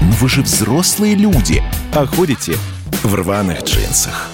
Но 0.00 0.12
вы 0.12 0.28
же 0.28 0.42
взрослые 0.42 1.16
люди, 1.16 1.60
а 1.92 2.06
ходите 2.06 2.54
в 3.02 3.14
рваных 3.14 3.62
джинсах. 3.64 4.30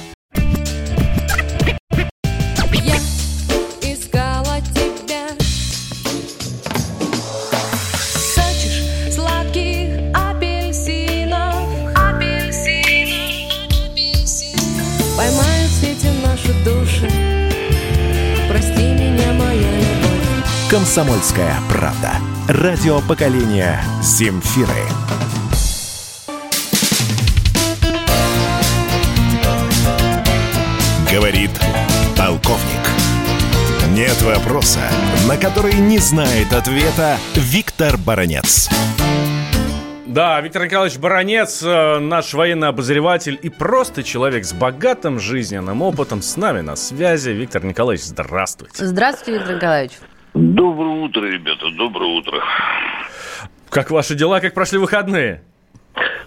«Комсомольская 20.71 21.57
правда». 21.69 22.15
Радио 22.49 23.01
поколения 23.01 23.81
«Земфиры». 24.03 24.83
Говорит 31.15 31.51
полковник. 32.19 32.85
Нет 33.91 34.21
вопроса, 34.23 34.81
на 35.29 35.37
который 35.37 35.75
не 35.75 35.99
знает 35.99 36.53
ответа 36.53 37.19
Виктор 37.37 37.97
Баранец. 37.97 38.69
Да, 40.07 40.41
Виктор 40.41 40.65
Николаевич 40.65 40.99
Баранец, 40.99 41.63
э, 41.63 42.01
наш 42.01 42.35
военный 42.35 42.67
обозреватель 42.67 43.39
и 43.41 43.49
просто 43.49 44.03
человек 44.03 44.45
с 44.45 44.53
богатым 44.53 45.21
жизненным 45.21 45.83
опытом 45.83 46.21
с 46.21 46.37
нами 46.37 46.63
на 46.63 46.75
связи. 46.75 47.31
Виктор 47.31 47.65
Николаевич, 47.65 48.07
здравствуйте. 48.07 48.85
Здравствуйте, 48.85 49.39
Виктор 49.39 49.55
Николаевич. 49.55 49.93
Доброе 50.35 51.01
утро, 51.05 51.23
ребята, 51.27 51.71
доброе 51.79 52.11
утро. 52.11 52.43
Как 53.71 53.93
ваши 53.93 54.17
дела, 54.17 54.41
как 54.41 54.53
прошли 54.53 54.79
выходные? 54.79 55.45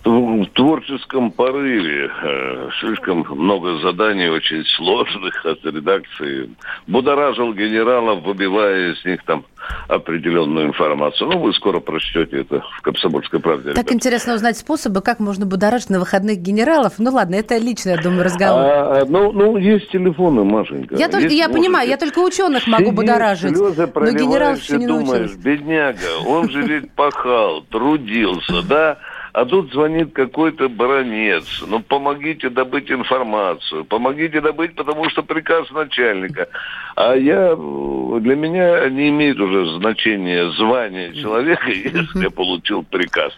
В 0.04 0.46
творческом 0.54 1.32
порыве 1.32 2.10
э, 2.24 2.70
слишком 2.80 3.26
много 3.30 3.80
заданий 3.80 4.30
очень 4.30 4.64
сложных 4.78 5.46
от 5.46 5.64
редакции. 5.66 6.50
Будоражил 6.88 7.54
генералов, 7.54 8.24
выбивая 8.24 8.94
из 8.94 9.04
них 9.04 9.22
там 9.26 9.44
определенную 9.90 10.68
информацию. 10.68 11.30
Ну, 11.30 11.40
вы 11.40 11.54
скоро 11.54 11.82
прочтете 11.82 12.42
это 12.42 12.64
в 12.78 12.82
«Комсомольской 12.82 13.42
правде». 13.42 13.70
Так 13.70 13.78
ребята. 13.80 13.94
интересно 13.96 14.36
узнать 14.36 14.58
способы, 14.58 15.02
как 15.02 15.20
можно 15.20 15.46
будоражить 15.46 15.90
на 15.90 16.00
выходных 16.00 16.38
генералов. 16.38 16.94
Ну 17.00 17.12
ладно, 17.12 17.36
это 17.36 17.58
личный, 17.58 17.94
я 17.96 18.02
думаю, 18.02 18.24
разговор. 18.24 18.62
А, 18.64 19.06
ну, 19.10 19.34
ну, 19.34 19.58
есть 19.58 19.90
телефоны, 19.92 20.46
Машенька. 20.46 20.96
я 20.96 21.10
только, 21.10 21.24
Есть, 21.26 21.36
я 21.36 21.48
можете. 21.50 21.60
понимаю, 21.60 21.90
я 21.90 21.98
только 21.98 22.20
ученых 22.20 22.66
могу 22.68 22.86
Сидишь, 22.86 22.96
будоражить. 22.96 23.58
слезы 23.58 23.92
Но 23.94 24.12
генералов 24.12 24.60
и 24.60 24.62
еще 24.62 24.78
не 24.78 24.88
думаешь, 24.88 25.36
бедняга, 25.36 25.98
он 26.26 26.50
же 26.50 26.62
ведь 26.62 26.92
пахал, 26.94 27.64
трудился, 27.70 28.62
да? 28.62 28.98
А 29.38 29.46
тут 29.46 29.72
звонит 29.72 30.14
какой-то 30.14 30.68
баронец. 30.68 31.64
Ну, 31.68 31.80
помогите 31.80 32.50
добыть 32.50 32.90
информацию. 32.90 33.86
Помогите 33.86 34.42
добыть, 34.42 34.74
потому 34.74 35.12
что 35.12 35.22
приказ 35.22 35.70
начальника. 35.70 36.48
А 36.96 37.14
я, 37.14 37.56
для 37.56 38.36
меня 38.36 38.90
не 38.90 39.10
имеет 39.10 39.40
уже 39.40 39.78
значения 39.78 40.50
звание 40.58 41.14
человека, 41.14 41.68
если 41.70 42.24
я 42.24 42.32
получил 42.32 42.82
приказ. 42.82 43.32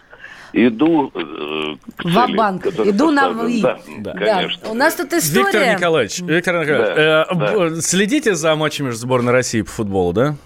Иду 0.54 1.12
э, 1.14 1.76
к 1.96 2.02
цели, 2.02 2.14
Ва-банк. 2.14 2.66
Иду 2.66 3.10
на. 3.10 3.28
«вы». 3.28 3.60
Да, 3.60 3.78
Да. 3.98 4.12
конечно. 4.14 4.70
У 4.70 4.74
нас 4.74 4.94
тут 4.94 5.12
история... 5.12 5.44
Виктор 5.44 5.76
Николаевич, 5.76 6.20
Виктор 6.20 6.60
Николаевич, 6.62 6.96
Да, 6.96 7.26
э, 7.30 7.34
да. 7.74 7.80
следите 7.82 8.34
за 8.34 8.56
матчами 8.56 8.88
сборной 8.88 9.32
России 9.32 9.60
по 9.60 9.70
футболу, 9.70 10.14
да? 10.14 10.36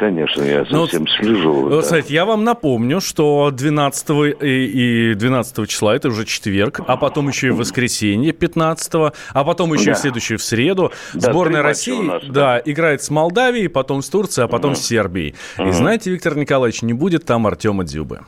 Конечно, 0.00 0.42
я 0.42 0.64
Ну, 0.70 0.86
совсем 0.86 1.06
слежу. 1.06 1.52
Вот, 1.52 1.70
да. 1.70 1.82
Смотрите, 1.82 2.14
я 2.14 2.24
вам 2.24 2.42
напомню, 2.42 3.02
что 3.02 3.50
12 3.50 4.10
и, 4.40 5.10
и 5.10 5.14
12 5.14 5.68
числа, 5.68 5.94
это 5.94 6.08
уже 6.08 6.24
четверг, 6.24 6.80
а 6.86 6.96
потом 6.96 7.28
еще 7.28 7.48
и 7.48 7.50
воскресенье 7.50 8.32
15 8.32 9.12
а 9.34 9.44
потом 9.44 9.74
еще 9.74 9.90
и 9.90 9.92
Да. 9.92 9.94
следующую 9.96 10.38
в 10.38 10.42
среду. 10.42 10.90
Да, 11.12 11.20
Сборная 11.20 11.62
России 11.62 12.00
нас, 12.00 12.22
да, 12.26 12.62
играет 12.64 13.02
с 13.02 13.10
Молдавией, 13.10 13.68
потом 13.68 14.00
с 14.00 14.08
Турцией, 14.08 14.46
а 14.46 14.48
потом 14.48 14.74
с 14.74 14.80
Сербией. 14.80 15.34
И 15.58 15.70
знаете, 15.70 16.10
Виктор 16.10 16.34
Николаевич, 16.34 16.80
не 16.80 16.94
будет 16.94 17.26
там 17.26 17.46
Артема 17.46 17.84
Дзюбы. 17.84 18.20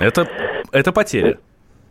Это, 0.00 0.28
это 0.72 0.90
потеря. 0.90 1.38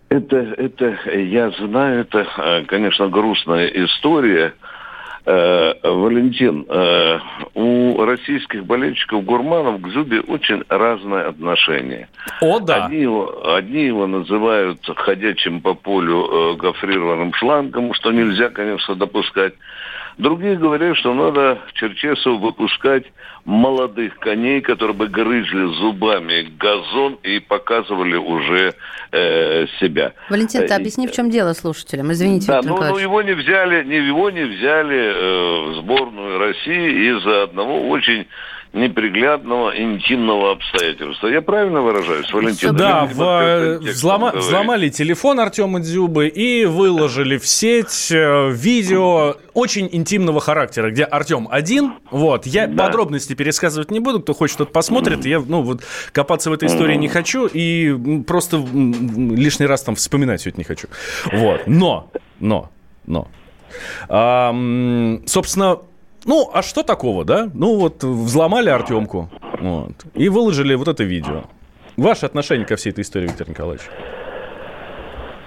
Это, 0.09 0.35
это, 0.35 0.93
я 1.17 1.51
знаю, 1.51 2.01
это, 2.01 2.27
э, 2.37 2.65
конечно, 2.65 3.07
грустная 3.07 3.67
история. 3.67 4.53
Э, 5.27 5.73
Валентин, 5.81 6.67
э, 6.69 7.19
у 7.55 8.05
российских 8.05 8.63
болельщиков 8.63 9.23
гурманов 9.25 9.81
к 9.81 9.87
Зубе 9.87 10.21
очень 10.21 10.63
разное 10.69 11.29
отношение. 11.29 12.07
О, 12.41 12.59
да. 12.59 12.85
Одни 12.85 12.99
его, 13.01 13.55
одни 13.55 13.85
его 13.85 14.05
называют 14.05 14.81
ходячим 14.85 15.61
по 15.61 15.73
полю 15.73 16.53
э, 16.53 16.55
гофрированным 16.57 17.33
шлангом, 17.33 17.95
что 17.95 18.11
нельзя, 18.11 18.49
конечно, 18.49 18.93
допускать. 18.93 19.53
Другие 20.17 20.55
говорят, 20.55 20.97
что 20.97 21.13
надо 21.13 21.59
Черчесову 21.73 22.37
выпускать 22.37 23.05
молодых 23.43 24.17
коней, 24.19 24.61
которые 24.61 24.95
бы 24.95 25.07
грызли 25.07 25.65
зубами 25.77 26.49
газон 26.57 27.19
и 27.21 27.39
показывали 27.39 28.15
уже 28.15 28.73
э, 29.11 29.67
себя. 29.79 30.13
Валентин, 30.29 30.67
ты 30.67 30.73
Э, 30.73 30.77
объясни, 30.77 31.07
в 31.07 31.11
чем 31.11 31.29
дело 31.29 31.53
слушателям. 31.53 32.11
Извините, 32.11 32.47
да, 32.47 32.61
ну, 32.63 32.77
ну 32.77 32.97
его 32.97 33.21
не 33.21 33.33
взяли, 33.33 33.83
не 33.83 33.97
его 33.97 34.29
не 34.29 34.43
взяли 34.43 34.97
э, 34.97 35.71
в 35.71 35.75
сборную 35.81 36.39
России 36.39 37.17
из-за 37.17 37.43
одного 37.43 37.87
очень 37.89 38.27
неприглядного 38.75 39.71
интимного 39.81 40.51
обстоятельства. 40.51 41.27
Я 41.27 41.41
правильно 41.41 41.81
выражаюсь, 41.81 42.31
Валентин? 42.31 42.75
Да, 42.75 43.05
в- 43.05 43.79
текстом 43.81 44.11
взлома- 44.11 44.37
взломали 44.37 44.89
телефон 44.89 45.39
Артема 45.39 45.79
Дзюбы 45.79 46.27
и 46.27 46.65
выложили 46.65 47.37
в 47.37 47.47
сеть 47.47 48.11
э, 48.11 48.49
видео 48.51 49.35
очень 49.53 49.87
интимного 49.91 50.41
характера, 50.41 50.91
где 50.91 51.03
Артем 51.03 51.47
один. 51.49 51.93
Вот, 52.11 52.45
я 52.45 52.67
Да. 52.67 52.85
подробности 52.85 53.33
пересказывать 53.33 53.91
не 53.91 54.01
буду, 54.01 54.19
кто 54.19 54.33
хочет, 54.33 54.57
тот 54.57 54.73
посмотрит. 54.73 55.25
Я, 55.25 55.39
ну, 55.39 55.61
вот, 55.61 55.81
копаться 56.11 56.49
в 56.49 56.53
этой 56.53 56.67
истории 56.67 56.95
не 56.95 57.07
хочу 57.07 57.47
и 57.47 58.21
просто 58.27 58.57
лишний 58.57 59.65
раз 59.67 59.83
там 59.83 59.95
вспоминать 59.95 60.41
все 60.41 60.49
это 60.49 60.59
не 60.59 60.65
хочу. 60.65 60.89
Вот, 61.31 61.61
но, 61.65 62.11
но, 62.41 62.69
но. 63.07 63.29
А, 64.09 64.53
собственно, 65.25 65.79
ну, 66.25 66.49
а 66.53 66.61
что 66.61 66.83
такого, 66.83 67.23
да? 67.23 67.49
Ну, 67.53 67.77
вот 67.77 68.03
взломали 68.03 68.69
Артемку 68.69 69.29
вот, 69.59 69.93
и 70.13 70.29
выложили 70.29 70.75
вот 70.75 70.87
это 70.87 71.03
видео. 71.03 71.43
Ваше 71.97 72.25
отношение 72.25 72.65
ко 72.65 72.75
всей 72.75 72.89
этой 72.89 73.01
истории, 73.01 73.27
Виктор 73.27 73.47
Николаевич? 73.47 73.83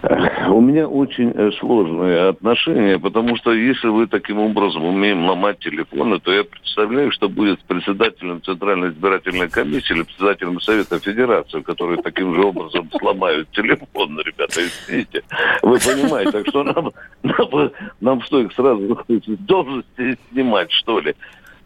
У 0.03 0.61
меня 0.61 0.87
очень 0.87 1.33
э, 1.35 1.51
сложные 1.59 2.29
отношения, 2.29 2.99
потому 3.01 3.37
что 3.37 3.53
если 3.53 3.89
вы 3.89 4.07
таким 4.07 4.39
образом 4.39 4.85
умеем 4.85 5.27
ломать 5.27 5.59
телефоны, 5.59 6.21
то 6.21 6.33
я 6.33 6.45
представляю, 6.45 7.11
что 7.11 7.29
будет 7.29 7.59
с 7.61 7.63
председателем 7.65 8.41
Центральной 8.43 8.91
избирательной 8.91 9.49
комиссии 9.49 9.95
или 9.95 10.03
председателем 10.03 10.61
Совета 10.61 11.01
Федерации, 11.01 11.63
которые 11.63 12.01
таким 12.01 12.33
же 12.35 12.43
образом 12.43 12.89
сломают 12.97 13.51
телефон, 13.51 14.21
ребята, 14.21 14.61
извините. 14.61 15.23
Вы 15.63 15.79
понимаете, 15.79 16.31
так 16.31 16.47
что 16.47 16.63
нам, 16.63 16.93
нам, 17.25 17.71
нам 18.01 18.23
что, 18.23 18.41
их 18.41 18.53
сразу 18.53 19.05
должности 19.27 20.17
снимать, 20.31 20.71
что 20.71 21.01
ли? 21.01 21.15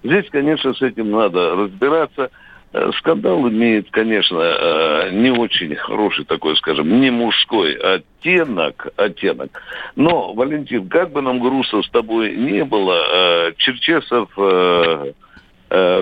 Здесь, 0.04 0.28
конечно, 0.30 0.72
с 0.72 0.80
этим 0.80 1.10
надо 1.10 1.54
разбираться. 1.54 2.30
Э, 2.72 2.90
Скандал 2.98 3.48
имеет, 3.48 3.90
конечно, 3.90 4.38
э, 4.40 5.10
не 5.12 5.30
очень 5.30 5.74
хороший 5.74 6.24
такой, 6.24 6.56
скажем, 6.56 7.00
не 7.00 7.10
мужской 7.10 7.74
оттенок, 7.74 8.88
оттенок. 8.96 9.62
Но, 9.94 10.32
Валентин, 10.32 10.88
как 10.88 11.10
бы 11.12 11.20
нам 11.20 11.40
грустно 11.40 11.82
с 11.82 11.90
тобой 11.90 12.34
не 12.34 12.64
было, 12.64 13.48
э, 13.48 13.52
Черчесов 13.58 14.30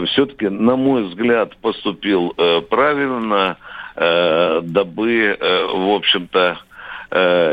все-таки, 0.08 0.48
на 0.48 0.74
мой 0.74 1.04
взгляд, 1.04 1.56
поступил 1.58 2.34
правильно, 2.70 3.56
дабы, 3.94 5.38
в 5.40 5.94
общем-то, 5.94 6.58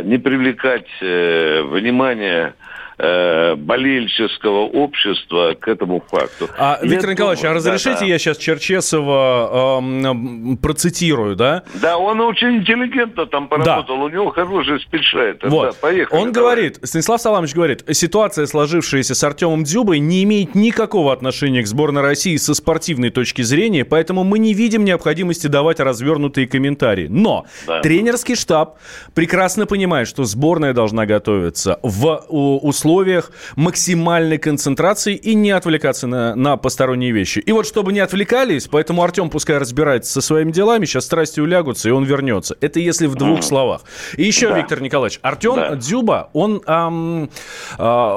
не 0.04 0.18
привлекать 0.18 0.88
внимание 1.00 2.56
э, 2.98 3.56
болельческого 3.56 4.62
общества 4.66 5.56
к 5.60 5.68
этому 5.68 6.04
факту. 6.10 6.50
А, 6.58 6.80
Я 6.82 6.90
Виктор 6.90 7.12
Николаевич, 7.12 7.40
а 7.44 7.48
думаю- 7.48 7.56
разрешите 7.58 7.92
Да-да. 7.94 8.06
я 8.06 8.20
сейчас 8.20 8.38
Черчесова 8.38 9.78
эм, 9.80 10.58
процитирую, 10.58 11.36
да? 11.36 11.64
Да, 11.76 11.98
он 11.98 12.20
очень 12.22 12.58
интеллигентно 12.58 13.26
там 13.26 13.48
поработал, 13.48 14.02
у 14.02 14.10
него 14.10 14.30
хороший 14.32 14.80
спидшайтер. 14.82 15.50
Вот. 15.50 15.66
Да, 15.66 15.72
поехали. 15.80 16.20
Он 16.20 16.32
давай. 16.32 16.56
говорит, 16.56 16.80
Станислав 16.84 17.22
Саламович 17.22 17.54
говорит, 17.54 17.84
ситуация, 17.92 18.46
сложившаяся 18.46 19.16
с 19.16 19.24
Артемом 19.24 19.64
Дзюбой, 19.64 20.00
не 20.00 20.24
имеет 20.24 20.56
никакого 20.56 21.14
отношения 21.14 21.62
к 21.62 21.68
сборной 21.68 22.02
России 22.02 22.36
со 22.38 22.54
спортивной 22.54 23.10
точки 23.10 23.42
зрения, 23.42 23.86
поэтому 23.86 24.24
мы 24.24 24.40
не 24.40 24.54
видим 24.54 24.84
необходимости 24.86 25.48
давать 25.48 25.80
развернутые 25.80 26.48
комментарии. 26.48 27.08
Но 27.10 27.46
Да. 27.68 27.82
тренерский 27.82 28.36
штаб 28.36 28.78
прекрасно 29.14 29.66
понимает, 29.66 30.08
что 30.08 30.24
сборная 30.26 30.74
должна 30.74 31.06
готовиться 31.06 31.80
в 31.84 32.24
у- 32.30 32.68
условиях 32.88 33.32
максимальной 33.56 34.38
концентрации 34.38 35.16
и 35.16 35.36
не 35.36 35.52
отвлекаться 35.52 36.08
на, 36.08 36.36
на 36.36 36.58
посторонние 36.58 37.12
вещи. 37.12 37.40
И 37.40 37.52
вот 37.52 37.68
чтобы 37.68 37.94
не 37.94 38.00
отвлекались, 38.00 38.68
поэтому 38.68 39.04
Артем 39.04 39.30
пускай 39.30 39.58
разбирается 39.58 40.14
со 40.14 40.22
своими 40.22 40.52
делами, 40.52 40.86
сейчас 40.86 41.06
страсти 41.06 41.40
улягутся, 41.40 41.90
и 41.90 41.92
он 41.92 42.06
вернется. 42.06 42.56
Это 42.62 42.80
если 42.80 43.08
в 43.08 43.16
двух 43.16 43.44
словах. 43.44 43.82
И 44.16 44.24
еще, 44.24 44.50
Да. 44.50 44.58
Виктор 44.58 44.82
Николаевич, 44.82 45.20
Артем 45.22 45.56
Да. 45.56 45.76
Дзюба, 45.76 46.30
он, 46.34 46.62
ам, 46.66 47.30
а, 47.78 48.16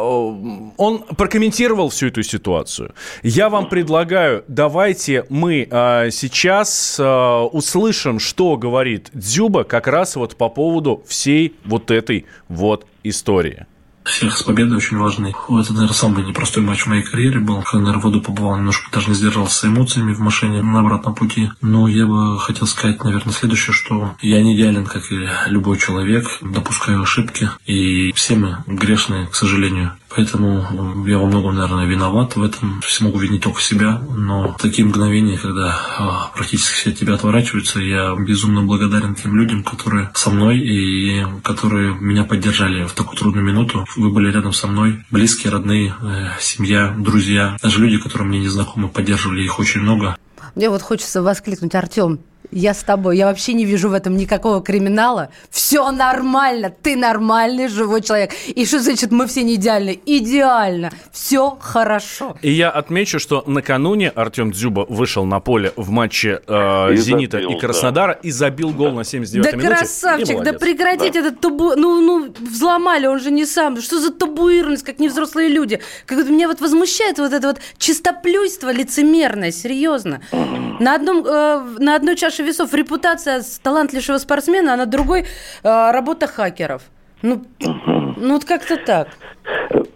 он 0.77 0.99
прокомментировал 1.17 1.89
всю 1.89 2.07
эту 2.07 2.23
ситуацию. 2.23 2.93
Я 3.23 3.49
вам 3.49 3.69
предлагаю, 3.69 4.45
давайте 4.49 5.25
мы 5.29 5.67
а, 5.71 6.11
сейчас 6.11 6.97
а, 7.01 7.45
услышим, 7.45 8.19
что 8.19 8.57
говорит 8.57 9.11
Дзюба 9.13 9.65
как 9.65 9.89
раз 9.89 10.17
вот 10.17 10.37
по 10.37 10.49
поводу 10.49 11.03
всей 11.07 11.55
вот 11.65 11.91
этой 11.91 12.27
вот 12.49 12.87
истории. 13.03 13.67
Всех 14.05 14.37
с 14.37 14.43
победой 14.43 14.79
очень 14.79 14.97
важный. 14.97 15.31
Это, 15.31 15.73
наверное, 15.73 15.95
самый 15.95 16.25
непростой 16.25 16.63
матч 16.63 16.83
в 16.83 16.87
моей 16.87 17.03
карьере 17.03 17.39
был. 17.39 17.63
Когда, 17.63 17.81
наверное, 17.81 18.01
в 18.01 18.05
воду 18.05 18.21
побывал, 18.23 18.57
немножко 18.57 18.91
даже 18.93 19.09
не 19.09 19.15
сдержался 19.15 19.67
эмоциями 19.67 20.15
в 20.15 20.21
машине 20.21 20.63
на 20.63 20.81
обратном 20.81 21.15
пути. 21.15 21.51
Но 21.61 21.87
я 21.87 22.07
бы 22.07 22.39
хотел 22.39 22.67
сказать, 22.67 23.03
наверное, 23.05 23.35
следующее, 23.35 23.75
что 23.75 24.15
я 24.23 24.43
не 24.43 24.57
идеален, 24.57 24.87
как 24.87 25.11
и 25.13 25.29
любой 25.47 25.79
человек. 25.79 26.27
Допускаю 26.41 27.03
ошибки. 27.03 27.51
И 27.67 28.13
все 28.13 28.37
мы 28.37 28.59
грешные, 28.67 29.27
к 29.27 29.35
сожалению. 29.35 29.93
Поэтому 30.15 31.07
я 31.07 31.19
во 31.19 31.27
многом, 31.27 31.55
наверное, 31.55 31.87
виноват 31.87 32.37
в 32.37 32.43
этом. 32.43 32.81
Могу 33.01 33.19
винить 33.19 33.43
только 33.43 33.63
себя. 33.63 34.03
Но 34.15 34.57
такие 34.61 34.87
мгновения, 34.87 35.39
когда 35.39 35.75
а, 35.99 36.31
практически 36.35 36.75
все 36.75 36.91
от 36.91 36.97
тебя 36.97 37.15
отворачиваются, 37.15 37.81
я 37.81 38.15
безумно 38.17 38.63
благодарен 38.63 39.15
тем 39.15 39.37
людям, 39.37 39.63
которые 39.63 40.11
со 40.15 40.31
мной 40.31 40.59
и 40.59 41.25
которые 41.43 41.95
меня 41.95 42.25
поддержали 42.25 42.85
в 42.85 42.93
такую 42.93 43.17
трудную 43.17 43.45
минуту. 43.45 43.87
Вы 43.97 44.11
были 44.11 44.31
рядом 44.31 44.53
со 44.53 44.67
мной, 44.67 45.05
близкие, 45.11 45.53
родные, 45.53 45.95
э, 46.03 46.29
семья, 46.41 46.95
друзья. 46.99 47.57
Даже 47.63 47.81
люди, 47.81 47.99
которые 47.99 48.29
мне 48.29 48.41
не 48.41 48.49
знакомы, 48.49 48.89
поддерживали 48.89 49.43
их 49.43 49.59
очень 49.59 49.81
много. 49.81 50.17
Мне 50.55 50.69
вот 50.69 50.83
хочется 50.83 51.23
воскликнуть, 51.23 51.75
Артем, 51.75 52.21
я 52.53 52.75
с 52.75 52.83
тобой. 52.83 53.17
Я 53.17 53.27
вообще 53.27 53.53
не 53.53 53.65
вижу 53.65 53.89
в 53.89 53.93
этом 53.93 54.17
никакого 54.17 54.63
криминала. 54.63 55.31
Все 55.51 55.91
нормально. 55.91 56.73
Ты 56.83 56.97
нормальный 56.97 57.69
живой 57.69 58.03
человек. 58.03 58.33
И 58.49 58.65
что 58.67 58.81
значит 58.81 59.11
мы 59.11 59.27
все 59.27 59.43
не 59.43 59.55
идеальны? 59.55 60.01
Идеально. 60.07 60.91
Все 61.13 61.57
хорошо. 61.61 62.37
И 62.43 62.51
я 62.51 62.71
отмечу, 62.71 63.19
что 63.19 63.45
накануне 63.47 64.09
Артем 64.11 64.53
Дзюба 64.53 64.87
вышел 64.89 65.25
на 65.25 65.41
поле 65.41 65.73
в 65.77 65.91
матче 65.91 66.41
э, 66.47 66.95
И 66.95 66.97
«Зенита» 66.97 67.39
забил, 67.39 67.57
и 67.57 67.61
Краснодара 67.61 68.13
и 68.13 68.31
забил 68.31 68.71
гол 68.71 68.93
на 68.93 69.01
79-й 69.01 69.43
Да 69.43 69.51
минуте. 69.53 69.69
красавчик, 69.69 70.43
да 70.43 70.53
прекратите 70.53 71.21
этот 71.21 71.41
табу... 71.41 71.75
Ну, 71.77 72.01
ну, 72.01 72.35
взломали, 72.41 73.07
он 73.07 73.21
же 73.21 73.31
не 73.31 73.47
сам. 73.47 73.81
Что 73.81 74.01
за 74.01 74.13
табуированность, 74.13 74.85
как 74.85 74.99
невзрослые 74.99 75.49
люди? 75.49 75.81
Как 76.07 76.19
вот 76.19 76.29
меня 76.29 76.49
вот 76.49 76.61
возмущает 76.61 77.19
вот 77.19 77.33
это 77.33 77.49
вот 77.49 77.61
чистоплюйство 77.79 78.73
лицемерное, 78.73 79.53
серьезно. 79.53 80.21
На, 80.33 80.95
одном, 80.95 81.25
э, 81.27 81.65
на 81.79 81.95
одной 81.95 82.17
чаше 82.17 82.40
весов 82.43 82.75
репутация 82.75 83.43
талантливого 83.63 84.19
спортсмена, 84.19 84.75
а 84.75 84.77
на 84.77 84.87
другой 84.87 85.21
э, 85.23 85.25
работа 85.63 86.27
хакеров. 86.27 86.83
Ну, 87.23 87.45
ну 87.61 88.35
вот 88.35 88.45
как-то 88.45 88.77
так. 88.77 89.09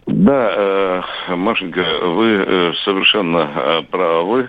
Да, 0.06 1.02
э, 1.28 1.34
Машенька, 1.34 1.84
вы 2.02 2.26
э, 2.26 2.72
совершенно 2.84 3.50
э, 3.54 3.82
правы 3.90 4.48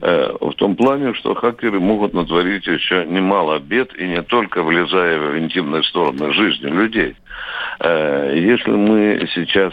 в 0.00 0.52
том 0.58 0.76
плане, 0.76 1.12
что 1.14 1.34
хакеры 1.34 1.80
могут 1.80 2.14
натворить 2.14 2.68
еще 2.68 3.04
немало 3.04 3.58
бед, 3.58 3.92
и 3.98 4.06
не 4.06 4.22
только 4.22 4.62
влезая 4.62 5.18
в 5.18 5.38
интимные 5.40 5.82
стороны 5.82 6.32
жизни 6.34 6.68
людей. 6.68 7.16
Если 7.80 8.70
мы 8.70 9.28
сейчас 9.34 9.72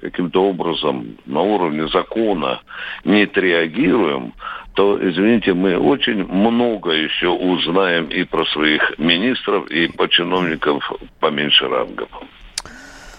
каким-то 0.00 0.44
образом 0.44 1.16
на 1.26 1.40
уровне 1.40 1.88
закона 1.88 2.60
не 3.04 3.24
отреагируем, 3.24 4.34
то, 4.74 4.98
извините, 5.00 5.54
мы 5.54 5.78
очень 5.78 6.26
много 6.26 6.90
еще 6.90 7.28
узнаем 7.28 8.06
и 8.06 8.24
про 8.24 8.44
своих 8.46 8.98
министров, 8.98 9.70
и 9.70 9.86
по 9.86 10.08
чиновников 10.08 10.92
поменьше 11.20 11.68
рангов. 11.68 12.08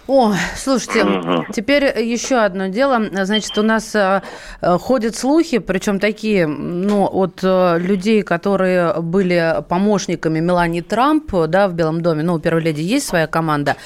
О, 0.08 0.34
слушайте, 0.56 1.04
теперь 1.52 1.86
еще 2.00 2.36
одно 2.36 2.68
дело. 2.68 3.02
Значит, 3.24 3.58
у 3.58 3.64
нас 3.64 3.96
э, 3.96 4.22
э, 4.62 4.78
ходят 4.78 5.16
слухи, 5.16 5.58
причем 5.58 6.00
такие, 6.00 6.46
ну, 6.46 7.10
от 7.12 7.40
э, 7.42 7.80
людей, 7.80 8.22
которые 8.22 9.02
были 9.02 9.64
помощниками 9.68 10.40
Мелании 10.40 10.82
Трамп, 10.82 11.32
да, 11.48 11.68
в 11.68 11.74
Белом 11.74 12.02
доме. 12.02 12.22
Ну, 12.22 12.36
у 12.36 12.40
первой 12.40 12.62
леди 12.62 12.82
есть 12.82 13.08
своя 13.08 13.26
команда. 13.26 13.78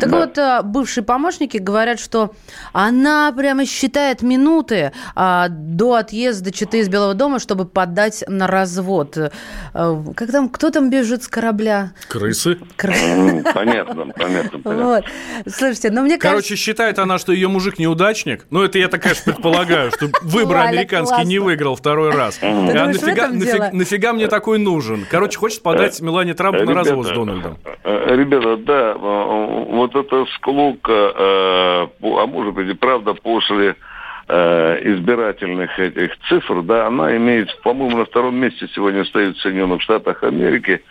Так 0.00 0.10
вот, 0.10 0.36
э, 0.36 0.62
бывшие 0.64 1.04
помощники 1.04 1.58
говорят, 1.58 2.00
что 2.00 2.34
она 2.72 3.32
прямо 3.36 3.64
считает 3.64 4.22
минуты 4.22 4.90
а, 5.14 5.46
до 5.48 5.94
отъезда 5.94 6.50
Читы 6.50 6.80
из 6.80 6.88
Белого 6.88 7.14
дома, 7.14 7.38
чтобы 7.38 7.66
подать 7.66 8.24
на 8.26 8.48
развод. 8.48 9.16
Э, 9.16 9.30
Как 10.16 10.32
там, 10.32 10.48
кто 10.48 10.70
там 10.70 10.90
бежит 10.90 11.22
с 11.22 11.28
корабля? 11.28 11.92
Крысы. 12.08 12.58
М, 12.82 13.44
Понятно, 13.54 14.06
понятно, 14.16 14.58
понятно. 14.58 14.84
Вот. 14.84 15.04
Слушайте, 15.68 15.90
ну 15.90 16.02
мне 16.02 16.16
кажется... 16.16 16.28
Короче, 16.48 16.56
считает 16.56 16.98
она, 16.98 17.18
что 17.18 17.32
ее 17.32 17.48
мужик 17.48 17.78
неудачник. 17.78 18.46
Ну, 18.50 18.62
это 18.62 18.78
я 18.78 18.88
так, 18.88 19.02
конечно, 19.02 19.32
предполагаю, 19.32 19.90
что 19.90 20.06
выбор 20.22 20.56
американский 20.58 21.24
не 21.26 21.38
выиграл 21.38 21.76
второй 21.76 22.10
раз. 22.10 22.38
А 22.42 22.46
нафига, 23.72 24.12
мне 24.12 24.28
такой 24.28 24.58
нужен? 24.58 25.06
Короче, 25.10 25.38
хочет 25.38 25.62
подать 25.62 26.00
Мелане 26.00 26.34
Трампу 26.34 26.64
на 26.64 26.74
развод 26.74 27.06
с 27.06 27.10
Дональдом. 27.10 27.58
э, 27.84 28.16
Ребята, 28.16 28.56
да, 28.56 28.92
э, 28.92 29.64
вот 29.70 29.94
эта 29.94 30.24
склока, 30.36 30.92
э, 30.92 31.86
а 32.02 32.26
может 32.26 32.54
быть 32.54 32.68
и 32.68 32.74
правда 32.74 33.12
после 33.14 33.76
э, 34.28 34.78
избирательных 34.94 35.78
этих 35.78 36.12
цифр, 36.28 36.62
да, 36.62 36.86
она 36.86 37.16
имеет, 37.16 37.54
по-моему, 37.62 37.98
на 37.98 38.04
втором 38.06 38.36
месте 38.36 38.68
сегодня 38.74 39.04
стоит 39.04 39.36
в 39.36 39.40
Соединенных 39.42 39.82
Штатах 39.82 40.22
Америки. 40.22 40.82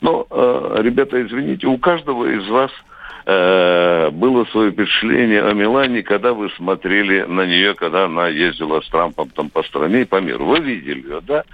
Но, 0.00 0.26
э, 0.30 0.78
ребята, 0.82 1.22
извините, 1.22 1.66
у 1.66 1.78
каждого 1.78 2.26
из 2.26 2.46
вас 2.48 2.70
э, 3.26 4.10
было 4.10 4.44
свое 4.46 4.70
впечатление 4.70 5.42
о 5.42 5.52
Милане, 5.52 6.02
когда 6.02 6.32
вы 6.32 6.48
смотрели 6.50 7.22
на 7.22 7.44
нее, 7.44 7.74
когда 7.74 8.04
она 8.04 8.28
ездила 8.28 8.80
с 8.80 8.88
Трампом 8.88 9.28
там 9.30 9.50
по 9.50 9.62
стране 9.64 10.02
и 10.02 10.04
по 10.04 10.20
миру. 10.20 10.44
Вы 10.46 10.60
видели 10.60 11.02
ее, 11.02 11.20
да? 11.26 11.44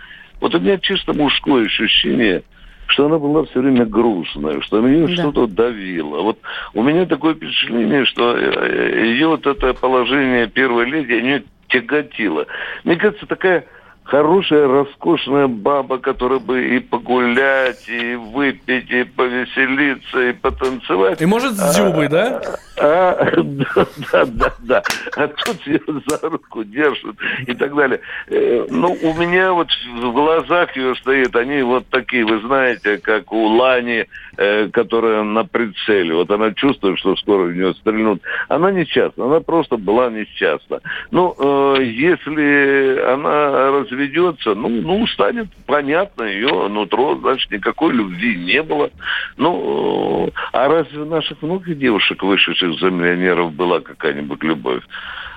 Вот 0.40 0.54
у 0.54 0.60
меня 0.60 0.78
чисто 0.78 1.12
мужское 1.14 1.64
ощущение, 1.66 2.42
что 2.86 3.06
она 3.06 3.18
была 3.18 3.44
все 3.46 3.60
время 3.60 3.86
грустная, 3.86 4.60
что 4.60 4.82
на 4.82 4.88
нее 4.88 5.06
Да. 5.06 5.14
что-то 5.14 5.46
давило. 5.46 6.22
Вот 6.22 6.38
у 6.74 6.82
меня 6.82 7.06
такое 7.06 7.34
впечатление, 7.34 8.04
что 8.04 8.36
э, 8.36 9.06
ее 9.06 9.28
вот 9.28 9.46
это 9.46 9.72
положение 9.74 10.46
первой 10.48 10.84
леди, 10.86 11.12
нее 11.12 11.42
тяготило. 11.68 12.46
Мне 12.84 12.96
кажется, 12.96 13.24
такая 13.26 13.64
хорошая, 14.04 14.66
роскошная 14.66 15.46
баба, 15.46 15.98
которая 15.98 16.38
бы 16.38 16.76
и 16.76 16.80
погулять, 16.80 17.88
и 17.88 18.14
выпить, 18.14 18.90
и 18.90 19.04
повеселиться, 19.04 20.20
и 20.20 20.32
потанцевать. 20.32 21.20
И 21.20 21.26
может 21.26 21.52
с 21.52 21.74
Дзюбой, 21.74 22.08
да? 22.08 22.42
А, 22.78 23.30
да, 23.36 23.86
да, 24.12 24.24
да, 24.24 24.52
да. 24.60 24.82
А 25.16 25.28
тут 25.28 25.66
ее 25.66 25.80
за 26.06 26.28
руку 26.28 26.64
держат 26.64 27.16
и 27.46 27.54
так 27.54 27.74
далее. 27.74 28.00
Э, 28.28 28.66
Ну, 28.70 28.96
у 29.02 29.14
меня 29.14 29.52
вот 29.52 29.68
в 30.00 30.12
глазах 30.12 30.76
ее 30.76 30.94
стоит, 30.96 31.34
они 31.36 31.62
вот 31.62 31.86
такие, 31.88 32.24
вы 32.24 32.40
знаете, 32.40 32.98
как 32.98 33.32
у 33.32 33.46
Лани, 33.46 34.06
э, 34.36 34.68
которая 34.68 35.22
на 35.22 35.44
прицеле. 35.44 36.14
Вот 36.14 36.30
она 36.30 36.52
чувствует, 36.52 36.98
что 36.98 37.14
скоро 37.16 37.44
в 37.44 37.54
нее 37.54 37.74
стрельнут. 37.74 38.22
Она 38.48 38.70
несчастна, 38.70 39.26
она 39.26 39.40
просто 39.40 39.76
была 39.76 40.10
несчастна. 40.10 40.80
Ну, 41.10 41.34
э, 41.38 41.82
если 41.82 43.00
она 43.12 43.70
разведется, 43.92 44.54
ну, 44.54 44.68
ну, 44.68 45.06
станет 45.06 45.48
понятно 45.66 46.24
ее 46.24 46.68
нутро, 46.68 47.16
значит, 47.16 47.50
никакой 47.50 47.92
любви 47.92 48.36
не 48.36 48.62
было. 48.62 48.90
Ну, 49.36 50.28
э, 50.28 50.30
а 50.52 50.68
разве 50.68 51.00
у 51.00 51.04
наших 51.04 51.42
многих 51.42 51.78
девушек, 51.78 52.22
вышедших 52.22 52.78
за 52.78 52.90
миллионеров, 52.90 53.52
была 53.52 53.80
какая-нибудь 53.80 54.42
любовь? 54.42 54.82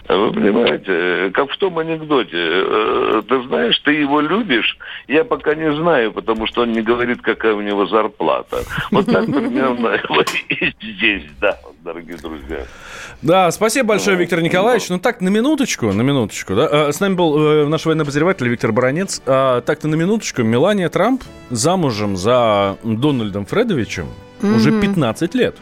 Вы 0.08 0.32
понимаете, 0.32 0.86
э, 0.88 1.32
как 1.32 1.50
в 1.52 1.58
том 1.58 1.80
анекдоте, 1.80 2.38
э, 2.38 3.22
ты 3.28 3.42
знаешь, 3.44 3.80
ты 3.80 3.92
его 3.94 4.22
любишь, 4.22 4.78
я 5.08 5.24
пока 5.24 5.56
не 5.56 5.74
знаю, 5.76 6.12
потому 6.12 6.46
что 6.48 6.62
он 6.62 6.74
не 6.74 6.82
говорит, 6.82 7.22
какая 7.22 7.54
у 7.54 7.62
него 7.62 7.88
зарплата. 7.88 8.58
Вот 8.92 9.06
так 9.08 9.26
примерно 9.26 9.96
и 10.50 10.74
здесь, 10.82 11.24
да, 11.42 11.58
дорогие 11.86 12.18
друзья. 12.18 12.66
Да, 13.22 13.52
спасибо 13.52 13.90
большое, 13.90 14.18
Виктор 14.18 14.42
Николаевич. 14.42 14.90
Ну 14.90 15.00
так, 15.00 15.22
на 15.22 15.30
минуточку, 15.30 15.94
на 15.94 16.02
минуточку, 16.02 16.56
да. 16.56 16.68
А, 16.88 16.92
С 16.92 17.00
нами 17.00 17.14
был 17.14 17.38
э, 17.40 17.68
наш 17.68 17.86
военный 17.86 18.02
обозреватель 18.02 18.50
Виктор 18.50 18.72
Баранец. 18.72 19.22
А, 19.26 19.62
Так-то 19.62 19.88
на 19.88 19.96
минуточку. 19.96 20.42
Мелания 20.42 20.90
Трамп 20.90 21.24
замужем 21.52 22.18
за 22.18 22.78
Дональдом 22.84 23.46
Фредовичем 23.46 24.08
уже 24.42 24.72
Мгм. 24.72 24.82
15 24.82 25.36
лет. 25.36 25.56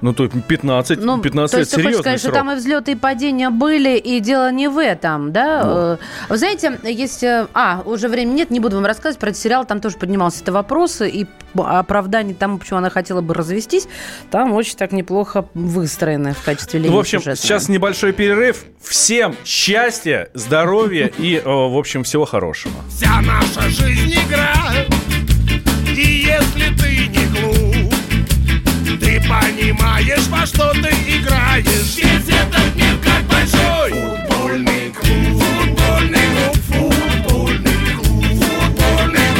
Ну, 0.00 0.12
то 0.14 0.24
есть 0.24 0.34
15, 0.46 0.98
Ну, 1.02 1.20
15 1.20 1.50
то 1.52 1.58
лет 1.58 1.66
есть 1.66 1.74
ты 1.76 1.82
хочешь 1.82 1.98
сказать, 2.00 2.20
срок. 2.20 2.34
что 2.34 2.40
там 2.40 2.50
и 2.52 2.54
взлеты, 2.56 2.92
и 2.92 2.94
падения 2.94 3.50
были, 3.50 3.96
и 3.98 4.20
дело 4.20 4.50
не 4.50 4.68
в 4.68 4.78
этом, 4.78 5.32
да? 5.32 5.62
Ну. 5.64 5.70
Э, 5.72 5.96
Вы 6.28 6.36
знаете, 6.38 6.78
есть... 6.84 7.22
э, 7.22 7.46
А, 7.54 7.82
уже 7.84 8.08
времени 8.08 8.34
нет, 8.36 8.50
не 8.50 8.60
буду 8.60 8.76
вам 8.76 8.86
рассказывать 8.86 9.18
про 9.18 9.30
этот 9.30 9.40
сериал, 9.42 9.64
там 9.66 9.80
тоже 9.80 9.96
поднимался 9.98 10.42
это 10.42 10.52
вопрос, 10.52 11.00
и 11.02 11.26
оправдание 11.54 12.34
тому, 12.34 12.58
почему 12.58 12.78
она 12.78 12.90
хотела 12.90 13.20
бы 13.20 13.34
развестись, 13.34 13.88
там 14.30 14.52
очень 14.52 14.76
так 14.76 14.92
неплохо 14.92 15.46
выстроено 15.54 16.32
в 16.32 16.42
качестве 16.44 16.78
линии 16.80 16.90
Ну, 16.90 16.96
в 16.96 17.00
общем, 17.00 17.18
сюжетной. 17.18 17.42
сейчас 17.42 17.68
небольшой 17.68 18.12
перерыв. 18.12 18.64
Всем 18.82 19.34
счастья, 19.44 20.30
здоровья 20.34 21.10
и, 21.18 21.36
э, 21.36 21.42
в 21.44 21.76
общем, 21.76 22.04
всего 22.04 22.24
хорошего. 22.24 22.74
Вся 22.88 23.20
наша 23.20 23.68
жизнь 23.68 24.14
игра 24.14 24.54
И 25.88 26.00
если 26.24 26.74
ты 26.76 27.08
не 27.08 27.26
глуп 27.26 27.69
понимаешь, 29.28 30.26
во 30.28 30.46
что 30.46 30.72
ты 30.72 30.90
играешь. 31.08 31.96
Весь 31.96 32.28
этот 32.28 32.76
мир 32.76 32.96
как 33.02 33.22
большой. 33.24 33.92
Футбольный 33.92 34.92
клуб. 34.92 35.42
Футбольный 35.42 36.26
клуб, 36.34 36.56
футбольный 36.68 37.78
клуб. 37.94 38.24
Футбольный 38.70 39.30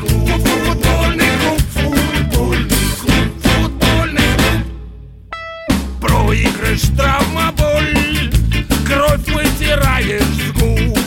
клуб, 0.00 0.30
футбольный 0.64 1.32
клуб. 1.40 1.60
Футбольный 1.74 2.72
клуб, 3.00 3.28
футбольный 3.42 4.30
Проигрыш, 6.00 6.82
травма, 6.96 7.52
боль. 7.52 8.30
Кровь 8.86 9.26
вытираешь 9.28 10.22
с 10.22 10.52
губ. 10.52 10.98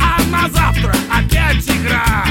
А 0.00 0.22
на 0.30 0.48
завтра 0.48 0.94
опять 1.10 1.68
игра. 1.68 2.24